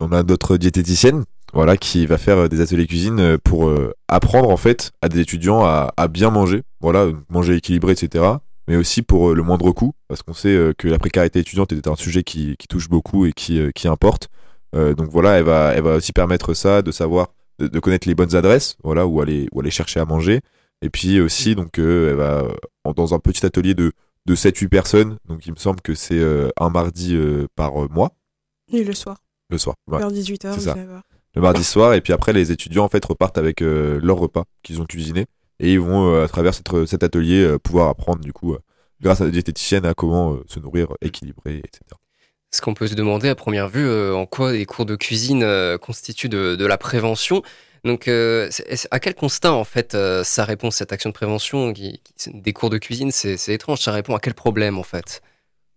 On 0.00 0.10
a 0.10 0.22
notre 0.22 0.56
diététicienne, 0.56 1.24
voilà, 1.52 1.76
qui 1.76 2.06
va 2.06 2.16
faire 2.16 2.48
des 2.48 2.62
ateliers 2.62 2.86
cuisine 2.86 3.36
pour 3.44 3.68
euh, 3.68 3.92
apprendre 4.08 4.48
en 4.48 4.56
fait 4.56 4.92
à 5.02 5.10
des 5.10 5.20
étudiants 5.20 5.66
à, 5.66 5.92
à 5.98 6.08
bien 6.08 6.30
manger, 6.30 6.62
voilà, 6.80 7.08
manger 7.28 7.56
équilibré, 7.56 7.92
etc. 7.92 8.24
mais 8.68 8.76
aussi 8.76 9.02
pour 9.02 9.34
le 9.34 9.42
moindre 9.42 9.70
coût, 9.72 9.92
parce 10.08 10.22
qu'on 10.22 10.32
sait 10.32 10.72
que 10.78 10.88
la 10.88 10.98
précarité 10.98 11.40
étudiante 11.40 11.72
est 11.72 11.88
un 11.88 11.96
sujet 11.96 12.22
qui, 12.22 12.56
qui 12.56 12.68
touche 12.68 12.88
beaucoup 12.88 13.26
et 13.26 13.34
qui, 13.34 13.60
qui 13.74 13.86
importe. 13.86 14.30
donc 14.72 15.10
voilà, 15.10 15.32
elle 15.32 15.44
va, 15.44 15.74
elle 15.74 15.82
va 15.82 15.96
aussi 15.96 16.12
permettre 16.12 16.54
ça, 16.54 16.80
de 16.80 16.90
savoir, 16.90 17.28
de, 17.58 17.80
connaître 17.80 18.08
les 18.08 18.14
bonnes 18.14 18.34
adresses, 18.34 18.76
voilà, 18.82 19.06
où 19.06 19.20
aller, 19.20 19.48
où 19.52 19.60
aller 19.60 19.70
chercher 19.70 20.00
à 20.00 20.04
manger. 20.04 20.40
Et 20.82 20.90
puis 20.90 21.20
aussi, 21.20 21.54
donc, 21.54 21.78
elle 21.78 22.14
va, 22.14 22.48
dans 22.96 23.14
un 23.14 23.18
petit 23.18 23.46
atelier 23.46 23.74
de, 23.74 23.92
de 24.26 24.34
7-8 24.34 24.68
personnes, 24.68 25.18
donc 25.26 25.46
il 25.46 25.52
me 25.52 25.58
semble 25.58 25.80
que 25.80 25.94
c'est 25.94 26.20
un 26.56 26.70
mardi 26.70 27.16
par 27.54 27.72
mois. 27.90 28.12
Et 28.72 28.82
le 28.82 28.92
soir. 28.92 29.18
Le 29.50 29.58
soir, 29.58 29.76
Vers 29.86 30.10
18h, 30.10 30.54
c'est 30.54 30.60
ça. 30.60 30.76
Le 31.34 31.40
mardi 31.40 31.62
soir, 31.62 31.94
et 31.94 32.00
puis 32.00 32.12
après, 32.12 32.32
les 32.32 32.52
étudiants 32.52 32.84
en 32.84 32.88
fait 32.88 33.04
repartent 33.04 33.38
avec 33.38 33.60
leur 33.60 34.16
repas 34.16 34.44
qu'ils 34.62 34.80
ont 34.80 34.86
cuisiné 34.86 35.26
et 35.60 35.72
ils 35.74 35.80
vont 35.80 36.22
à 36.22 36.28
travers 36.28 36.52
cet 36.54 37.02
atelier 37.02 37.56
pouvoir 37.62 37.88
apprendre 37.88 38.20
du 38.20 38.32
coup 38.32 38.56
grâce 39.00 39.20
à 39.20 39.24
la 39.24 39.30
diététicienne 39.30 39.84
à 39.84 39.94
comment 39.94 40.38
se 40.46 40.58
nourrir 40.60 40.88
équilibré, 41.00 41.58
etc. 41.58 41.80
Ce 42.54 42.60
qu'on 42.60 42.74
peut 42.74 42.86
se 42.86 42.94
demander 42.94 43.28
à 43.28 43.34
première 43.34 43.68
vue 43.68 43.90
en 44.12 44.26
quoi 44.26 44.52
les 44.52 44.66
cours 44.66 44.84
de 44.84 44.94
cuisine 44.94 45.46
constituent 45.80 46.28
de, 46.28 46.66
la 46.66 46.76
prévention. 46.76 47.42
Donc, 47.84 48.08
à 48.08 49.00
quel 49.00 49.14
constat 49.14 49.52
en 49.52 49.64
fait 49.64 49.96
ça 50.22 50.44
répond 50.44 50.70
cette 50.70 50.92
action 50.92 51.08
de 51.10 51.14
prévention 51.14 51.72
des 51.72 52.52
cours 52.52 52.68
de 52.68 52.78
cuisine 52.78 53.10
C'est 53.10 53.54
étrange. 53.54 53.80
Ça 53.80 53.90
répond 53.90 54.14
à 54.14 54.20
quel 54.20 54.34
problème 54.34 54.76
en 54.78 54.82
fait? 54.82 55.22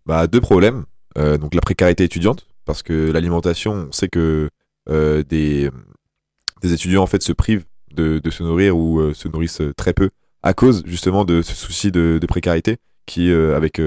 Bah 0.06 0.28
deux 0.28 0.42
problèmes. 0.42 0.84
donc 1.16 1.56
la 1.56 1.62
précarité 1.62 2.04
étudiante 2.04 2.46
parce 2.66 2.84
que 2.84 3.10
l'alimentation, 3.10 3.88
on 3.90 3.92
sait 3.94 4.10
que 4.10 4.50
des 4.90 5.70
des 6.62 6.74
étudiants 6.74 7.04
en 7.04 7.08
fait 7.08 7.24
se 7.24 7.32
privent 7.32 7.66
de, 7.94 8.22
se 8.30 8.44
nourrir 8.44 8.78
ou 8.78 9.14
se 9.14 9.28
nourrissent 9.30 9.62
très 9.78 9.94
peu 9.94 10.10
à 10.44 10.54
cause 10.54 10.84
justement 10.86 11.26
de 11.26 11.42
ce 11.42 11.56
souci 11.56 11.92
de, 11.92 12.20
précarité 12.28 12.78
qui, 13.06 13.32
avec, 13.32 13.82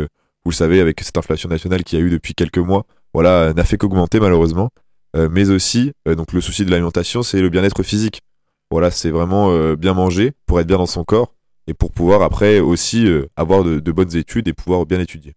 vous 0.49 0.53
le 0.53 0.57
savez, 0.57 0.81
avec 0.81 0.99
cette 1.03 1.19
inflation 1.19 1.51
nationale 1.51 1.85
qui 1.85 1.95
a 1.95 1.99
eu 1.99 2.09
depuis 2.09 2.33
quelques 2.33 2.57
mois, 2.57 2.87
voilà, 3.13 3.53
n'a 3.53 3.65
fait 3.65 3.77
qu'augmenter 3.77 4.19
malheureusement. 4.19 4.71
mais 5.15 5.51
aussi, 5.51 5.93
donc 6.07 6.33
le 6.33 6.41
souci 6.41 6.65
de 6.65 6.71
l'alimentation, 6.71 7.23
c'est 7.23 7.43
le 7.43 7.51
bien-être 7.51 7.83
physique. 7.83 8.23
Voilà, 8.71 8.91
c'est 8.91 9.11
vraiment 9.11 9.75
bien 9.75 9.93
manger 9.93 10.33
pour 10.47 10.59
être 10.59 10.67
bien 10.67 10.79
dans 10.79 10.87
son 10.87 11.05
corps 11.05 11.35
et 11.67 11.75
pour 11.75 11.93
pouvoir 11.93 12.23
après 12.23 12.61
aussi 12.61 13.07
avoir 13.37 13.63
de, 13.63 13.93
bonnes 13.93 14.17
études 14.17 14.49
et 14.49 14.55
pouvoir 14.55 14.87
bien 14.87 15.01
étudier. 15.01 15.35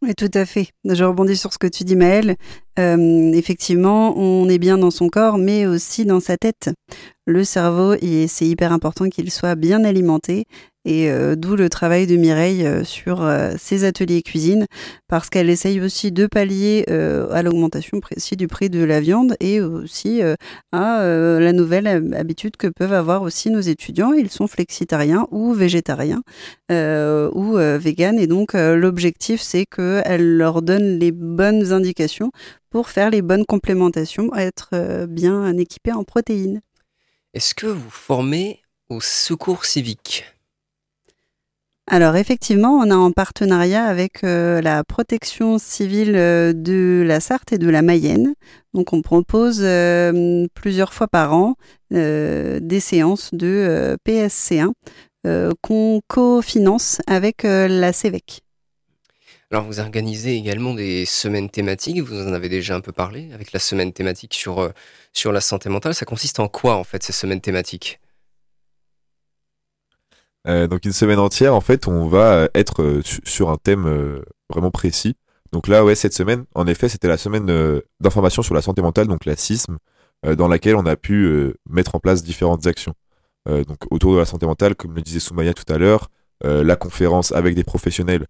Oui, 0.00 0.14
tout 0.14 0.30
à 0.32 0.46
fait. 0.46 0.68
Je 0.86 1.04
rebondis 1.04 1.36
sur 1.36 1.52
ce 1.52 1.58
que 1.58 1.66
tu 1.66 1.84
dis, 1.84 1.96
Maëlle. 1.96 2.36
effectivement, 2.78 4.18
on 4.18 4.48
est 4.48 4.58
bien 4.58 4.78
dans 4.78 4.90
son 4.90 5.10
corps, 5.10 5.36
mais 5.36 5.66
aussi 5.66 6.06
dans 6.06 6.20
sa 6.20 6.38
tête. 6.38 6.70
Le 7.26 7.44
cerveau, 7.44 7.96
c'est 8.28 8.46
hyper 8.46 8.72
important 8.72 9.10
qu'il 9.10 9.30
soit 9.30 9.56
bien 9.56 9.84
alimenté 9.84 10.46
et 10.86 11.10
euh, 11.10 11.34
d'où 11.34 11.56
le 11.56 11.68
travail 11.68 12.06
de 12.06 12.16
Mireille 12.16 12.64
euh, 12.64 12.84
sur 12.84 13.22
euh, 13.22 13.54
ses 13.58 13.82
ateliers 13.82 14.22
cuisine, 14.22 14.66
parce 15.08 15.28
qu'elle 15.28 15.50
essaye 15.50 15.80
aussi 15.80 16.12
de 16.12 16.26
pallier 16.26 16.84
à 16.86 17.42
l'augmentation 17.42 17.98
précis 18.00 18.36
du 18.36 18.46
prix 18.46 18.70
de 18.70 18.82
la 18.84 19.00
viande 19.00 19.36
et 19.40 19.60
aussi 19.60 20.20
à 20.72 21.02
la 21.02 21.52
nouvelle 21.52 21.86
habitude 22.14 22.56
que 22.56 22.68
peuvent 22.68 22.92
avoir 22.92 23.22
aussi 23.22 23.50
nos 23.50 23.60
étudiants. 23.60 24.12
Ils 24.12 24.30
sont 24.30 24.46
flexitariens 24.46 25.26
ou 25.30 25.52
végétariens 25.52 26.22
ou 26.70 27.56
véganes. 27.56 28.18
Et 28.18 28.26
donc 28.26 28.52
l'objectif, 28.54 29.40
c'est 29.40 29.66
qu'elle 29.66 30.36
leur 30.36 30.62
donne 30.62 30.98
les 30.98 31.12
bonnes 31.12 31.72
indications 31.72 32.30
pour 32.70 32.88
faire 32.88 33.10
les 33.10 33.22
bonnes 33.22 33.46
complémentations, 33.46 34.34
être 34.34 35.06
bien 35.06 35.56
équipés 35.56 35.92
en 35.92 36.04
protéines. 36.04 36.60
Est-ce 37.34 37.54
que 37.54 37.66
vous 37.66 37.90
formez 37.90 38.60
au 38.88 39.00
secours 39.00 39.64
civique? 39.64 40.35
Alors 41.88 42.16
effectivement, 42.16 42.72
on 42.72 42.90
a 42.90 42.96
en 42.96 43.12
partenariat 43.12 43.84
avec 43.84 44.24
euh, 44.24 44.60
la 44.60 44.82
protection 44.82 45.56
civile 45.58 46.16
euh, 46.16 46.52
de 46.52 47.04
la 47.06 47.20
Sarthe 47.20 47.52
et 47.52 47.58
de 47.58 47.68
la 47.68 47.80
Mayenne. 47.80 48.34
Donc 48.74 48.92
on 48.92 49.02
propose 49.02 49.60
euh, 49.62 50.46
plusieurs 50.54 50.92
fois 50.92 51.06
par 51.06 51.32
an 51.32 51.54
des 51.92 52.80
séances 52.80 53.32
de 53.32 53.96
PSC1 54.04 54.72
qu'on 55.62 56.00
cofinance 56.08 57.00
avec 57.06 57.44
la 57.44 57.92
CEVEC. 57.92 58.40
Alors 59.52 59.66
vous 59.66 59.78
organisez 59.78 60.34
également 60.34 60.74
des 60.74 61.06
semaines 61.06 61.48
thématiques, 61.48 62.00
vous 62.00 62.26
en 62.26 62.32
avez 62.32 62.48
déjà 62.48 62.74
un 62.74 62.80
peu 62.80 62.90
parlé 62.90 63.30
avec 63.32 63.52
la 63.52 63.60
semaine 63.60 63.92
thématique 63.92 64.34
sur, 64.34 64.72
sur 65.12 65.30
la 65.30 65.40
santé 65.40 65.68
mentale. 65.68 65.94
Ça 65.94 66.06
consiste 66.06 66.40
en 66.40 66.48
quoi 66.48 66.74
en 66.74 66.82
fait 66.82 67.04
ces 67.04 67.12
semaines 67.12 67.40
thématiques? 67.40 68.00
Euh, 70.48 70.66
donc 70.66 70.84
une 70.84 70.92
semaine 70.92 71.18
entière, 71.18 71.54
en 71.54 71.60
fait, 71.60 71.88
on 71.88 72.06
va 72.06 72.34
euh, 72.34 72.48
être 72.54 72.82
euh, 72.82 73.02
sur 73.24 73.50
un 73.50 73.56
thème 73.56 74.22
vraiment 74.50 74.70
précis. 74.70 75.16
Donc 75.52 75.68
là, 75.68 75.84
ouais, 75.84 75.94
cette 75.94 76.12
semaine, 76.12 76.44
en 76.54 76.66
effet, 76.66 76.88
c'était 76.88 77.08
la 77.08 77.16
semaine 77.16 77.46
d'information 78.00 78.42
sur 78.42 78.54
la 78.54 78.62
santé 78.62 78.82
mentale, 78.82 79.06
donc 79.06 79.24
la 79.24 79.36
CISM, 79.36 79.78
dans 80.36 80.48
laquelle 80.48 80.74
on 80.76 80.86
a 80.86 80.96
pu 80.96 81.54
mettre 81.70 81.94
en 81.94 82.00
place 82.00 82.22
différentes 82.24 82.66
actions. 82.66 82.94
donc 83.46 83.78
autour 83.90 84.12
de 84.12 84.18
la 84.18 84.24
santé 84.24 84.44
mentale, 84.44 84.74
comme 84.74 84.94
le 84.94 85.02
disait 85.02 85.20
Soumaya 85.20 85.54
tout 85.54 85.72
à 85.72 85.78
l'heure, 85.78 86.10
la 86.42 86.76
conférence 86.76 87.30
avec 87.32 87.54
des 87.54 87.62
professionnels 87.62 88.26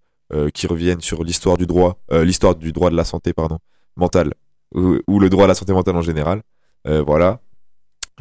qui 0.52 0.66
reviennent 0.66 1.00
sur 1.00 1.24
l'histoire 1.24 1.56
du 1.56 1.66
droit, 1.66 1.98
l'histoire 2.12 2.54
du 2.54 2.70
droit 2.70 2.90
de 2.90 2.96
la 2.96 3.04
santé, 3.04 3.32
pardon, 3.32 3.58
mentale, 3.96 4.34
ou, 4.74 4.98
ou, 5.06 5.18
le 5.18 5.30
droit 5.30 5.44
à 5.44 5.48
la 5.48 5.54
santé 5.54 5.72
mentale 5.72 5.96
en 5.96 6.02
général. 6.02 6.42
voilà. 6.84 7.40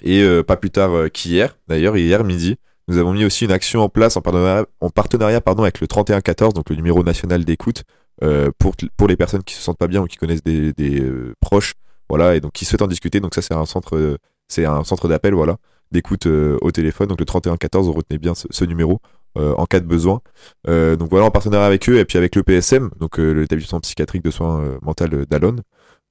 Et 0.03 0.25
pas 0.47 0.55
plus 0.55 0.71
tard 0.71 1.11
qu'hier, 1.11 1.57
d'ailleurs, 1.67 1.97
hier 1.97 2.23
midi, 2.23 2.57
nous 2.87 2.97
avons 2.97 3.13
mis 3.13 3.25
aussi 3.25 3.45
une 3.45 3.51
action 3.51 3.81
en 3.81 3.89
place 3.89 4.17
en 4.17 4.21
partenariat, 4.21 4.65
en 4.79 4.89
partenariat 4.89 5.41
pardon, 5.41 5.63
avec 5.63 5.81
le 5.81 5.87
3114, 5.87 6.53
donc 6.53 6.69
le 6.69 6.75
numéro 6.75 7.03
national 7.03 7.43
d'écoute, 7.43 7.83
euh, 8.23 8.51
pour, 8.59 8.75
pour 8.95 9.07
les 9.07 9.17
personnes 9.17 9.43
qui 9.43 9.55
se 9.55 9.61
sentent 9.61 9.77
pas 9.77 9.87
bien 9.87 10.01
ou 10.01 10.05
qui 10.05 10.17
connaissent 10.17 10.43
des, 10.43 10.73
euh, 11.01 11.33
proches, 11.41 11.73
voilà, 12.09 12.35
et 12.35 12.41
donc 12.41 12.51
qui 12.53 12.65
souhaitent 12.65 12.81
en 12.81 12.87
discuter. 12.87 13.19
Donc 13.19 13.33
ça, 13.35 13.41
c'est 13.41 13.53
un 13.53 13.65
centre, 13.65 14.17
c'est 14.47 14.65
un 14.65 14.83
centre 14.83 15.07
d'appel, 15.07 15.33
voilà, 15.33 15.57
d'écoute 15.91 16.27
euh, 16.27 16.57
au 16.61 16.71
téléphone. 16.71 17.07
Donc 17.07 17.19
le 17.19 17.25
3114, 17.25 17.89
retenez 17.89 18.19
bien 18.19 18.33
ce, 18.35 18.65
numéro 18.65 18.99
en 19.37 19.65
cas 19.65 19.81
de 19.81 19.85
besoin. 19.85 20.21
donc 20.65 21.09
voilà, 21.09 21.25
en 21.25 21.31
partenariat 21.31 21.65
avec 21.65 21.89
eux 21.89 21.97
et 21.97 22.05
puis 22.05 22.17
avec 22.17 22.37
le 22.37 22.43
PSM, 22.43 22.89
donc 23.01 23.17
l'établissement 23.17 23.81
psychiatrique 23.81 24.23
de 24.23 24.31
soins 24.31 24.77
mentaux 24.81 25.07
d'Alon. 25.29 25.57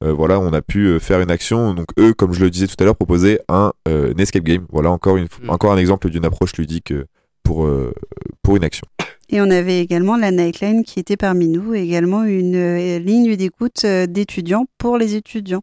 Euh, 0.02 0.12
voilà, 0.12 0.40
on 0.40 0.52
a 0.52 0.62
pu 0.62 0.86
euh, 0.86 0.98
faire 0.98 1.20
une 1.20 1.30
action. 1.30 1.74
Donc 1.74 1.86
eux, 1.98 2.14
comme 2.14 2.32
je 2.32 2.40
le 2.40 2.50
disais 2.50 2.66
tout 2.66 2.76
à 2.78 2.84
l'heure, 2.84 2.96
proposer 2.96 3.40
un, 3.48 3.72
euh, 3.88 4.12
escape 4.18 4.42
game. 4.42 4.66
Voilà 4.70 4.90
encore, 4.90 5.16
une, 5.16 5.28
mm. 5.42 5.50
encore 5.50 5.72
un 5.72 5.78
exemple 5.78 6.10
d'une 6.10 6.24
approche 6.24 6.56
ludique 6.56 6.92
pour, 7.42 7.68
pour 8.42 8.56
une 8.56 8.64
action. 8.64 8.86
Et 9.28 9.40
on 9.40 9.50
avait 9.50 9.80
également 9.80 10.16
la 10.16 10.30
Nightline 10.30 10.84
qui 10.84 10.98
était 10.98 11.16
parmi 11.16 11.48
nous, 11.48 11.74
également 11.74 12.24
une 12.24 12.96
ligne 12.96 13.36
d'écoute 13.36 13.84
d'étudiants 13.84 14.66
pour 14.78 14.96
les 14.96 15.14
étudiants. 15.14 15.62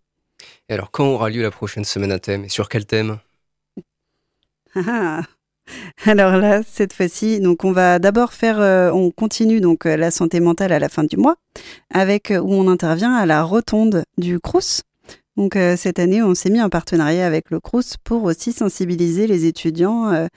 Et 0.69 0.73
alors, 0.73 0.91
quand 0.91 1.05
aura 1.05 1.29
lieu 1.29 1.41
la 1.41 1.51
prochaine 1.51 1.85
semaine 1.85 2.11
à 2.11 2.19
thème? 2.19 2.45
Et 2.45 2.49
sur 2.49 2.69
quel 2.69 2.85
thème? 2.85 3.17
Ah, 4.75 4.81
ah. 4.87 5.21
Alors 6.05 6.37
là, 6.37 6.61
cette 6.67 6.93
fois-ci, 6.93 7.39
donc 7.39 7.63
on 7.63 7.71
va 7.71 7.99
d'abord 7.99 8.33
faire, 8.33 8.59
euh, 8.59 8.91
on 8.91 9.11
continue 9.11 9.61
donc 9.61 9.85
euh, 9.85 9.97
la 9.97 10.11
santé 10.11 10.39
mentale 10.39 10.71
à 10.71 10.79
la 10.79 10.89
fin 10.89 11.03
du 11.03 11.17
mois, 11.17 11.35
avec 11.93 12.31
euh, 12.31 12.39
où 12.39 12.53
on 12.53 12.67
intervient 12.67 13.13
à 13.13 13.25
la 13.25 13.43
rotonde 13.43 14.03
du 14.17 14.39
Crous. 14.39 14.81
Donc 15.37 15.57
cette 15.77 15.97
année, 15.97 16.21
on 16.21 16.35
s'est 16.35 16.49
mis 16.49 16.61
en 16.61 16.69
partenariat 16.69 17.25
avec 17.25 17.51
le 17.51 17.61
Crous 17.61 17.95
pour 18.03 18.25
aussi 18.25 18.51
sensibiliser 18.51 19.27
les 19.27 19.45
étudiants 19.45 20.27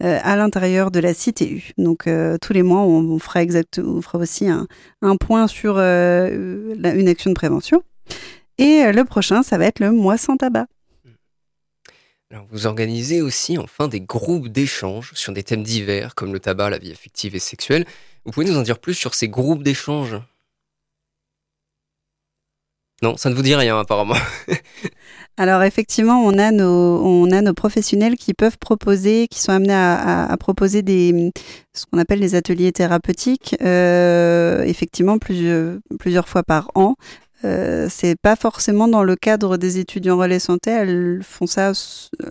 à 0.00 0.36
l'intérieur 0.36 0.90
de 0.90 1.00
la 1.00 1.14
CTU. 1.14 1.72
Donc 1.78 2.06
tous 2.40 2.52
les 2.52 2.62
mois, 2.62 2.82
on, 2.82 3.18
fera 3.18 3.42
exact, 3.42 3.80
on 3.82 4.02
fera 4.02 4.18
aussi 4.18 4.50
un, 4.50 4.66
un 5.00 5.16
point 5.16 5.46
sur 5.46 5.78
une 5.78 7.08
action 7.08 7.30
de 7.30 7.34
prévention. 7.34 7.82
Et 8.58 8.92
le 8.92 9.04
prochain, 9.04 9.42
ça 9.42 9.56
va 9.56 9.64
être 9.64 9.80
le 9.80 9.90
mois 9.90 10.18
sans 10.18 10.36
tabac 10.36 10.66
vous 12.50 12.66
organisez 12.66 13.20
aussi 13.20 13.58
enfin 13.58 13.88
des 13.88 14.00
groupes 14.00 14.48
d'échange 14.48 15.12
sur 15.14 15.32
des 15.32 15.42
thèmes 15.42 15.62
divers 15.62 16.14
comme 16.14 16.32
le 16.32 16.40
tabac, 16.40 16.70
la 16.70 16.78
vie 16.78 16.92
affective 16.92 17.34
et 17.34 17.38
sexuelle. 17.38 17.84
Vous 18.24 18.32
pouvez 18.32 18.46
nous 18.46 18.56
en 18.56 18.62
dire 18.62 18.78
plus 18.78 18.94
sur 18.94 19.14
ces 19.14 19.28
groupes 19.28 19.62
d'échange 19.62 20.16
Non, 23.02 23.16
ça 23.16 23.28
ne 23.28 23.34
vous 23.34 23.42
dit 23.42 23.54
rien 23.54 23.78
apparemment. 23.78 24.16
Alors 25.36 25.62
effectivement, 25.62 26.20
on 26.20 26.38
a 26.38 26.50
nos 26.52 27.54
professionnels 27.54 28.16
qui 28.16 28.32
peuvent 28.34 28.58
proposer, 28.58 29.28
qui 29.28 29.40
sont 29.40 29.52
amenés 29.52 29.74
à, 29.74 30.34
proposer 30.38 30.82
des 30.82 31.32
ce 31.74 31.86
qu'on 31.86 31.98
appelle 31.98 32.20
des 32.20 32.34
ateliers 32.34 32.72
thérapeutiques, 32.72 33.56
euh, 33.62 34.62
effectivement 34.62 35.18
plusieurs 35.18 36.28
fois 36.28 36.42
par 36.42 36.70
an, 36.74 36.96
euh, 37.44 37.88
c'est 37.90 38.16
pas 38.20 38.36
forcément 38.36 38.88
dans 38.88 39.02
le 39.02 39.16
cadre 39.16 39.56
des 39.56 39.78
étudiants 39.78 40.16
relais 40.16 40.38
santé. 40.38 40.70
Elles 40.70 41.20
font 41.22 41.46
ça, 41.46 41.72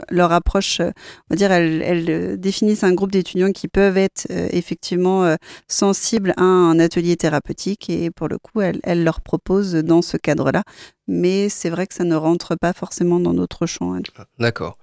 leur 0.10 0.32
approche, 0.32 0.80
euh, 0.80 0.92
on 1.30 1.34
va 1.34 1.36
dire, 1.36 1.52
elles, 1.52 2.10
euh, 2.10 2.38
définissent 2.38 2.84
un 2.84 2.94
groupe 2.94 3.12
d'étudiants 3.12 3.52
qui 3.52 3.68
peuvent 3.68 3.98
être 3.98 4.26
effectivement 4.30 5.36
sensibles 5.68 6.34
à 6.38 6.44
un 6.44 6.80
atelier 6.80 7.16
thérapeutique 7.18 7.90
et 7.90 8.12
pour 8.12 8.28
le 8.28 8.38
coup, 8.38 8.62
elles, 8.62 9.04
leur 9.04 9.22
proposent 9.22 9.74
dans 9.74 10.02
ce 10.02 10.18
cadre-là. 10.18 10.64
Mais 11.08 11.50
c'est 11.50 11.70
vrai 11.70 11.88
que 11.88 11.94
ça 11.94 12.04
ne 12.04 12.16
rentre 12.16 12.56
pas 12.56 12.74
forcément 12.74 13.20
dans 13.20 13.34
notre 13.34 13.66
champ. 13.66 13.98
Ah, 14.18 14.26
d'accord. 14.40 14.78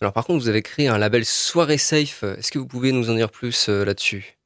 Alors 0.00 0.12
par 0.12 0.24
contre, 0.24 0.42
vous 0.42 0.48
avez 0.48 0.62
créé 0.62 0.88
un 0.88 0.98
label 0.98 1.24
Soirée 1.24 1.78
Safe. 1.78 2.22
Est-ce 2.22 2.50
que 2.50 2.58
vous 2.58 2.66
pouvez 2.66 2.92
nous 2.92 3.10
en 3.10 3.14
dire 3.14 3.30
plus 3.30 3.68
là-dessus? 3.68 4.39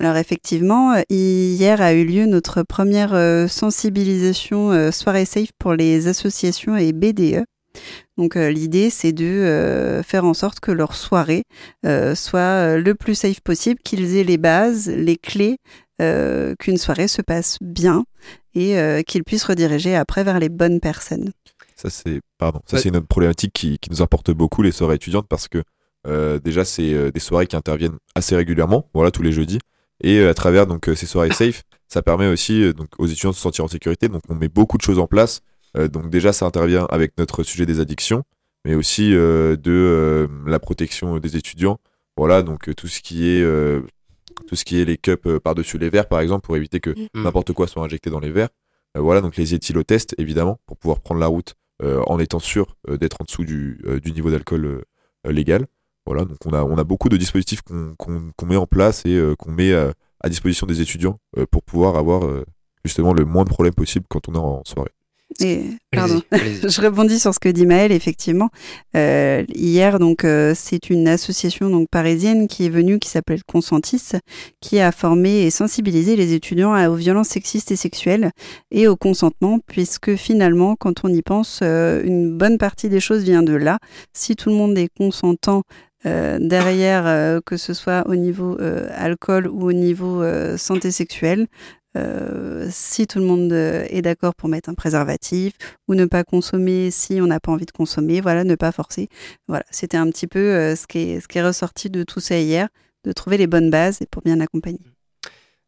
Alors 0.00 0.16
effectivement, 0.16 1.00
hier 1.08 1.80
a 1.80 1.94
eu 1.94 2.04
lieu 2.04 2.26
notre 2.26 2.62
première 2.62 3.48
sensibilisation 3.48 4.90
soirée 4.90 5.24
safe 5.24 5.50
pour 5.58 5.74
les 5.74 6.08
associations 6.08 6.76
et 6.76 6.92
BDE. 6.92 7.44
Donc 8.16 8.34
l'idée 8.34 8.90
c'est 8.90 9.12
de 9.12 10.02
faire 10.04 10.24
en 10.24 10.34
sorte 10.34 10.58
que 10.58 10.72
leur 10.72 10.96
soirée 10.96 11.44
soit 11.84 12.76
le 12.76 12.94
plus 12.94 13.14
safe 13.14 13.40
possible, 13.40 13.80
qu'ils 13.84 14.16
aient 14.16 14.24
les 14.24 14.36
bases, 14.36 14.88
les 14.88 15.16
clés, 15.16 15.58
qu'une 15.98 16.76
soirée 16.76 17.06
se 17.06 17.22
passe 17.22 17.58
bien 17.60 18.04
et 18.56 19.04
qu'ils 19.06 19.22
puissent 19.22 19.44
rediriger 19.44 19.94
après 19.94 20.24
vers 20.24 20.40
les 20.40 20.48
bonnes 20.48 20.80
personnes. 20.80 21.30
Ça 21.76 21.88
c'est 21.88 22.20
pardon, 22.38 22.60
ça 22.66 22.78
c'est 22.78 22.88
une 22.88 23.00
problématique 23.00 23.52
qui, 23.52 23.78
qui, 23.78 23.90
nous 23.90 24.02
importe 24.02 24.32
beaucoup 24.32 24.62
les 24.62 24.72
soirées 24.72 24.96
étudiantes 24.96 25.28
parce 25.28 25.46
que 25.46 25.62
déjà 26.40 26.64
c'est 26.64 27.12
des 27.12 27.20
soirées 27.20 27.46
qui 27.46 27.54
interviennent 27.54 27.98
assez 28.16 28.34
régulièrement, 28.34 28.90
voilà 28.92 29.12
tous 29.12 29.22
les 29.22 29.30
jeudis 29.30 29.60
et 30.02 30.24
à 30.24 30.34
travers 30.34 30.66
donc 30.66 30.90
ces 30.94 31.06
soirées 31.06 31.32
safe, 31.32 31.62
ça 31.88 32.02
permet 32.02 32.26
aussi 32.26 32.72
donc 32.74 32.88
aux 32.98 33.06
étudiants 33.06 33.30
de 33.30 33.36
se 33.36 33.40
sentir 33.40 33.64
en 33.64 33.68
sécurité. 33.68 34.08
Donc 34.08 34.22
on 34.28 34.34
met 34.34 34.48
beaucoup 34.48 34.76
de 34.76 34.82
choses 34.82 34.98
en 34.98 35.06
place 35.06 35.42
euh, 35.76 35.88
donc 35.88 36.10
déjà, 36.10 36.32
ça 36.32 36.46
intervient 36.46 36.86
avec 36.90 37.16
notre 37.18 37.42
sujet 37.42 37.66
des 37.66 37.80
addictions, 37.80 38.24
mais 38.64 38.74
aussi 38.74 39.14
euh, 39.14 39.56
de 39.56 39.72
euh, 39.72 40.28
la 40.46 40.58
protection 40.58 41.18
des 41.18 41.36
étudiants. 41.36 41.78
Voilà, 42.16 42.42
donc 42.42 42.74
tout 42.76 42.86
ce 42.86 43.00
qui 43.00 43.28
est 43.28 43.44
tout 44.48 44.56
ce 44.56 44.64
qui 44.64 44.80
est 44.80 44.84
les 44.84 44.96
cups 44.96 45.40
par-dessus 45.42 45.78
les 45.78 45.90
verres, 45.90 46.08
par 46.08 46.20
exemple, 46.20 46.44
pour 46.44 46.56
éviter 46.56 46.78
que 46.78 46.90
Mm. 46.90 47.22
n'importe 47.22 47.52
quoi 47.52 47.66
soit 47.66 47.84
injecté 47.84 48.10
dans 48.10 48.20
les 48.20 48.30
verres. 48.30 48.50
voilà, 48.96 49.20
donc 49.20 49.36
les 49.36 49.54
éthylotests, 49.54 50.14
évidemment, 50.18 50.60
pour 50.66 50.76
pouvoir 50.76 51.00
prendre 51.00 51.20
la 51.20 51.26
route 51.26 51.54
en 51.82 52.20
étant 52.20 52.38
sûr 52.38 52.76
d'être 52.88 53.20
en 53.20 53.24
dessous 53.24 53.44
du, 53.44 53.82
du 54.00 54.12
niveau 54.12 54.30
d'alcool 54.30 54.84
légal. 55.24 55.66
Voilà, 56.06 56.24
donc 56.24 56.38
on 56.44 56.52
a, 56.52 56.62
on 56.62 56.76
a 56.76 56.84
beaucoup 56.84 57.08
de 57.08 57.16
dispositifs 57.16 57.62
qu'on 57.62 57.94
qu'on 57.96 58.46
met 58.46 58.56
en 58.56 58.66
place 58.66 59.04
et 59.06 59.18
qu'on 59.38 59.50
met 59.50 59.72
à 59.72 60.28
disposition 60.28 60.66
des 60.66 60.80
étudiants 60.80 61.18
pour 61.50 61.62
pouvoir 61.62 61.96
avoir 61.96 62.22
justement 62.84 63.14
le 63.14 63.24
moins 63.24 63.44
de 63.44 63.48
problèmes 63.48 63.74
possible 63.74 64.04
quand 64.08 64.28
on 64.28 64.34
est 64.34 64.38
en 64.38 64.62
soirée. 64.66 64.90
Et, 65.40 65.62
pardon, 65.90 66.22
je 66.32 66.80
rebondis 66.80 67.18
sur 67.18 67.34
ce 67.34 67.40
que 67.40 67.48
dit 67.48 67.66
Maëlle, 67.66 67.92
effectivement. 67.92 68.50
Euh, 68.96 69.44
hier, 69.52 69.98
donc, 69.98 70.24
euh, 70.24 70.52
c'est 70.54 70.90
une 70.90 71.08
association 71.08 71.70
donc 71.70 71.88
parisienne 71.90 72.46
qui 72.46 72.66
est 72.66 72.68
venue, 72.68 72.98
qui 72.98 73.08
s'appelle 73.08 73.42
Consentis, 73.44 74.12
qui 74.60 74.78
a 74.78 74.92
formé 74.92 75.42
et 75.42 75.50
sensibilisé 75.50 76.14
les 76.14 76.34
étudiants 76.34 76.76
aux 76.88 76.94
violences 76.94 77.28
sexistes 77.28 77.72
et 77.72 77.76
sexuelles 77.76 78.30
et 78.70 78.86
au 78.86 78.96
consentement, 78.96 79.58
puisque 79.66 80.14
finalement, 80.14 80.76
quand 80.76 81.04
on 81.04 81.08
y 81.08 81.22
pense, 81.22 81.60
euh, 81.62 82.02
une 82.04 82.36
bonne 82.36 82.58
partie 82.58 82.88
des 82.88 83.00
choses 83.00 83.24
vient 83.24 83.42
de 83.42 83.54
là. 83.54 83.78
Si 84.12 84.36
tout 84.36 84.50
le 84.50 84.56
monde 84.56 84.78
est 84.78 84.90
consentant 84.96 85.58
euh, 85.58 85.93
derrière, 86.04 87.06
euh, 87.06 87.40
que 87.44 87.56
ce 87.56 87.74
soit 87.74 88.06
au 88.06 88.14
niveau 88.14 88.58
euh, 88.60 88.88
alcool 88.94 89.46
ou 89.48 89.68
au 89.68 89.72
niveau 89.72 90.22
euh, 90.22 90.56
santé 90.56 90.90
sexuelle, 90.90 91.46
euh, 91.96 92.66
si 92.70 93.06
tout 93.06 93.20
le 93.20 93.24
monde 93.24 93.52
euh, 93.52 93.86
est 93.88 94.02
d'accord 94.02 94.34
pour 94.34 94.48
mettre 94.48 94.68
un 94.68 94.74
préservatif 94.74 95.52
ou 95.86 95.94
ne 95.94 96.06
pas 96.06 96.24
consommer 96.24 96.90
si 96.90 97.20
on 97.20 97.26
n'a 97.26 97.38
pas 97.38 97.52
envie 97.52 97.66
de 97.66 97.70
consommer, 97.70 98.20
voilà, 98.20 98.42
ne 98.44 98.56
pas 98.56 98.72
forcer. 98.72 99.08
Voilà, 99.46 99.64
c'était 99.70 99.96
un 99.96 100.10
petit 100.10 100.26
peu 100.26 100.40
euh, 100.40 100.76
ce, 100.76 100.86
qui 100.86 100.98
est, 100.98 101.20
ce 101.20 101.28
qui 101.28 101.38
est 101.38 101.44
ressorti 101.44 101.90
de 101.90 102.02
tout 102.02 102.20
ça 102.20 102.38
hier, 102.38 102.68
de 103.04 103.12
trouver 103.12 103.36
les 103.38 103.46
bonnes 103.46 103.70
bases 103.70 104.02
et 104.02 104.06
pour 104.06 104.22
bien 104.22 104.40
accompagner. 104.40 104.93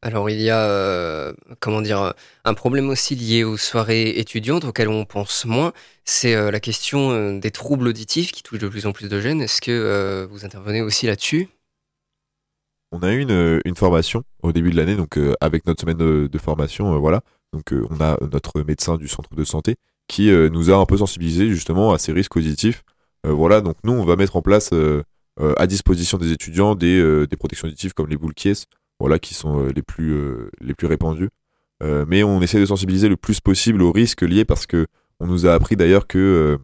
Alors 0.03 0.29
il 0.29 0.41
y 0.41 0.51
a, 0.51 0.61
euh, 0.61 1.33
comment 1.59 1.81
dire, 1.81 2.01
euh, 2.01 2.11
un 2.45 2.55
problème 2.55 2.91
aussi 2.91 3.15
lié 3.17 3.45
aux 3.45 3.57
soirées 3.57 4.11
étudiantes 4.19 4.65
auxquelles 4.65 4.89
on 4.89 5.05
pense 5.05 5.47
moins, 5.47 5.73
c'est 6.05 6.35
euh, 6.35 6.51
la 6.51 6.61
question 6.61 7.39
des 7.39 7.51
troubles 7.51 7.89
auditifs 7.89 8.31
qui 8.33 8.43
touchent 8.43 8.59
de 8.59 8.69
plus 8.69 8.87
en 8.87 8.93
plus 8.93 9.09
de 9.09 9.21
jeunes. 9.21 9.41
Est-ce 9.41 9.61
que 9.61 10.27
vous 10.31 10.45
intervenez 10.45 10.83
aussi 10.83 11.07
là-dessus? 11.07 11.49
On 12.93 13.03
a 13.03 13.13
eu 13.13 13.21
une, 13.21 13.77
formation 13.77 14.23
au 14.43 14.53
début 14.53 14.71
de 14.71 14.77
l'année, 14.77 14.97
donc 14.97 15.19
avec 15.41 15.67
notre 15.67 15.81
semaine 15.81 15.97
de, 15.97 16.39
formation, 16.39 16.99
voilà. 17.01 17.23
Donc 17.53 17.73
on 17.73 18.01
a 18.01 18.17
notre 18.33 18.63
médecin 18.63 18.97
du 18.97 19.09
centre 19.09 19.35
de 19.35 19.45
santé 19.45 19.77
qui 20.07 20.31
nous 20.31 20.71
a 20.71 20.77
un 20.77 20.87
peu 20.87 20.97
sensibilisé 20.97 21.49
justement 21.49 21.93
à 21.93 21.99
ces 21.99 22.13
risques 22.13 22.37
auditifs. 22.37 22.85
Voilà, 23.25 23.61
donc 23.61 23.77
nous 23.83 23.93
on 23.93 24.05
va 24.05 24.15
mettre 24.15 24.37
en 24.37 24.43
place 24.43 24.71
à 25.41 25.67
disposition 25.67 26.17
des 26.17 26.31
étudiants 26.31 26.77
des, 26.77 27.27
protections 27.39 27.67
auditives 27.67 27.93
comme 27.93 28.09
les 28.09 28.17
boules 28.17 28.35
voilà, 28.99 29.19
qui 29.19 29.35
sont 29.35 29.61
euh, 29.61 29.73
les 29.75 29.83
plus 29.83 30.13
euh, 30.13 30.51
les 30.61 30.75
plus 30.75 30.87
répandues. 30.87 31.31
Euh, 31.83 32.05
mais 32.09 32.23
on 32.23 32.41
essaie 32.41 32.61
de 32.61 32.67
sensibiliser 32.67 33.09
le 33.09 33.17
plus 33.17 33.41
possible 33.41 33.83
aux 33.83 33.93
risques 33.93 34.23
liés 34.23 34.45
parce 34.47 34.67
que 34.67 34.87
on 35.21 35.27
nous 35.27 35.47
a 35.47 35.53
appris 35.55 35.77
d'ailleurs 35.77 36.07
que 36.07 36.59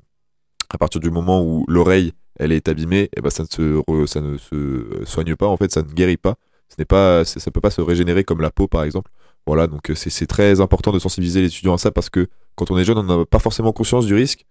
à 0.71 0.79
partir 0.79 1.01
du 1.01 1.11
moment 1.11 1.43
où 1.45 1.65
l'oreille 1.69 2.13
elle 2.39 2.53
est 2.53 2.69
abîmée, 2.69 3.11
et 3.17 3.21
ben 3.21 3.31
ça 3.31 3.43
ne 3.43 3.49
se 3.49 3.83
ça 4.07 4.21
ne 4.21 4.39
se 4.39 5.03
soigne 5.05 5.37
pas 5.37 5.47
en 5.47 5.57
fait, 5.57 5.71
ça 5.71 5.83
ne 5.83 5.89
guérit 5.89 6.17
pas. 6.17 6.37
Ce 6.69 6.77
n'est 6.79 6.87
pas 6.87 7.25
c'est- 7.25 7.41
ça 7.41 7.51
peut 7.51 7.61
pas 7.61 7.71
se 7.71 7.81
régénérer 7.83 8.25
comme 8.25 8.41
la 8.41 8.51
peau 8.51 8.69
par 8.69 8.85
exemple. 8.85 9.11
Voilà, 9.47 9.67
donc 9.67 9.91
c'est 9.95 10.27
très 10.27 10.61
important 10.61 10.93
de 10.93 10.99
sensibiliser 10.99 11.41
les 11.43 11.49
étudiants 11.49 11.75
à 11.75 11.79
ça 11.79 11.91
parce 11.91 12.09
que 12.11 12.29
quand 12.55 12.71
on 12.71 12.79
est 12.79 12.85
jeune, 12.85 12.99
on 12.99 13.03
n'a 13.03 13.27
pas 13.27 13.39
forcément 13.41 13.73
conscience 13.73 14.07
du 14.07 14.15
risque 14.15 14.47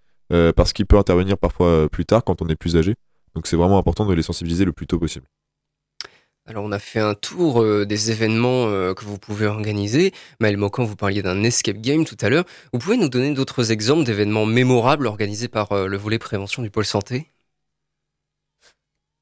parce 0.55 0.73
qu'il 0.73 0.85
peut 0.85 0.97
intervenir 0.97 1.37
parfois 1.37 1.89
plus 1.89 2.05
tard 2.05 2.23
quand 2.23 2.41
on 2.41 2.47
est 2.49 2.55
plus 2.55 2.75
âgé. 2.77 2.95
Donc 3.35 3.47
c'est 3.47 3.55
vraiment 3.55 3.77
important 3.77 4.05
de 4.05 4.13
les 4.13 4.21
sensibiliser 4.23 4.65
le 4.65 4.73
plus 4.73 4.87
tôt 4.87 4.99
possible. 4.99 5.25
Alors 6.47 6.63
on 6.63 6.71
a 6.71 6.79
fait 6.79 6.99
un 6.99 7.13
tour 7.13 7.61
euh, 7.61 7.85
des 7.85 8.09
événements 8.09 8.65
euh, 8.65 8.95
que 8.95 9.05
vous 9.05 9.19
pouvez 9.19 9.45
organiser. 9.45 10.11
Maël 10.39 10.57
Mocan, 10.57 10.83
vous 10.83 10.95
parliez 10.95 11.21
d'un 11.21 11.43
escape 11.43 11.77
game 11.77 12.03
tout 12.03 12.17
à 12.19 12.29
l'heure. 12.29 12.45
Vous 12.73 12.79
pouvez 12.79 12.97
nous 12.97 13.09
donner 13.09 13.33
d'autres 13.33 13.71
exemples 13.71 14.03
d'événements 14.05 14.47
mémorables 14.47 15.05
organisés 15.05 15.47
par 15.47 15.71
euh, 15.71 15.85
le 15.85 15.97
volet 15.97 16.17
prévention 16.17 16.63
du 16.63 16.71
pôle 16.71 16.85
santé? 16.85 17.27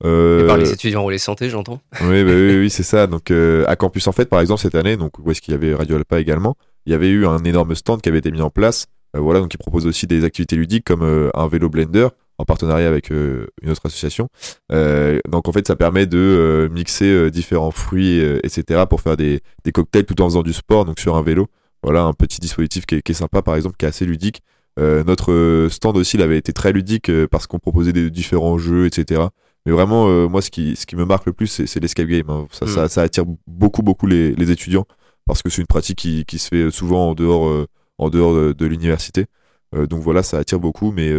Et 0.01 0.45
par 0.47 0.55
les 0.55 0.71
étudiants 0.71 1.03
relais 1.03 1.17
santé, 1.17 1.49
j'entends. 1.49 1.81
Oui, 2.03 2.23
bah 2.23 2.31
oui, 2.31 2.57
oui, 2.57 2.69
c'est 2.69 2.83
ça. 2.83 3.05
Donc, 3.05 3.31
à 3.31 3.75
Campus 3.75 4.07
en 4.07 4.13
fait, 4.13 4.27
par 4.27 4.39
exemple, 4.39 4.61
cette 4.61 4.75
année, 4.75 4.95
donc 4.95 5.19
où 5.19 5.29
est-ce 5.29 5.41
qu'il 5.41 5.51
y 5.51 5.55
avait 5.55 5.75
Radio 5.75 5.97
Alpa 5.97 6.21
également, 6.21 6.55
il 6.85 6.93
y 6.93 6.95
avait 6.95 7.09
eu 7.09 7.27
un 7.27 7.43
énorme 7.43 7.75
stand 7.75 8.01
qui 8.01 8.07
avait 8.07 8.19
été 8.19 8.31
mis 8.31 8.39
en 8.39 8.49
place. 8.49 8.85
Voilà, 9.13 9.41
donc 9.41 9.53
il 9.53 9.57
propose 9.57 9.85
aussi 9.85 10.07
des 10.07 10.23
activités 10.23 10.55
ludiques 10.55 10.85
comme 10.85 11.29
un 11.33 11.47
vélo 11.49 11.67
blender 11.67 12.07
en 12.39 12.45
partenariat 12.45 12.87
avec 12.87 13.11
euh, 13.11 13.47
une 13.61 13.69
autre 13.69 13.81
association. 13.85 14.29
Euh, 14.71 15.19
donc 15.29 15.47
en 15.47 15.51
fait, 15.51 15.67
ça 15.67 15.75
permet 15.75 16.07
de 16.07 16.17
euh, 16.17 16.69
mixer 16.69 17.29
différents 17.29 17.71
fruits, 17.71 18.19
etc., 18.43 18.85
pour 18.89 19.01
faire 19.01 19.17
des, 19.17 19.41
des 19.65 19.71
cocktails 19.71 20.05
tout 20.05 20.19
en 20.21 20.25
faisant 20.29 20.41
du 20.41 20.53
sport, 20.53 20.85
donc 20.85 20.99
sur 20.99 21.15
un 21.15 21.21
vélo. 21.21 21.47
Voilà, 21.83 22.03
un 22.03 22.13
petit 22.13 22.39
dispositif 22.39 22.85
qui 22.85 22.95
est, 22.95 23.01
qui 23.01 23.11
est 23.11 23.15
sympa, 23.15 23.41
par 23.41 23.55
exemple, 23.55 23.75
qui 23.77 23.85
est 23.85 23.89
assez 23.89 24.05
ludique. 24.05 24.41
Notre 24.77 25.67
stand 25.69 25.97
aussi, 25.97 26.15
il 26.15 26.23
avait 26.23 26.37
été 26.37 26.53
très 26.53 26.71
ludique 26.71 27.11
parce 27.27 27.47
qu'on 27.47 27.59
proposait 27.59 27.91
des 27.91 28.09
différents 28.09 28.57
jeux, 28.57 28.85
etc. 28.85 29.23
Mais 29.65 29.73
vraiment, 29.73 30.07
moi, 30.29 30.41
ce 30.41 30.49
qui, 30.49 30.77
ce 30.77 30.85
qui 30.85 30.95
me 30.95 31.03
marque 31.05 31.25
le 31.25 31.33
plus, 31.33 31.47
c'est 31.65 31.79
l'escape 31.81 32.07
game. 32.07 32.29
hein. 32.29 32.47
Ça, 32.51 32.65
Mm. 32.65 32.69
ça, 32.69 32.87
ça 32.87 33.01
attire 33.01 33.25
beaucoup, 33.47 33.81
beaucoup 33.81 34.07
les, 34.07 34.33
les 34.35 34.51
étudiants 34.51 34.85
parce 35.25 35.41
que 35.41 35.49
c'est 35.49 35.59
une 35.61 35.67
pratique 35.67 35.97
qui, 35.99 36.23
qui 36.25 36.39
se 36.39 36.47
fait 36.47 36.71
souvent 36.71 37.09
en 37.09 37.13
dehors, 37.13 37.65
en 37.97 38.09
dehors 38.09 38.33
de, 38.33 38.53
de 38.53 38.65
l'université. 38.65 39.25
Donc 39.73 40.01
voilà, 40.01 40.23
ça 40.23 40.37
attire 40.37 40.59
beaucoup. 40.61 40.91
Mais 40.93 41.11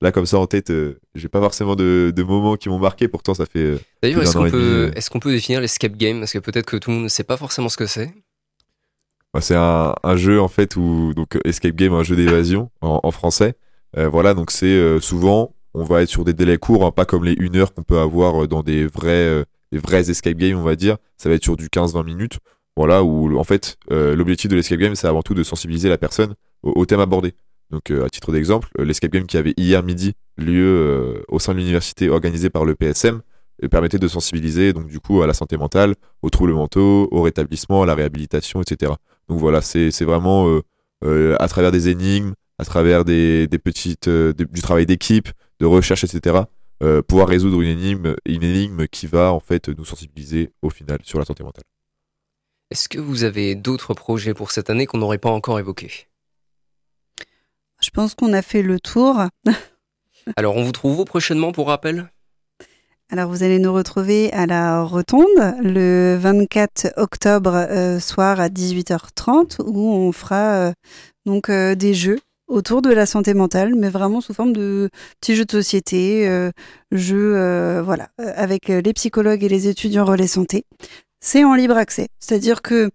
là, 0.00 0.12
comme 0.12 0.26
ça 0.26 0.38
en 0.38 0.46
tête, 0.46 0.70
euh, 0.70 0.98
j'ai 1.14 1.28
pas 1.28 1.40
forcément 1.40 1.76
de, 1.76 2.12
de 2.14 2.22
moments 2.22 2.56
qui 2.56 2.68
m'ont 2.68 2.78
marqué. 2.78 3.08
Pourtant, 3.08 3.34
ça 3.34 3.46
fait. 3.46 3.58
euh, 3.60 3.78
D'ailleurs, 4.02 4.20
Plus 4.20 4.28
est-ce 4.28 4.36
qu'on 4.38 4.50
peut, 4.50 4.88
euh. 4.88 4.92
est-ce 4.94 5.10
qu'on 5.10 5.20
peut 5.20 5.32
définir 5.32 5.60
l'escape 5.60 5.96
game 5.96 6.18
Parce 6.20 6.32
que 6.32 6.38
peut-être 6.38 6.66
que 6.66 6.76
tout 6.76 6.90
le 6.90 6.96
monde 6.96 7.04
ne 7.04 7.08
sait 7.08 7.24
pas 7.24 7.36
forcément 7.36 7.68
ce 7.68 7.76
que 7.76 7.86
c'est. 7.86 8.12
bah, 9.32 9.40
c'est 9.40 9.56
un, 9.56 9.94
un 10.02 10.16
jeu 10.16 10.40
en 10.40 10.48
fait 10.48 10.76
où 10.76 11.12
donc 11.14 11.38
escape 11.44 11.74
game, 11.74 11.92
un 11.94 12.02
jeu 12.02 12.16
d'évasion 12.16 12.70
en, 12.80 13.00
en 13.02 13.10
français. 13.10 13.54
Euh, 13.96 14.08
voilà, 14.08 14.34
donc 14.34 14.50
c'est 14.50 14.66
euh, 14.66 15.00
souvent 15.00 15.54
on 15.74 15.84
va 15.84 16.02
être 16.02 16.08
sur 16.08 16.24
des 16.24 16.32
délais 16.32 16.56
courts, 16.58 16.84
hein, 16.86 16.90
pas 16.90 17.04
comme 17.04 17.24
les 17.24 17.36
1 17.38 17.54
heure 17.56 17.74
qu'on 17.74 17.82
peut 17.82 17.98
avoir 17.98 18.44
euh, 18.44 18.46
dans 18.48 18.62
des 18.62 18.86
vrais, 18.86 19.10
euh, 19.10 19.44
des 19.72 19.78
vrais 19.78 20.08
escape 20.10 20.36
games, 20.36 20.56
on 20.58 20.62
va 20.62 20.74
dire. 20.76 20.96
Ça 21.18 21.28
va 21.28 21.34
être 21.34 21.42
sur 21.44 21.56
du 21.56 21.68
15-20 21.68 22.04
minutes. 22.04 22.38
Voilà, 22.78 23.02
où 23.04 23.38
en 23.38 23.44
fait, 23.44 23.76
euh, 23.90 24.14
l'objectif 24.16 24.50
de 24.50 24.56
l'escape 24.56 24.78
game, 24.78 24.94
c'est 24.94 25.06
avant 25.06 25.22
tout 25.22 25.34
de 25.34 25.42
sensibiliser 25.42 25.88
la 25.90 25.98
personne 25.98 26.34
au, 26.62 26.72
au 26.80 26.86
thème 26.86 27.00
abordé. 27.00 27.34
Donc, 27.70 27.90
euh, 27.90 28.04
à 28.04 28.10
titre 28.10 28.32
d'exemple, 28.32 28.68
euh, 28.78 28.84
l'escape 28.84 29.10
game 29.10 29.26
qui 29.26 29.36
avait 29.36 29.54
hier 29.56 29.82
midi 29.82 30.14
lieu 30.36 30.64
euh, 30.64 31.22
au 31.28 31.38
sein 31.38 31.52
de 31.52 31.58
l'université 31.58 32.08
organisé 32.08 32.50
par 32.50 32.64
le 32.64 32.74
PSM 32.74 33.20
permettait 33.70 33.98
de 33.98 34.06
sensibiliser, 34.06 34.74
donc 34.74 34.86
du 34.86 35.00
coup, 35.00 35.22
à 35.22 35.26
la 35.26 35.32
santé 35.32 35.56
mentale, 35.56 35.94
aux 36.20 36.28
troubles 36.28 36.52
mentaux, 36.52 37.08
au 37.10 37.22
rétablissement, 37.22 37.82
à 37.82 37.86
la 37.86 37.94
réhabilitation, 37.94 38.60
etc. 38.60 38.92
Donc 39.28 39.40
voilà, 39.40 39.62
c'est 39.62 40.04
vraiment 40.04 40.60
à 41.02 41.48
travers 41.48 41.72
des 41.72 41.88
énigmes, 41.88 42.34
à 42.58 42.66
travers 42.66 43.06
des, 43.06 43.48
petites, 43.64 44.10
du 44.10 44.60
travail 44.60 44.84
d'équipe, 44.84 45.30
de 45.58 45.64
recherche, 45.64 46.04
etc. 46.04 46.40
pouvoir 47.08 47.28
résoudre 47.28 47.62
une 47.62 47.70
énigme, 47.70 48.16
une 48.26 48.42
énigme 48.42 48.86
qui 48.88 49.06
va 49.06 49.32
en 49.32 49.40
fait 49.40 49.70
nous 49.70 49.86
sensibiliser 49.86 50.52
au 50.60 50.68
final 50.68 50.98
sur 51.02 51.18
la 51.18 51.24
santé 51.24 51.42
mentale. 51.42 51.64
Est-ce 52.70 52.90
que 52.90 52.98
vous 52.98 53.24
avez 53.24 53.54
d'autres 53.54 53.94
projets 53.94 54.34
pour 54.34 54.50
cette 54.50 54.68
année 54.68 54.84
qu'on 54.84 54.98
n'aurait 54.98 55.16
pas 55.16 55.30
encore 55.30 55.58
évoqués? 55.58 56.08
Je 57.86 57.92
pense 57.92 58.16
qu'on 58.16 58.32
a 58.32 58.42
fait 58.42 58.62
le 58.62 58.80
tour. 58.80 59.26
Alors 60.36 60.56
on 60.56 60.64
vous 60.64 60.72
trouve 60.72 60.98
où 60.98 61.04
prochainement 61.04 61.52
pour 61.52 61.68
rappel? 61.68 62.10
Alors, 63.12 63.30
vous 63.30 63.44
allez 63.44 63.60
nous 63.60 63.72
retrouver 63.72 64.32
à 64.32 64.46
la 64.46 64.82
Rotonde 64.82 65.24
le 65.62 66.16
24 66.18 66.94
octobre 66.96 67.54
euh, 67.54 68.00
soir 68.00 68.40
à 68.40 68.48
18h30 68.48 69.62
où 69.64 69.92
on 69.92 70.10
fera 70.10 70.54
euh, 70.56 70.72
donc 71.26 71.48
euh, 71.48 71.76
des 71.76 71.94
jeux 71.94 72.18
autour 72.48 72.82
de 72.82 72.90
la 72.90 73.06
santé 73.06 73.34
mentale, 73.34 73.76
mais 73.76 73.88
vraiment 73.88 74.20
sous 74.20 74.34
forme 74.34 74.52
de 74.52 74.90
petits 75.20 75.36
jeux 75.36 75.44
de 75.44 75.52
société, 75.52 76.28
jeux 76.92 77.80
voilà, 77.82 78.08
avec 78.18 78.68
les 78.68 78.92
psychologues 78.92 79.42
et 79.42 79.48
les 79.48 79.66
étudiants 79.66 80.04
relais 80.04 80.28
santé. 80.28 80.64
c'est 81.20 81.42
en 81.42 81.54
libre 81.54 81.76
accès. 81.76 82.06
C'est-à-dire 82.20 82.62
que 82.62 82.90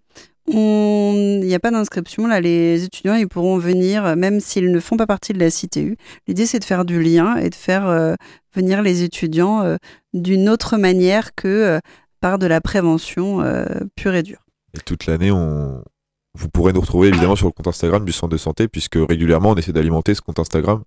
il 0.48 1.40
n'y 1.40 1.54
a 1.54 1.60
pas 1.60 1.70
d'inscription. 1.70 2.26
Là, 2.26 2.40
les 2.40 2.84
étudiants, 2.84 3.14
ils 3.14 3.28
pourront 3.28 3.58
venir, 3.58 4.16
même 4.16 4.40
s'ils 4.40 4.70
ne 4.70 4.80
font 4.80 4.96
pas 4.96 5.06
partie 5.06 5.32
de 5.32 5.38
la 5.38 5.50
CTU. 5.50 5.96
L'idée, 6.26 6.46
c'est 6.46 6.58
de 6.58 6.64
faire 6.64 6.84
du 6.84 7.02
lien 7.02 7.36
et 7.36 7.50
de 7.50 7.54
faire 7.54 7.86
euh, 7.86 8.14
venir 8.54 8.82
les 8.82 9.02
étudiants 9.02 9.62
euh, 9.62 9.76
d'une 10.12 10.48
autre 10.48 10.76
manière 10.76 11.34
que 11.34 11.48
euh, 11.48 11.80
par 12.20 12.38
de 12.38 12.46
la 12.46 12.60
prévention 12.60 13.42
pure 13.96 14.14
et 14.14 14.22
dure. 14.22 14.46
Toute 14.86 15.06
l'année, 15.06 15.32
vous 15.32 16.48
pourrez 16.52 16.72
nous 16.72 16.80
retrouver 16.80 17.08
évidemment 17.08 17.34
sur 17.34 17.48
le 17.48 17.52
compte 17.52 17.66
Instagram 17.66 18.04
du 18.04 18.12
centre 18.12 18.32
de 18.32 18.36
santé, 18.36 18.68
puisque 18.68 18.94
régulièrement, 18.94 19.50
on 19.50 19.54
essaie 19.56 19.72
d'alimenter 19.72 20.14
ce 20.14 20.20
compte 20.20 20.38
Instagram 20.38 20.84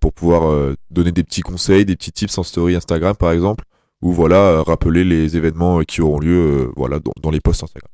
pour 0.00 0.14
pouvoir 0.14 0.74
donner 0.90 1.12
des 1.12 1.22
petits 1.22 1.42
conseils, 1.42 1.84
des 1.84 1.96
petits 1.96 2.12
tips 2.12 2.38
en 2.38 2.42
story 2.42 2.76
Instagram, 2.76 3.14
par 3.14 3.32
exemple, 3.32 3.64
ou 4.00 4.14
voilà, 4.14 4.62
rappeler 4.62 5.04
les 5.04 5.36
événements 5.36 5.82
qui 5.82 6.00
auront 6.00 6.18
lieu 6.18 6.72
voilà, 6.76 6.98
dans 7.22 7.30
les 7.30 7.40
posts 7.40 7.62
Instagram. 7.62 7.90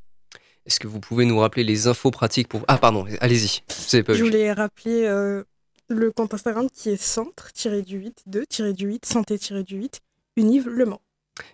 Est-ce 0.66 0.80
que 0.80 0.88
vous 0.88 0.98
pouvez 0.98 1.24
nous 1.24 1.38
rappeler 1.38 1.62
les 1.62 1.86
infos 1.86 2.10
pratiques 2.10 2.48
pour... 2.48 2.62
Ah 2.66 2.76
pardon, 2.76 3.06
allez-y. 3.20 3.62
Je 3.68 4.22
voulais 4.22 4.52
rappeler 4.52 5.04
euh, 5.04 5.44
le 5.88 6.10
compte 6.10 6.34
Instagram 6.34 6.66
qui 6.72 6.90
est 6.90 7.00
centre-du-8, 7.00 8.12
2-du-8, 8.28 9.06
santé-du-8, 9.06 10.00
Univ 10.36 10.68
Le 10.68 10.84
Mans. 10.86 11.00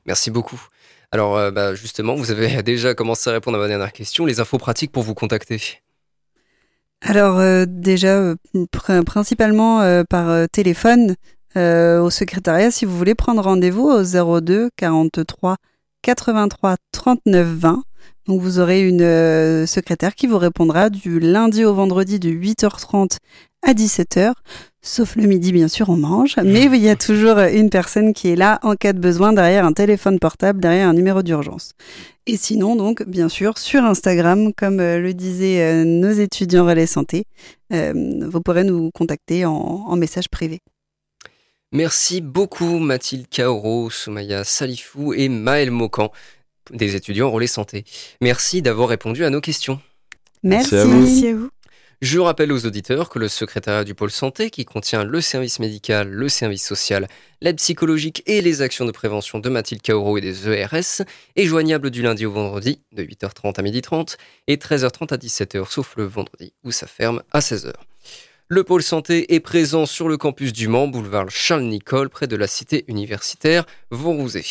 Merci 0.06 0.30
beaucoup. 0.30 0.60
Alors 1.10 1.36
euh, 1.36 1.50
bah, 1.50 1.74
justement, 1.74 2.14
vous 2.14 2.30
avez 2.30 2.62
déjà 2.62 2.94
commencé 2.94 3.28
à 3.28 3.34
répondre 3.34 3.58
à 3.58 3.60
ma 3.60 3.68
dernière 3.68 3.92
question. 3.92 4.24
Les 4.24 4.40
infos 4.40 4.58
pratiques 4.58 4.92
pour 4.92 5.02
vous 5.02 5.14
contacter 5.14 5.60
alors 7.04 7.40
euh, 7.40 7.64
déjà, 7.66 8.36
principalement 9.04 10.04
par 10.04 10.48
téléphone 10.50 11.16
au 11.56 12.10
secrétariat 12.10 12.70
si 12.70 12.84
vous 12.84 12.96
voulez 12.96 13.16
prendre 13.16 13.42
rendez-vous 13.42 13.90
au 13.90 14.40
02 14.40 14.70
43 14.76 15.56
83 16.02 16.76
39 16.92 17.46
20 17.48 17.82
donc 18.26 18.40
vous 18.40 18.58
aurez 18.58 18.86
une 18.86 19.02
euh, 19.02 19.66
secrétaire 19.66 20.14
qui 20.14 20.26
vous 20.26 20.38
répondra 20.38 20.90
du 20.90 21.18
lundi 21.18 21.64
au 21.64 21.74
vendredi 21.74 22.20
de 22.20 22.30
8h30 22.30 23.16
à 23.62 23.74
17h. 23.74 24.32
Sauf 24.80 25.16
le 25.16 25.26
midi, 25.26 25.52
bien 25.52 25.68
sûr, 25.68 25.88
on 25.88 25.96
mange. 25.96 26.36
Mais 26.44 26.64
il 26.64 26.76
y 26.76 26.88
a 26.88 26.96
toujours 26.96 27.38
une 27.38 27.70
personne 27.70 28.12
qui 28.12 28.28
est 28.28 28.36
là 28.36 28.58
en 28.62 28.74
cas 28.74 28.92
de 28.92 28.98
besoin 28.98 29.32
derrière 29.32 29.64
un 29.64 29.72
téléphone 29.72 30.18
portable, 30.18 30.60
derrière 30.60 30.88
un 30.88 30.94
numéro 30.94 31.22
d'urgence. 31.22 31.72
Et 32.26 32.36
sinon, 32.36 32.76
donc, 32.76 33.02
bien 33.04 33.28
sûr, 33.28 33.58
sur 33.58 33.84
Instagram, 33.84 34.52
comme 34.54 34.80
euh, 34.80 35.00
le 35.00 35.14
disaient 35.14 35.62
euh, 35.62 35.84
nos 35.84 36.12
étudiants 36.12 36.66
relais 36.66 36.86
santé, 36.86 37.24
vous 37.70 38.40
pourrez 38.42 38.64
nous 38.64 38.90
contacter 38.90 39.46
en, 39.46 39.54
en 39.54 39.96
message 39.96 40.28
privé. 40.28 40.60
Merci 41.74 42.20
beaucoup 42.20 42.78
Mathilde 42.78 43.26
Kaoro, 43.30 43.88
Soumaya 43.88 44.44
Salifou 44.44 45.14
et 45.14 45.30
Maël 45.30 45.70
Mokan 45.70 46.12
des 46.70 46.96
étudiants 46.96 47.30
relais 47.30 47.46
santé. 47.46 47.84
Merci 48.20 48.62
d'avoir 48.62 48.88
répondu 48.88 49.24
à 49.24 49.30
nos 49.30 49.40
questions. 49.40 49.80
Merci, 50.42 50.76
à 50.76 50.84
vous. 50.84 51.50
Je 52.02 52.18
rappelle 52.18 52.50
aux 52.50 52.66
auditeurs 52.66 53.08
que 53.08 53.20
le 53.20 53.28
secrétariat 53.28 53.84
du 53.84 53.94
pôle 53.94 54.10
santé, 54.10 54.50
qui 54.50 54.64
contient 54.64 55.04
le 55.04 55.20
service 55.20 55.60
médical, 55.60 56.10
le 56.10 56.28
service 56.28 56.66
social, 56.66 57.06
l'aide 57.40 57.58
psychologique 57.58 58.24
et 58.26 58.40
les 58.40 58.60
actions 58.60 58.84
de 58.84 58.90
prévention 58.90 59.38
de 59.38 59.48
Mathilde 59.48 59.82
Kaoro 59.82 60.18
et 60.18 60.20
des 60.20 60.48
ERS, 60.48 61.02
est 61.36 61.44
joignable 61.44 61.90
du 61.90 62.02
lundi 62.02 62.26
au 62.26 62.32
vendredi 62.32 62.80
de 62.90 63.04
8h30 63.04 63.54
à 63.54 63.62
12h30 63.62 64.16
et 64.48 64.56
13h30 64.56 65.14
à 65.14 65.16
17h, 65.16 65.70
sauf 65.70 65.94
le 65.96 66.02
vendredi 66.02 66.52
où 66.64 66.72
ça 66.72 66.88
ferme 66.88 67.22
à 67.30 67.38
16h. 67.38 67.70
Le 68.48 68.64
pôle 68.64 68.82
santé 68.82 69.32
est 69.34 69.40
présent 69.40 69.86
sur 69.86 70.08
le 70.08 70.16
campus 70.16 70.52
du 70.52 70.66
Mans, 70.66 70.88
boulevard 70.88 71.30
Charles-Nicolle, 71.30 72.10
près 72.10 72.26
de 72.26 72.34
la 72.34 72.48
cité 72.48 72.84
universitaire 72.88 73.64
Vaurouzé. 73.92 74.42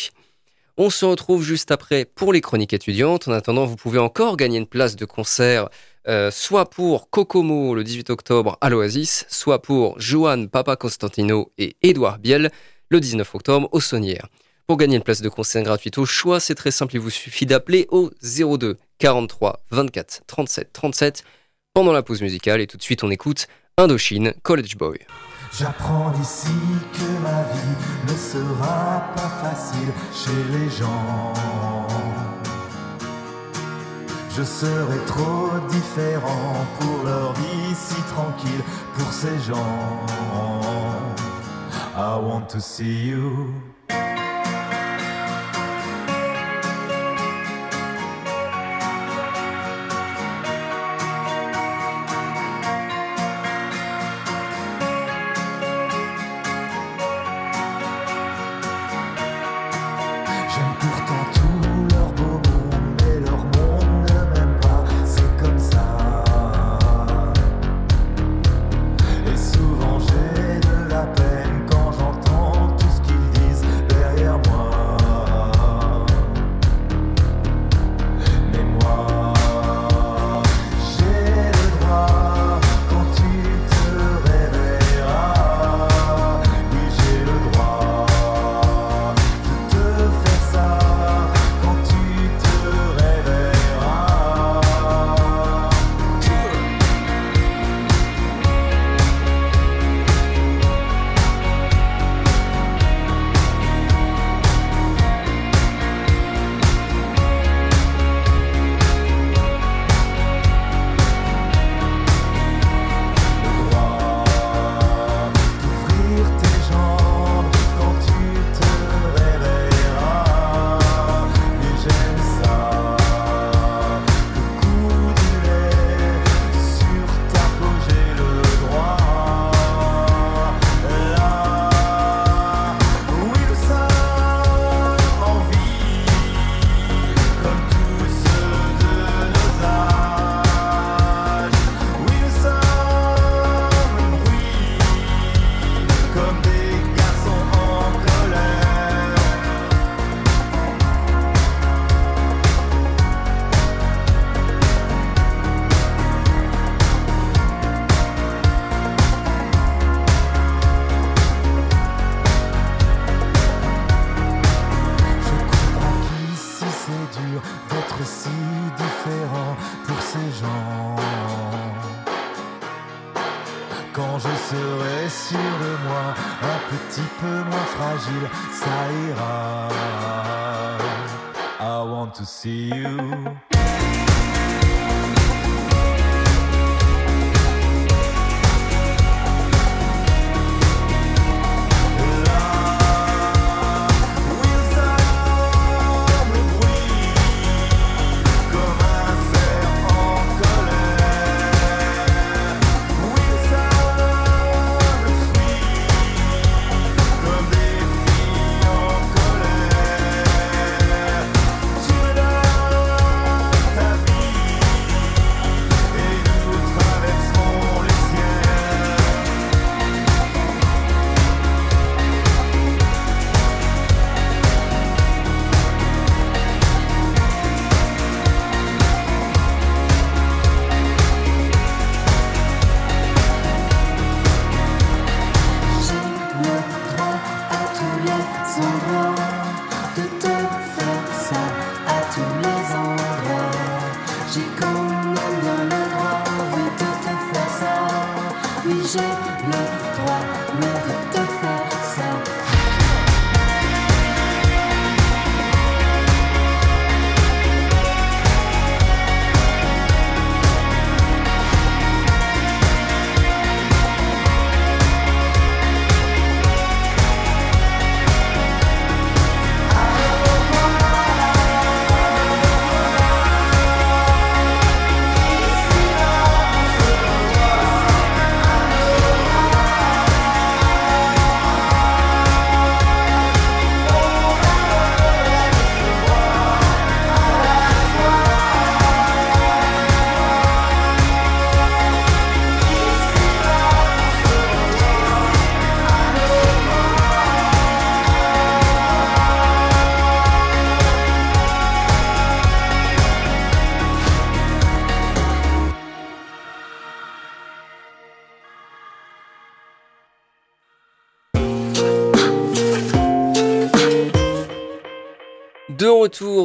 On 0.78 0.88
se 0.88 1.04
retrouve 1.04 1.42
juste 1.42 1.70
après 1.70 2.06
pour 2.06 2.32
les 2.32 2.40
chroniques 2.40 2.72
étudiantes. 2.72 3.28
En 3.28 3.32
attendant, 3.32 3.66
vous 3.66 3.76
pouvez 3.76 3.98
encore 3.98 4.38
gagner 4.38 4.56
une 4.56 4.66
place 4.66 4.96
de 4.96 5.04
concert, 5.04 5.68
euh, 6.08 6.30
soit 6.30 6.70
pour 6.70 7.10
Kokomo 7.10 7.74
le 7.74 7.84
18 7.84 8.08
octobre 8.08 8.56
à 8.62 8.70
l'Oasis, 8.70 9.26
soit 9.28 9.60
pour 9.60 10.00
Johan 10.00 10.46
Papa 10.46 10.76
Constantino 10.76 11.52
et 11.58 11.76
Édouard 11.82 12.18
Biel 12.18 12.50
le 12.88 13.00
19 13.00 13.34
octobre 13.34 13.68
au 13.72 13.80
Saunière. 13.80 14.28
Pour 14.66 14.78
gagner 14.78 14.96
une 14.96 15.02
place 15.02 15.20
de 15.20 15.28
concert 15.28 15.62
gratuite 15.62 15.98
au 15.98 16.06
choix, 16.06 16.40
c'est 16.40 16.54
très 16.54 16.70
simple, 16.70 16.94
il 16.94 17.00
vous 17.00 17.10
suffit 17.10 17.44
d'appeler 17.44 17.86
au 17.90 18.10
02 18.22 18.78
43 18.98 19.64
24 19.70 20.22
37 20.26 20.72
37 20.72 21.24
pendant 21.74 21.92
la 21.92 22.02
pause 22.02 22.22
musicale 22.22 22.62
et 22.62 22.66
tout 22.66 22.78
de 22.78 22.82
suite 22.82 23.04
on 23.04 23.10
écoute 23.10 23.46
Indochine 23.76 24.32
College 24.42 24.76
Boy. 24.76 24.98
J'apprends 25.54 26.10
d'ici 26.12 26.48
que 26.94 27.22
ma 27.22 27.42
vie 27.52 27.76
ne 28.08 28.16
sera 28.16 29.02
pas 29.14 29.30
facile 29.42 29.92
chez 30.10 30.42
les 30.50 30.70
gens. 30.70 31.34
Je 34.34 34.42
serai 34.42 34.96
trop 35.06 35.50
différent 35.68 36.54
pour 36.80 37.04
leur 37.04 37.34
vie 37.34 37.74
si 37.74 38.00
tranquille 38.14 38.64
pour 38.94 39.12
ces 39.12 39.38
gens. 39.40 40.06
I 41.94 42.16
want 42.16 42.48
to 42.48 42.58
see 42.58 43.10
you. 43.10 43.52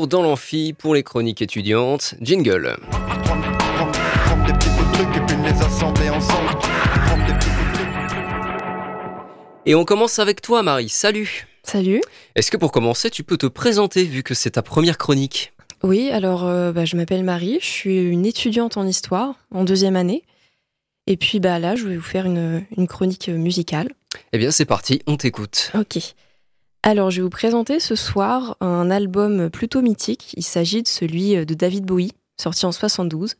Retour 0.08 0.20
dans 0.22 0.22
l'amphi 0.24 0.74
pour 0.74 0.96
les 0.96 1.04
chroniques 1.04 1.42
étudiantes. 1.42 2.16
Jingle. 2.22 2.78
Et 9.66 9.76
on 9.76 9.84
commence 9.84 10.20
avec 10.20 10.42
toi, 10.42 10.64
Marie. 10.64 10.90
Salut. 10.90 11.48
Salut. 11.64 12.02
Est-ce 12.36 12.52
que 12.52 12.58
pour 12.58 12.72
commencer, 12.72 13.10
tu 13.10 13.24
peux 13.24 13.38
te 13.38 13.48
présenter 13.48 14.06
vu 14.06 14.24
que 14.24 14.34
c'est 14.34 14.52
ta 14.52 14.62
première 14.62 14.98
chronique? 14.98 15.54
Oui, 15.84 16.10
alors 16.10 16.46
euh, 16.46 16.72
bah, 16.72 16.86
je 16.86 16.96
m'appelle 16.96 17.24
Marie, 17.24 17.60
je 17.62 17.68
suis 17.68 18.00
une 18.00 18.26
étudiante 18.26 18.78
en 18.78 18.88
histoire 18.88 19.36
en 19.52 19.64
deuxième 19.64 19.96
année. 19.96 20.24
Et 21.06 21.18
puis 21.18 21.40
bah, 21.40 21.60
là, 21.60 21.76
je 21.76 21.88
vais 21.88 21.98
vous 21.98 22.02
faire 22.02 22.26
une, 22.26 22.66
une 22.76 22.88
chronique 22.88 23.28
musicale. 23.28 23.90
Eh 24.32 24.38
bien, 24.38 24.52
c'est 24.52 24.66
parti, 24.66 25.02
on 25.06 25.18
t'écoute. 25.18 25.72
Ok. 25.76 26.00
Alors, 26.84 27.12
je 27.12 27.18
vais 27.18 27.24
vous 27.24 27.30
présenter 27.30 27.80
ce 27.80 27.96
soir 27.96 28.56
un 28.62 28.90
album 28.90 29.50
plutôt 29.50 29.82
mythique. 29.82 30.34
Il 30.38 30.44
s'agit 30.44 30.84
de 30.84 30.88
celui 30.88 31.46
de 31.46 31.54
David 31.54 31.86
Bowie, 31.86 32.14
sorti 32.40 32.66
en 32.66 32.72
72. 32.72 33.36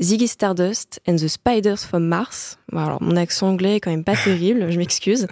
Ziggy 0.00 0.28
Stardust 0.28 1.00
and 1.08 1.16
the 1.16 1.26
Spiders 1.26 1.80
from 1.80 2.06
Mars. 2.06 2.58
Bon, 2.70 2.78
alors, 2.78 3.02
mon 3.02 3.16
accent 3.16 3.48
anglais 3.48 3.76
est 3.76 3.80
quand 3.80 3.90
même 3.90 4.04
pas 4.04 4.16
terrible, 4.24 4.70
je 4.70 4.78
m'excuse. 4.78 5.26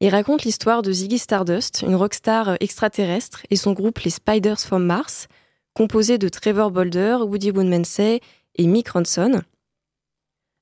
Il 0.00 0.08
raconte 0.08 0.42
l'histoire 0.42 0.82
de 0.82 0.90
Ziggy 0.90 1.18
Stardust, 1.18 1.84
une 1.86 1.94
rockstar 1.94 2.56
extraterrestre, 2.58 3.46
et 3.50 3.56
son 3.56 3.72
groupe 3.72 4.00
les 4.00 4.10
Spiders 4.10 4.58
from 4.58 4.84
Mars, 4.84 5.28
composé 5.74 6.18
de 6.18 6.28
Trevor 6.28 6.72
Bolder, 6.72 7.18
Woody 7.20 7.52
Woodmansey 7.52 8.20
et 8.56 8.66
Mick 8.66 8.88
Ronson. 8.88 9.42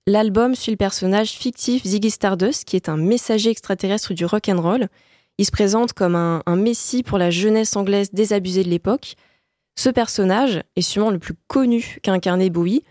L'album 0.07 0.55
suit 0.55 0.73
le 0.73 0.77
personnage 0.77 1.31
fictif 1.31 1.85
Ziggy 1.85 2.11
Stardust, 2.11 2.67
qui 2.67 2.77
est 2.77 2.91
un 2.91 2.99
messager 2.99 3.49
extraterrestre 3.49 4.13
du 4.13 4.27
rock 4.27 4.51
and 4.51 4.61
roll. 4.61 4.89
Il 5.41 5.47
se 5.47 5.53
présente 5.53 5.95
comme 5.95 6.17
un, 6.17 6.57
messie 6.57 7.03
pour 7.03 7.17
la 7.17 7.31
jeunesse 7.31 7.75
anglaise 7.75 8.13
désabusée 8.13 8.63
de 8.63 8.69
l'époque. 8.69 9.15
Ce 9.75 9.89
personnage 9.89 10.63
est 10.77 10.83
sûrement 10.83 11.11
le 11.11 11.19
plus 11.19 11.33
connu 11.47 11.97
qu'incarnait 12.03 12.51
Bowie. 12.51 12.85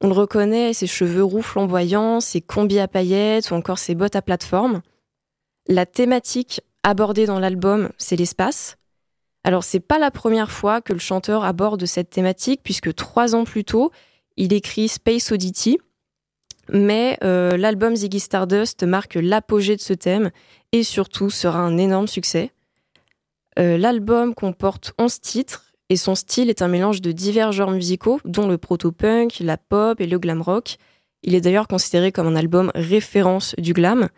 On 0.00 0.06
le 0.06 0.14
reconnaît, 0.14 0.72
ses 0.72 0.86
cheveux 0.86 1.24
roux 1.24 1.42
flamboyants, 1.42 2.20
ses 2.20 2.40
combis 2.40 2.78
à 2.78 2.86
paillettes 2.86 3.50
ou 3.50 3.54
encore 3.54 3.80
ses 3.80 3.96
bottes 3.96 4.14
à 4.14 4.22
plateforme. 4.22 4.82
La 5.66 5.84
thématique 5.84 6.60
abordée 6.84 7.26
dans 7.26 7.40
l'album, 7.40 7.90
c'est 7.98 8.14
l'espace. 8.14 8.76
Alors, 9.42 9.64
c'est 9.64 9.80
pas 9.80 9.98
la 9.98 10.12
première 10.12 10.52
fois 10.52 10.80
que 10.80 10.92
le 10.92 11.00
chanteur 11.00 11.44
aborde 11.44 11.86
cette 11.86 12.10
thématique, 12.10 12.60
puisque 12.62 12.94
trois 12.94 13.34
ans 13.34 13.42
plus 13.42 13.64
tôt, 13.64 13.90
il 14.36 14.52
écrit 14.52 14.86
Space 14.86 15.32
Oddity. 15.32 15.80
Mais 16.72 17.18
euh, 17.22 17.56
l'album 17.56 17.94
Ziggy 17.94 18.20
Stardust 18.20 18.82
marque 18.82 19.14
l'apogée 19.14 19.76
de 19.76 19.80
ce 19.80 19.92
thème 19.92 20.30
et 20.72 20.82
surtout 20.82 21.30
sera 21.30 21.58
un 21.60 21.78
énorme 21.78 22.08
succès. 22.08 22.50
Euh, 23.58 23.78
l'album 23.78 24.34
comporte 24.34 24.92
11 24.98 25.20
titres 25.20 25.72
et 25.88 25.96
son 25.96 26.14
style 26.14 26.50
est 26.50 26.62
un 26.62 26.68
mélange 26.68 27.00
de 27.00 27.12
divers 27.12 27.52
genres 27.52 27.70
musicaux, 27.70 28.20
dont 28.24 28.48
le 28.48 28.58
proto-punk, 28.58 29.38
la 29.40 29.56
pop 29.56 30.00
et 30.00 30.06
le 30.06 30.18
glam 30.18 30.42
rock. 30.42 30.76
Il 31.22 31.34
est 31.34 31.40
d'ailleurs 31.40 31.68
considéré 31.68 32.12
comme 32.12 32.26
un 32.26 32.36
album 32.36 32.70
référence 32.74 33.54
du 33.58 33.72
glam. 33.72 34.08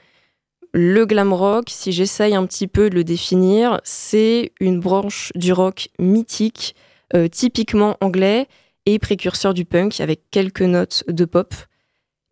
Le 0.72 1.06
glam 1.06 1.32
rock, 1.32 1.66
si 1.68 1.92
j'essaye 1.92 2.34
un 2.34 2.46
petit 2.46 2.68
peu 2.68 2.90
de 2.90 2.94
le 2.94 3.04
définir, 3.04 3.80
c'est 3.84 4.52
une 4.60 4.80
branche 4.80 5.32
du 5.34 5.52
rock 5.52 5.88
mythique, 5.98 6.74
euh, 7.14 7.28
typiquement 7.28 7.96
anglais 8.00 8.48
et 8.84 8.98
précurseur 8.98 9.54
du 9.54 9.64
punk 9.64 10.00
avec 10.00 10.22
quelques 10.30 10.62
notes 10.62 11.04
de 11.08 11.24
pop. 11.24 11.54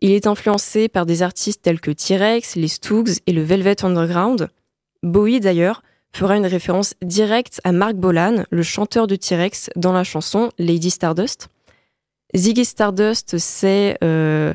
Il 0.01 0.11
est 0.11 0.27
influencé 0.27 0.89
par 0.89 1.07
des 1.07 1.23
artistes 1.23 1.63
tels 1.63 1.81
que 1.81 1.91
T-Rex, 1.91 2.57
les 2.57 2.69
Stooges 2.69 3.19
et 3.27 3.33
le 3.33 3.43
Velvet 3.43 3.85
Underground. 3.85 4.51
Bowie 5.03 5.41
d'ailleurs 5.41 5.83
fera 6.13 6.37
une 6.37 6.47
référence 6.47 6.95
directe 7.03 7.61
à 7.65 7.73
Mark 7.73 7.95
Bolan, 7.95 8.45
le 8.51 8.63
chanteur 8.63 9.07
de 9.07 9.17
T-Rex, 9.17 9.71
dans 9.77 9.93
la 9.93 10.05
chanson 10.05 10.51
Lady 10.59 10.91
Stardust. 10.91 11.49
Ziggy 12.35 12.65
Stardust, 12.65 13.39
c'est 13.39 13.97
euh, 14.03 14.53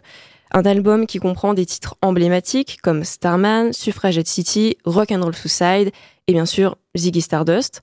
un 0.51 0.65
album 0.65 1.07
qui 1.07 1.19
comprend 1.19 1.53
des 1.53 1.65
titres 1.65 1.95
emblématiques 2.01 2.79
comme 2.83 3.03
Starman, 3.03 3.73
Suffragette 3.73 4.27
City, 4.27 4.77
Rock 4.85 5.11
and 5.11 5.23
Roll 5.23 5.35
Suicide 5.35 5.91
et 6.27 6.33
bien 6.33 6.45
sûr 6.45 6.77
Ziggy 6.95 7.21
Stardust. 7.21 7.81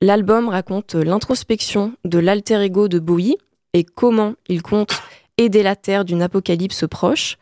L'album 0.00 0.48
raconte 0.48 0.94
l'introspection 0.94 1.94
de 2.04 2.18
l'alter 2.18 2.60
ego 2.60 2.88
de 2.88 2.98
Bowie 2.98 3.36
et 3.72 3.84
comment 3.84 4.34
il 4.48 4.62
compte 4.62 5.00
aider 5.38 5.62
la 5.62 5.76
Terre 5.76 6.04
d'une 6.04 6.22
apocalypse 6.22 6.84
proche. 6.88 7.38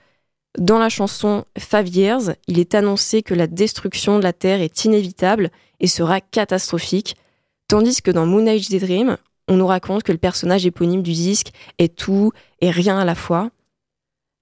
Dans 0.58 0.78
la 0.78 0.88
chanson 0.88 1.44
Five 1.58 1.88
Years, 1.88 2.32
il 2.48 2.58
est 2.58 2.74
annoncé 2.74 3.22
que 3.22 3.34
la 3.34 3.46
destruction 3.46 4.18
de 4.18 4.24
la 4.24 4.32
Terre 4.32 4.60
est 4.60 4.84
inévitable 4.84 5.50
et 5.78 5.86
sera 5.86 6.20
catastrophique, 6.20 7.16
tandis 7.68 8.02
que 8.02 8.10
dans 8.10 8.26
Moon 8.26 8.46
Age 8.46 8.68
Dream, 8.68 9.16
on 9.48 9.56
nous 9.56 9.66
raconte 9.66 10.02
que 10.02 10.12
le 10.12 10.18
personnage 10.18 10.66
éponyme 10.66 11.02
du 11.02 11.12
disque 11.12 11.50
est 11.78 11.96
tout 11.96 12.32
et 12.60 12.70
rien 12.70 12.98
à 12.98 13.04
la 13.04 13.14
fois. 13.14 13.50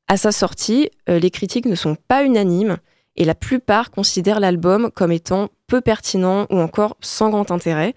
À 0.07 0.17
sa 0.17 0.33
sortie, 0.33 0.91
euh, 1.09 1.19
les 1.19 1.31
critiques 1.31 1.67
ne 1.67 1.75
sont 1.75 1.95
pas 1.95 2.25
unanimes 2.25 2.79
et 3.17 3.25
la 3.25 3.35
plupart 3.35 3.91
considèrent 3.91 4.41
l'album 4.41 4.91
comme 4.95 5.13
étant 5.13 5.51
peu 5.67 5.81
pertinent 5.81 6.47
ou 6.51 6.59
encore 6.59 6.97
sans 7.01 7.31
grand 7.31 7.51
intérêt. 7.51 7.95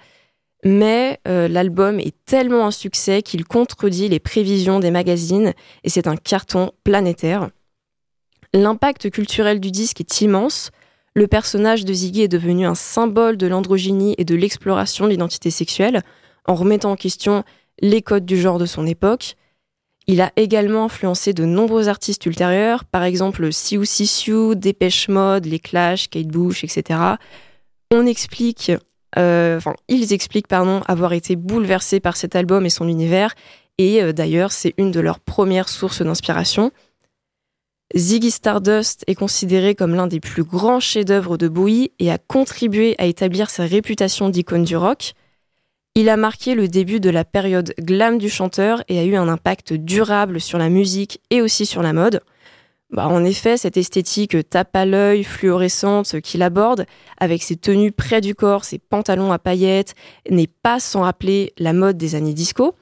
Mais 0.64 1.20
euh, 1.28 1.48
l'album 1.48 2.00
est 2.00 2.16
tellement 2.26 2.68
un 2.68 2.72
succès 2.72 3.22
qu'il 3.22 3.46
contredit 3.46 4.10
les 4.10 4.20
prévisions 4.20 4.80
des 4.80 4.92
magazines 4.92 5.54
et 5.84 5.90
c'est 5.90 6.08
un 6.08 6.16
carton 6.16 6.72
planétaire. 6.84 7.50
L'impact 8.54 9.10
culturel 9.10 9.60
du 9.60 9.72
disque 9.72 10.02
est 10.02 10.22
immense. 10.22 10.72
Le 11.16 11.28
personnage 11.28 11.84
de 11.84 11.94
Ziggy 11.94 12.24
est 12.24 12.28
devenu 12.28 12.66
un 12.66 12.76
symbole 12.76 13.38
de 13.38 13.48
l'androgynie 13.48 14.16
et 14.18 14.26
de 14.26 14.36
l'exploration 14.36 15.06
de 15.06 15.12
l'identité 15.12 15.50
sexuelle 15.50 16.02
en 16.48 16.56
remettant 16.56 16.92
en 16.92 16.96
question 16.96 17.44
les 17.82 18.02
codes 18.02 18.26
du 18.26 18.40
genre 18.40 18.60
de 18.60 18.66
son 18.66 18.86
époque. 18.86 19.36
Il 20.08 20.22
a 20.22 20.32
également 20.36 20.86
influencé 20.86 21.34
de 21.34 21.46
nombreux 21.46 21.88
artistes 21.88 22.26
ultérieurs, 22.26 22.86
par 22.86 23.04
exemple 23.04 23.52
Siou 23.54 23.86
Sissiou, 23.86 24.56
Dépêche 24.56 25.08
Mode, 25.08 25.46
Les 25.46 25.60
Clash, 25.60 26.10
Kate 26.10 26.28
Bush, 26.28 26.64
etc. 26.64 27.00
On 27.92 28.06
explique 28.06 28.72
enfin, 29.18 29.76
ils 29.88 30.14
expliquent 30.14 30.48
pardon, 30.48 30.82
avoir 30.88 31.14
été 31.14 31.36
bouleversés 31.36 32.00
par 32.00 32.16
cet 32.16 32.36
album 32.36 32.66
et 32.66 32.70
son 32.70 32.88
univers, 32.88 33.34
et 33.78 34.02
euh, 34.02 34.14
d'ailleurs, 34.14 34.52
c'est 34.52 34.74
une 34.78 34.92
de 34.92 35.00
leurs 35.00 35.20
premières 35.20 35.70
sources 35.70 36.04
d'inspiration. 36.04 36.72
Ziggy 37.96 38.30
Stardust 38.32 39.04
est 39.08 39.16
considéré 39.16 39.76
comme 39.76 39.96
l'un 39.96 40.08
des 40.08 40.20
plus 40.20 40.44
grands 40.44 40.80
chefs-d'œuvre 40.80 41.36
de 41.36 41.48
Bowie 41.48 41.92
et 41.98 42.12
a 42.12 42.20
contribué 42.20 42.96
à 43.00 43.06
établir 43.06 43.50
sa 43.50 43.64
réputation 43.64 44.30
d'icône 44.30 44.64
du 44.64 44.78
rock. 44.78 45.14
Il 45.96 46.10
a 46.10 46.16
marqué 46.16 46.54
le 46.56 46.70
début 46.70 47.00
de 47.00 47.10
la 47.10 47.26
période 47.26 47.74
glam 47.80 48.18
du 48.18 48.30
chanteur 48.30 48.84
et 48.88 49.00
a 49.00 49.04
eu 49.04 49.16
un 49.16 49.28
impact 49.28 49.74
durable 49.74 50.40
sur 50.40 50.58
la 50.58 50.70
musique 50.70 51.20
et 51.32 51.42
aussi 51.42 51.66
sur 51.66 51.82
la 51.82 51.92
mode. 51.92 52.22
Bah, 52.92 53.08
en 53.08 53.24
effet, 53.24 53.56
cette 53.56 53.78
esthétique 53.78 54.50
tape 54.50 54.76
à 54.76 54.86
l'œil, 54.86 55.24
fluorescente 55.24 56.20
qu'il 56.20 56.44
aborde, 56.44 56.86
avec 57.18 57.42
ses 57.42 57.56
tenues 57.56 57.94
près 57.94 58.20
du 58.20 58.36
corps, 58.36 58.66
ses 58.66 58.80
pantalons 58.80 59.32
à 59.32 59.40
paillettes, 59.40 59.96
n'est 60.30 60.48
pas 60.48 60.82
sans 60.82 61.02
rappeler 61.02 61.54
la 61.58 61.72
mode 61.72 61.98
des 61.98 62.16
années 62.16 62.34
disco. 62.34 62.76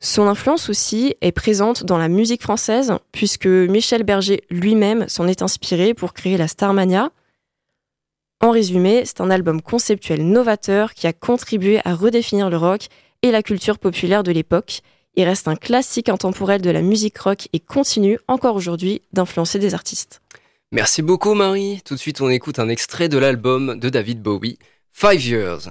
Son 0.00 0.26
influence 0.26 0.68
aussi 0.68 1.14
est 1.22 1.32
présente 1.32 1.84
dans 1.84 1.96
la 1.96 2.08
musique 2.08 2.42
française, 2.42 2.92
puisque 3.12 3.46
Michel 3.46 4.02
Berger 4.02 4.42
lui-même 4.50 5.08
s'en 5.08 5.26
est 5.26 5.40
inspiré 5.40 5.94
pour 5.94 6.12
créer 6.12 6.36
la 6.36 6.48
Starmania. 6.48 7.10
En 8.42 8.50
résumé, 8.50 9.04
c'est 9.06 9.20
un 9.22 9.30
album 9.30 9.62
conceptuel 9.62 10.26
novateur 10.28 10.92
qui 10.92 11.06
a 11.06 11.12
contribué 11.14 11.80
à 11.86 11.94
redéfinir 11.94 12.50
le 12.50 12.58
rock 12.58 12.88
et 13.22 13.30
la 13.30 13.42
culture 13.42 13.78
populaire 13.78 14.24
de 14.24 14.32
l'époque, 14.32 14.82
il 15.14 15.24
reste 15.24 15.48
un 15.48 15.56
classique 15.56 16.08
intemporel 16.08 16.62
de 16.62 16.70
la 16.70 16.82
musique 16.82 17.18
rock 17.18 17.48
et 17.52 17.60
continue 17.60 18.18
encore 18.28 18.56
aujourd'hui 18.56 19.02
d'influencer 19.12 19.58
des 19.58 19.74
artistes. 19.74 20.20
Merci 20.72 21.02
beaucoup 21.02 21.34
Marie. 21.34 21.82
Tout 21.84 21.94
de 21.94 22.00
suite 22.00 22.20
on 22.20 22.30
écoute 22.30 22.58
un 22.58 22.68
extrait 22.68 23.08
de 23.08 23.18
l'album 23.18 23.78
de 23.78 23.88
David 23.90 24.22
Bowie, 24.22 24.58
Five 24.92 25.24
Years. 25.24 25.70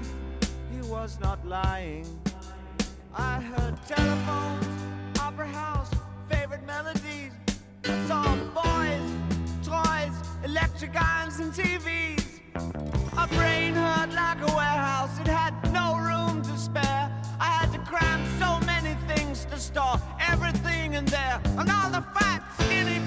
was 0.91 1.17
not 1.21 1.39
lying. 1.47 2.05
I 3.15 3.39
heard 3.39 3.75
telephones, 3.87 4.67
opera 5.21 5.47
house, 5.47 5.89
favorite 6.29 6.65
melodies. 6.65 7.31
I 7.85 8.07
saw 8.09 8.35
boys, 8.61 9.09
toys, 9.63 10.13
electric 10.43 10.93
irons, 11.01 11.39
and 11.39 11.53
TVs. 11.53 12.41
My 13.15 13.25
brain 13.27 13.73
hurt 13.73 14.11
like 14.13 14.41
a 14.41 14.53
warehouse, 14.53 15.17
it 15.21 15.27
had 15.27 15.53
no 15.71 15.95
room 15.95 16.41
to 16.43 16.57
spare. 16.57 17.09
I 17.39 17.45
had 17.45 17.71
to 17.71 17.79
cram 17.79 18.21
so 18.37 18.59
many 18.65 18.95
things 19.07 19.45
to 19.45 19.57
store 19.57 19.97
everything 20.19 20.95
in 20.95 21.05
there, 21.05 21.39
and 21.57 21.71
all 21.71 21.89
the 21.89 22.03
fat, 22.15 22.43
skinny 22.59 22.99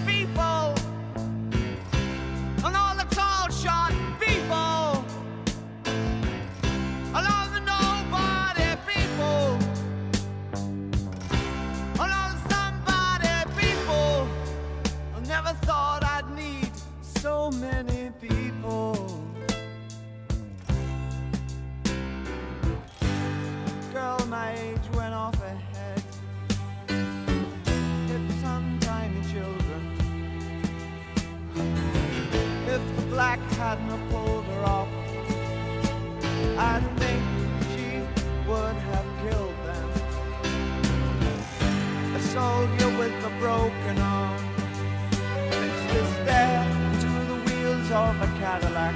of 47.95 48.21
a 48.21 48.27
Cadillac. 48.41 48.95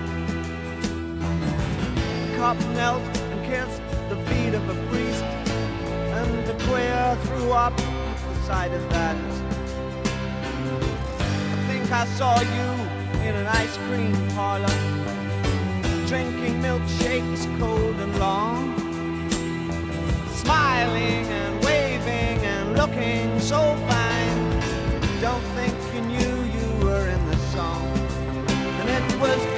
Cop 2.37 2.59
knelt 2.75 3.03
and 3.31 3.47
kissed 3.47 3.83
the 4.09 4.17
feet 4.27 4.55
of 4.55 4.69
a 4.69 4.75
priest, 4.89 5.23
and 6.19 6.47
the 6.47 6.55
queer 6.65 7.17
threw 7.23 7.53
up 7.53 7.77
the 7.77 8.35
sight 8.45 8.73
of 8.73 8.83
that. 8.91 9.17
I 11.55 11.67
think 11.69 11.93
I 11.93 12.07
saw 12.07 12.41
you 12.41 12.69
in 13.23 13.37
an 13.37 13.47
ice 13.47 13.77
cream 13.87 14.17
parlor, 14.31 14.79
drinking 16.09 16.61
milkshakes 16.61 17.45
cold 17.61 17.95
and 18.01 18.19
long, 18.19 18.77
smiling 20.43 21.25
and 21.41 21.65
waving 21.65 22.39
and 22.45 22.77
looking 22.77 23.39
so 23.39 23.61
fine. 23.89 24.41
Don't 25.21 25.47
think 25.55 25.75
you 25.95 26.01
knew 26.01 26.37
you 26.59 26.85
were 26.85 27.07
in 27.07 27.25
the 27.31 27.37
song 27.55 27.88
was 29.21 29.58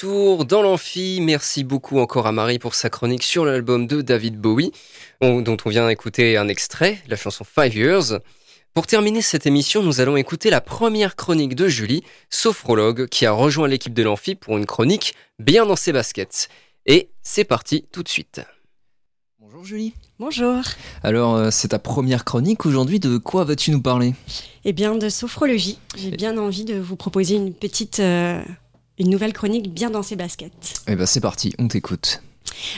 retour 0.00 0.46
dans 0.46 0.62
l'amphi, 0.62 1.18
merci 1.20 1.62
beaucoup 1.62 1.98
encore 1.98 2.26
à 2.26 2.32
Marie 2.32 2.58
pour 2.58 2.74
sa 2.74 2.88
chronique 2.88 3.22
sur 3.22 3.44
l'album 3.44 3.86
de 3.86 4.00
David 4.00 4.40
Bowie, 4.40 4.72
dont 5.20 5.56
on 5.62 5.68
vient 5.68 5.86
d'écouter 5.88 6.38
un 6.38 6.48
extrait, 6.48 7.02
la 7.06 7.16
chanson 7.16 7.44
Five 7.44 7.76
Years. 7.76 8.20
Pour 8.72 8.86
terminer 8.86 9.20
cette 9.20 9.44
émission, 9.44 9.82
nous 9.82 10.00
allons 10.00 10.16
écouter 10.16 10.48
la 10.48 10.62
première 10.62 11.16
chronique 11.16 11.54
de 11.54 11.68
Julie, 11.68 12.02
sophrologue, 12.30 13.08
qui 13.08 13.26
a 13.26 13.32
rejoint 13.32 13.68
l'équipe 13.68 13.92
de 13.92 14.02
l'amphi 14.02 14.36
pour 14.36 14.56
une 14.56 14.64
chronique 14.64 15.14
bien 15.38 15.66
dans 15.66 15.76
ses 15.76 15.92
baskets. 15.92 16.48
Et 16.86 17.10
c'est 17.22 17.44
parti 17.44 17.84
tout 17.92 18.02
de 18.02 18.08
suite. 18.08 18.40
Bonjour 19.38 19.64
Julie. 19.64 19.92
Bonjour. 20.18 20.62
Alors, 21.02 21.34
euh, 21.34 21.50
c'est 21.50 21.68
ta 21.68 21.78
première 21.78 22.24
chronique 22.24 22.64
aujourd'hui. 22.64 23.00
De 23.00 23.18
quoi 23.18 23.44
vas-tu 23.44 23.70
nous 23.70 23.82
parler? 23.82 24.14
Eh 24.64 24.72
bien, 24.72 24.94
de 24.94 25.10
sophrologie. 25.10 25.78
J'ai 25.94 26.10
bien 26.10 26.38
envie 26.38 26.64
de 26.64 26.78
vous 26.78 26.96
proposer 26.96 27.34
une 27.34 27.52
petite, 27.52 28.00
euh, 28.00 28.40
une 29.00 29.08
nouvelle 29.08 29.32
chronique 29.32 29.72
bien 29.72 29.90
dans 29.90 30.02
ses 30.02 30.14
baskets. 30.14 30.82
Eh 30.86 30.94
bien, 30.94 31.06
c'est 31.06 31.20
parti, 31.20 31.54
on 31.58 31.68
t'écoute. 31.68 32.22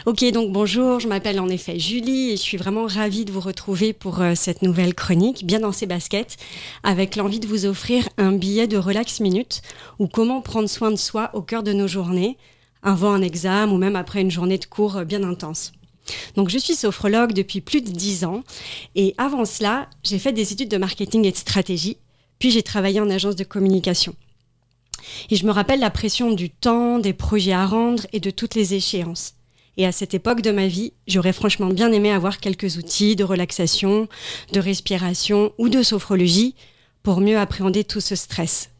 Ok, 0.06 0.24
donc 0.32 0.52
bonjour, 0.52 1.00
je 1.00 1.08
m'appelle 1.08 1.40
en 1.40 1.48
effet 1.48 1.80
Julie 1.80 2.30
et 2.30 2.36
je 2.36 2.42
suis 2.42 2.56
vraiment 2.56 2.86
ravie 2.86 3.24
de 3.24 3.32
vous 3.32 3.40
retrouver 3.40 3.92
pour 3.92 4.20
euh, 4.20 4.34
cette 4.36 4.62
nouvelle 4.62 4.94
chronique, 4.94 5.44
bien 5.44 5.58
dans 5.58 5.72
ses 5.72 5.86
baskets, 5.86 6.36
avec 6.84 7.16
l'envie 7.16 7.40
de 7.40 7.48
vous 7.48 7.66
offrir 7.66 8.08
un 8.18 8.30
billet 8.32 8.68
de 8.68 8.76
Relax 8.76 9.18
Minute 9.18 9.62
ou 9.98 10.06
comment 10.06 10.40
prendre 10.40 10.68
soin 10.68 10.92
de 10.92 10.96
soi 10.96 11.30
au 11.32 11.42
cœur 11.42 11.64
de 11.64 11.72
nos 11.72 11.88
journées, 11.88 12.36
avant 12.84 13.12
un 13.12 13.22
examen 13.22 13.72
ou 13.72 13.76
même 13.76 13.96
après 13.96 14.20
une 14.20 14.30
journée 14.30 14.58
de 14.58 14.66
cours 14.66 15.04
bien 15.04 15.24
intense. 15.24 15.72
Donc 16.36 16.50
je 16.50 16.58
suis 16.58 16.74
sophrologue 16.74 17.32
depuis 17.32 17.60
plus 17.60 17.80
de 17.80 17.90
10 17.90 18.24
ans 18.24 18.44
et 18.94 19.14
avant 19.18 19.44
cela, 19.44 19.88
j'ai 20.04 20.20
fait 20.20 20.32
des 20.32 20.52
études 20.52 20.70
de 20.70 20.76
marketing 20.76 21.24
et 21.24 21.32
de 21.32 21.36
stratégie, 21.36 21.96
puis 22.38 22.52
j'ai 22.52 22.62
travaillé 22.62 23.00
en 23.00 23.10
agence 23.10 23.36
de 23.36 23.44
communication. 23.44 24.14
Et 25.30 25.36
je 25.36 25.46
me 25.46 25.52
rappelle 25.52 25.80
la 25.80 25.90
pression 25.90 26.32
du 26.32 26.50
temps, 26.50 26.98
des 26.98 27.12
projets 27.12 27.52
à 27.52 27.66
rendre 27.66 28.06
et 28.12 28.20
de 28.20 28.30
toutes 28.30 28.54
les 28.54 28.74
échéances. 28.74 29.34
Et 29.76 29.86
à 29.86 29.92
cette 29.92 30.14
époque 30.14 30.42
de 30.42 30.50
ma 30.50 30.66
vie, 30.66 30.92
j'aurais 31.06 31.32
franchement 31.32 31.68
bien 31.68 31.92
aimé 31.92 32.10
avoir 32.10 32.40
quelques 32.40 32.76
outils 32.76 33.16
de 33.16 33.24
relaxation, 33.24 34.08
de 34.52 34.60
respiration 34.60 35.52
ou 35.58 35.68
de 35.68 35.82
sophrologie 35.82 36.54
pour 37.02 37.20
mieux 37.20 37.38
appréhender 37.38 37.84
tout 37.84 38.00
ce 38.00 38.14
stress. 38.14 38.70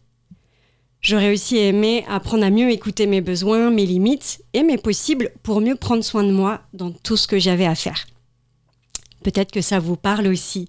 J'aurais 1.01 1.33
aussi 1.33 1.57
aimé 1.57 2.05
apprendre 2.09 2.45
à 2.45 2.51
mieux 2.51 2.71
écouter 2.71 3.07
mes 3.07 3.21
besoins, 3.21 3.71
mes 3.71 3.87
limites 3.87 4.45
et 4.53 4.63
mes 4.63 4.79
possibles 4.79 5.33
pour 5.43 5.61
mieux 5.61 5.75
prendre 5.75 6.05
soin 6.05 6.23
de 6.23 6.31
moi 6.31 6.61
dans 6.75 6.93
tout 6.93 7.17
ce 7.17 7.27
que 7.27 7.41
j'avais 7.41 7.67
à 7.67 7.75
faire. 7.75 8.07
Peut-être 9.25 9.51
que 9.51 9.61
ça 9.61 9.81
vous 9.81 9.97
parle 9.97 10.29
aussi. 10.29 10.69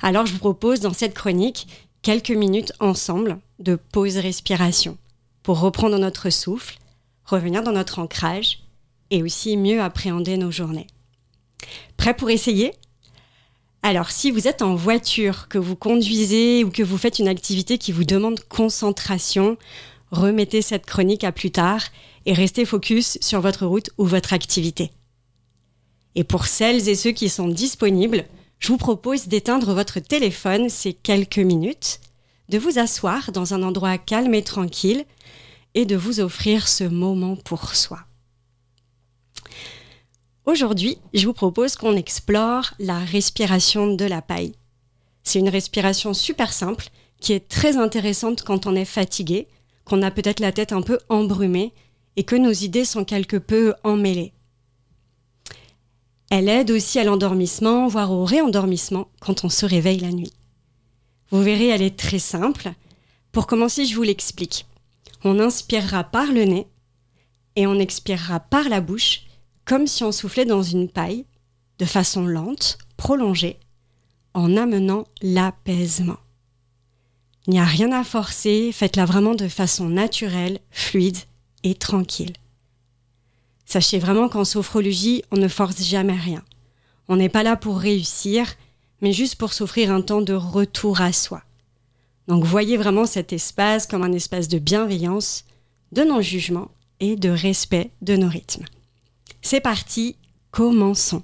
Alors 0.00 0.24
je 0.24 0.32
vous 0.32 0.38
propose 0.38 0.80
dans 0.80 0.92
cette 0.94 1.14
chronique 1.14 1.66
quelques 2.00 2.30
minutes 2.30 2.72
ensemble 2.80 3.38
de 3.58 3.76
pause 3.76 4.16
respiration 4.16 4.96
pour 5.44 5.60
reprendre 5.60 5.98
notre 5.98 6.30
souffle, 6.30 6.78
revenir 7.24 7.62
dans 7.62 7.72
notre 7.72 8.00
ancrage 8.00 8.64
et 9.10 9.22
aussi 9.22 9.56
mieux 9.56 9.80
appréhender 9.80 10.36
nos 10.36 10.50
journées. 10.50 10.88
Prêt 11.96 12.16
pour 12.16 12.30
essayer? 12.30 12.72
Alors, 13.82 14.10
si 14.10 14.30
vous 14.30 14.48
êtes 14.48 14.62
en 14.62 14.74
voiture, 14.74 15.46
que 15.48 15.58
vous 15.58 15.76
conduisez 15.76 16.64
ou 16.64 16.70
que 16.70 16.82
vous 16.82 16.96
faites 16.96 17.18
une 17.18 17.28
activité 17.28 17.76
qui 17.76 17.92
vous 17.92 18.04
demande 18.04 18.40
concentration, 18.48 19.58
remettez 20.10 20.62
cette 20.62 20.86
chronique 20.86 21.24
à 21.24 21.32
plus 21.32 21.50
tard 21.50 21.82
et 22.24 22.32
restez 22.32 22.64
focus 22.64 23.18
sur 23.20 23.42
votre 23.42 23.66
route 23.66 23.90
ou 23.98 24.06
votre 24.06 24.32
activité. 24.32 24.90
Et 26.14 26.24
pour 26.24 26.46
celles 26.46 26.88
et 26.88 26.94
ceux 26.94 27.12
qui 27.12 27.28
sont 27.28 27.48
disponibles, 27.48 28.24
je 28.60 28.68
vous 28.68 28.78
propose 28.78 29.28
d'éteindre 29.28 29.74
votre 29.74 30.00
téléphone 30.00 30.70
ces 30.70 30.94
quelques 30.94 31.38
minutes, 31.38 32.00
de 32.48 32.56
vous 32.56 32.78
asseoir 32.78 33.30
dans 33.32 33.52
un 33.52 33.62
endroit 33.62 33.98
calme 33.98 34.32
et 34.32 34.42
tranquille 34.42 35.04
et 35.74 35.86
de 35.86 35.96
vous 35.96 36.20
offrir 36.20 36.68
ce 36.68 36.84
moment 36.84 37.36
pour 37.36 37.74
soi. 37.74 38.00
Aujourd'hui, 40.46 40.98
je 41.14 41.26
vous 41.26 41.32
propose 41.32 41.76
qu'on 41.76 41.96
explore 41.96 42.74
la 42.78 42.98
respiration 42.98 43.94
de 43.94 44.04
la 44.04 44.22
paille. 44.22 44.54
C'est 45.22 45.38
une 45.38 45.48
respiration 45.48 46.12
super 46.12 46.52
simple 46.52 46.88
qui 47.18 47.32
est 47.32 47.48
très 47.48 47.78
intéressante 47.78 48.42
quand 48.42 48.66
on 48.66 48.76
est 48.76 48.84
fatigué, 48.84 49.48
qu'on 49.84 50.02
a 50.02 50.10
peut-être 50.10 50.40
la 50.40 50.52
tête 50.52 50.72
un 50.72 50.82
peu 50.82 50.98
embrumée 51.08 51.72
et 52.16 52.24
que 52.24 52.36
nos 52.36 52.52
idées 52.52 52.84
sont 52.84 53.04
quelque 53.04 53.38
peu 53.38 53.74
emmêlées. 53.84 54.32
Elle 56.30 56.48
aide 56.48 56.70
aussi 56.70 56.98
à 56.98 57.04
l'endormissement, 57.04 57.86
voire 57.88 58.12
au 58.12 58.24
réendormissement 58.24 59.08
quand 59.20 59.44
on 59.44 59.48
se 59.48 59.64
réveille 59.64 60.00
la 60.00 60.10
nuit. 60.10 60.32
Vous 61.30 61.42
verrez, 61.42 61.68
elle 61.68 61.82
est 61.82 61.96
très 61.98 62.18
simple. 62.18 62.72
Pour 63.32 63.46
commencer, 63.46 63.86
je 63.86 63.94
vous 63.94 64.02
l'explique. 64.02 64.66
On 65.24 65.40
inspirera 65.40 66.04
par 66.04 66.26
le 66.26 66.44
nez 66.44 66.68
et 67.56 67.66
on 67.66 67.78
expirera 67.78 68.40
par 68.40 68.68
la 68.68 68.80
bouche 68.80 69.22
comme 69.64 69.86
si 69.86 70.04
on 70.04 70.12
soufflait 70.12 70.44
dans 70.44 70.62
une 70.62 70.90
paille, 70.90 71.24
de 71.78 71.86
façon 71.86 72.26
lente, 72.26 72.78
prolongée, 72.98 73.58
en 74.34 74.56
amenant 74.56 75.04
l'apaisement. 75.22 76.18
Il 77.46 77.54
n'y 77.54 77.60
a 77.60 77.64
rien 77.64 77.90
à 77.92 78.04
forcer, 78.04 78.70
faites-la 78.72 79.06
vraiment 79.06 79.34
de 79.34 79.48
façon 79.48 79.88
naturelle, 79.88 80.60
fluide 80.70 81.18
et 81.62 81.74
tranquille. 81.74 82.34
Sachez 83.64 83.98
vraiment 83.98 84.28
qu'en 84.28 84.44
sophrologie, 84.44 85.22
on 85.30 85.36
ne 85.36 85.48
force 85.48 85.82
jamais 85.82 86.18
rien. 86.18 86.42
On 87.08 87.16
n'est 87.16 87.30
pas 87.30 87.42
là 87.42 87.56
pour 87.56 87.78
réussir, 87.78 88.54
mais 89.00 89.12
juste 89.12 89.36
pour 89.36 89.52
s'offrir 89.52 89.90
un 89.90 90.02
temps 90.02 90.22
de 90.22 90.34
retour 90.34 91.00
à 91.00 91.12
soi. 91.12 91.42
Donc 92.28 92.44
voyez 92.44 92.76
vraiment 92.76 93.06
cet 93.06 93.32
espace 93.32 93.86
comme 93.86 94.02
un 94.02 94.12
espace 94.12 94.48
de 94.48 94.58
bienveillance, 94.58 95.44
de 95.92 96.02
non-jugement 96.02 96.70
et 97.00 97.16
de 97.16 97.28
respect 97.28 97.90
de 98.02 98.16
nos 98.16 98.28
rythmes. 98.28 98.64
C'est 99.42 99.60
parti, 99.60 100.16
commençons. 100.50 101.22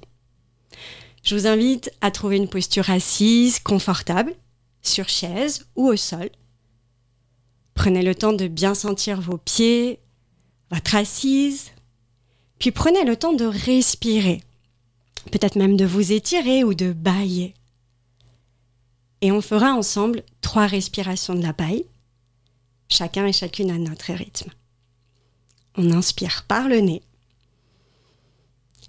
Je 1.22 1.34
vous 1.34 1.46
invite 1.46 1.90
à 2.00 2.10
trouver 2.10 2.36
une 2.36 2.48
posture 2.48 2.90
assise, 2.90 3.60
confortable, 3.60 4.34
sur 4.82 5.08
chaise 5.08 5.66
ou 5.76 5.88
au 5.88 5.96
sol. 5.96 6.30
Prenez 7.74 8.02
le 8.02 8.14
temps 8.14 8.32
de 8.32 8.46
bien 8.46 8.74
sentir 8.74 9.20
vos 9.20 9.38
pieds, 9.38 10.00
votre 10.70 10.94
assise, 10.94 11.70
puis 12.58 12.70
prenez 12.70 13.04
le 13.04 13.16
temps 13.16 13.32
de 13.32 13.44
respirer, 13.44 14.42
peut-être 15.30 15.56
même 15.56 15.76
de 15.76 15.86
vous 15.86 16.12
étirer 16.12 16.62
ou 16.62 16.74
de 16.74 16.92
bailler. 16.92 17.54
Et 19.20 19.32
on 19.32 19.40
fera 19.40 19.72
ensemble 19.74 20.22
trois 20.40 20.66
respirations 20.66 21.34
de 21.34 21.42
la 21.42 21.52
paille, 21.52 21.86
chacun 22.88 23.26
et 23.26 23.32
chacune 23.32 23.70
à 23.70 23.78
notre 23.78 24.12
rythme. 24.12 24.50
On 25.76 25.92
inspire 25.92 26.44
par 26.48 26.68
le 26.68 26.80
nez. 26.80 27.02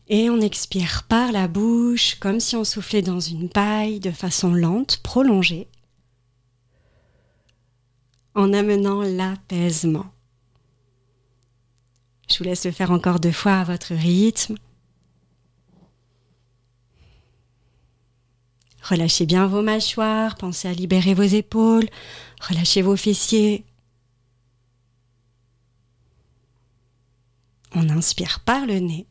Et 0.07 0.29
on 0.29 0.41
expire 0.41 1.03
par 1.03 1.31
la 1.31 1.47
bouche, 1.47 2.15
comme 2.15 2.39
si 2.39 2.55
on 2.55 2.63
soufflait 2.63 3.01
dans 3.01 3.19
une 3.19 3.49
paille 3.49 3.99
de 3.99 4.11
façon 4.11 4.53
lente, 4.53 4.97
prolongée, 4.97 5.67
en 8.35 8.53
amenant 8.53 9.03
l'apaisement. 9.03 10.11
Je 12.29 12.37
vous 12.37 12.43
laisse 12.45 12.65
le 12.65 12.71
faire 12.71 12.91
encore 12.91 13.19
deux 13.19 13.31
fois 13.31 13.59
à 13.59 13.63
votre 13.63 13.93
rythme. 13.93 14.55
Relâchez 18.81 19.25
bien 19.25 19.47
vos 19.47 19.61
mâchoires, 19.61 20.35
pensez 20.35 20.67
à 20.67 20.73
libérer 20.73 21.13
vos 21.13 21.23
épaules, 21.23 21.87
relâchez 22.39 22.81
vos 22.81 22.95
fessiers. 22.95 23.63
On 27.73 27.89
inspire 27.89 28.39
par 28.41 28.65
le 28.65 28.79
nez 28.79 29.07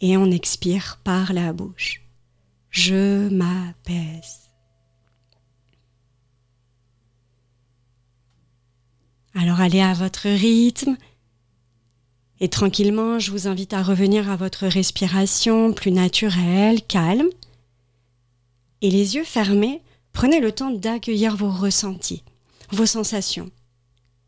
et 0.00 0.16
on 0.16 0.30
expire 0.30 0.98
par 1.02 1.32
la 1.32 1.52
bouche. 1.52 2.02
Je 2.70 3.28
m'apaise. 3.28 4.50
Alors 9.34 9.60
allez 9.60 9.80
à 9.80 9.94
votre 9.94 10.28
rythme 10.28 10.96
et 12.40 12.48
tranquillement, 12.48 13.18
je 13.18 13.32
vous 13.32 13.48
invite 13.48 13.72
à 13.72 13.82
revenir 13.82 14.30
à 14.30 14.36
votre 14.36 14.66
respiration 14.66 15.72
plus 15.72 15.90
naturelle, 15.90 16.82
calme. 16.82 17.28
Et 18.80 18.90
les 18.90 19.16
yeux 19.16 19.24
fermés, 19.24 19.82
prenez 20.12 20.40
le 20.40 20.52
temps 20.52 20.70
d'accueillir 20.70 21.36
vos 21.36 21.50
ressentis, 21.50 22.22
vos 22.70 22.86
sensations. 22.86 23.50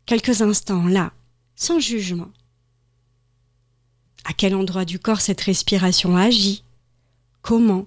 Quelques 0.05 0.41
instants 0.41 0.87
là, 0.87 1.13
sans 1.55 1.79
jugement. 1.79 2.31
À 4.25 4.33
quel 4.33 4.55
endroit 4.55 4.85
du 4.85 4.99
corps 4.99 5.21
cette 5.21 5.41
respiration 5.41 6.15
agit? 6.17 6.63
Comment? 7.41 7.85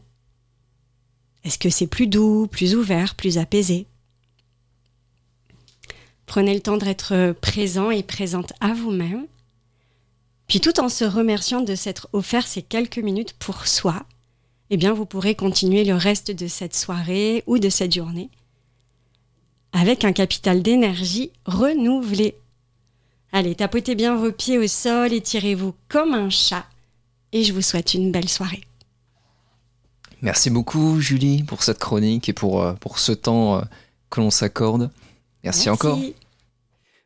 Est-ce 1.44 1.58
que 1.58 1.70
c'est 1.70 1.86
plus 1.86 2.06
doux, 2.06 2.46
plus 2.46 2.74
ouvert, 2.74 3.14
plus 3.14 3.38
apaisé? 3.38 3.86
Prenez 6.26 6.54
le 6.54 6.60
temps 6.60 6.78
d'être 6.78 7.32
présent 7.40 7.90
et 7.90 8.02
présente 8.02 8.54
à 8.60 8.72
vous-même, 8.72 9.26
puis 10.46 10.60
tout 10.60 10.80
en 10.80 10.88
se 10.88 11.04
remerciant 11.04 11.60
de 11.60 11.74
s'être 11.74 12.08
offert 12.12 12.46
ces 12.46 12.62
quelques 12.62 12.98
minutes 12.98 13.34
pour 13.34 13.66
soi, 13.66 14.06
eh 14.70 14.76
bien 14.76 14.92
vous 14.92 15.06
pourrez 15.06 15.34
continuer 15.34 15.84
le 15.84 15.94
reste 15.94 16.30
de 16.30 16.46
cette 16.46 16.74
soirée 16.74 17.44
ou 17.46 17.58
de 17.58 17.68
cette 17.68 17.94
journée 17.94 18.30
avec 19.72 20.04
un 20.04 20.12
capital 20.12 20.62
d'énergie 20.62 21.32
renouvelé 21.44 22.36
Allez, 23.36 23.56
tapotez 23.56 23.96
bien 23.96 24.14
vos 24.14 24.30
pieds 24.30 24.58
au 24.58 24.68
sol, 24.68 25.12
étirez-vous 25.12 25.74
comme 25.88 26.14
un 26.14 26.30
chat. 26.30 26.64
Et 27.32 27.42
je 27.42 27.52
vous 27.52 27.62
souhaite 27.62 27.92
une 27.92 28.12
belle 28.12 28.28
soirée. 28.28 28.60
Merci 30.22 30.50
beaucoup, 30.50 31.00
Julie, 31.00 31.42
pour 31.42 31.64
cette 31.64 31.80
chronique 31.80 32.28
et 32.28 32.32
pour, 32.32 32.62
euh, 32.62 32.74
pour 32.74 33.00
ce 33.00 33.10
temps 33.10 33.56
euh, 33.56 33.62
que 34.08 34.20
l'on 34.20 34.30
s'accorde. 34.30 34.88
Merci, 35.42 35.68
encore. 35.68 35.98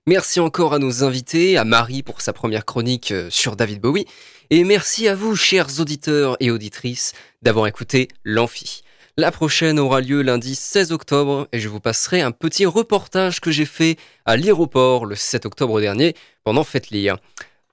Merci 0.07 0.39
encore 0.39 0.75
à 0.75 0.79
nos 0.79 1.03
invités, 1.03 1.57
à 1.57 1.65
Marie 1.65 2.03
pour 2.03 2.21
sa 2.21 2.35
première 2.35 2.67
chronique 2.67 3.11
euh, 3.11 3.31
sur 3.31 3.57
David 3.57 3.81
Bowie, 3.81 4.05
et 4.51 4.65
merci 4.65 5.09
à 5.09 5.15
vous, 5.15 5.35
chers 5.35 5.81
auditeurs 5.81 6.37
et 6.41 6.51
auditrices, 6.51 7.15
d'avoir 7.43 7.67
écouté 7.67 8.09
l'Amphi. 8.25 8.83
La 9.17 9.33
prochaine 9.33 9.81
aura 9.81 10.01
lieu 10.01 10.23
lundi 10.23 10.55
16 10.55 10.93
octobre 10.93 11.49
et 11.53 11.59
je 11.59 11.69
vous 11.69 11.81
passerai 11.81 12.21
un 12.21 12.31
petit 12.31 12.67
reportage 12.67 13.41
que 13.41 13.51
j'ai 13.51 13.65
fait 13.65 13.97
à 14.25 14.37
l'aéroport 14.37 15.07
le 15.07 15.17
7 15.17 15.45
octobre 15.45 15.81
dernier 15.81 16.15
pendant 16.45 16.63
Faites 16.63 16.91
Lire. 16.91 17.17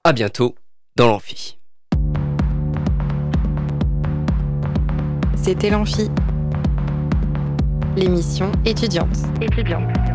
À 0.04 0.12
bientôt 0.12 0.56
dans 0.96 1.08
l'Amphi. 1.08 1.60
C'était 5.36 5.70
l'Amphi, 5.70 6.10
l'émission 7.96 8.52
étudiante. 8.66 9.16
Étudiante. 9.40 10.15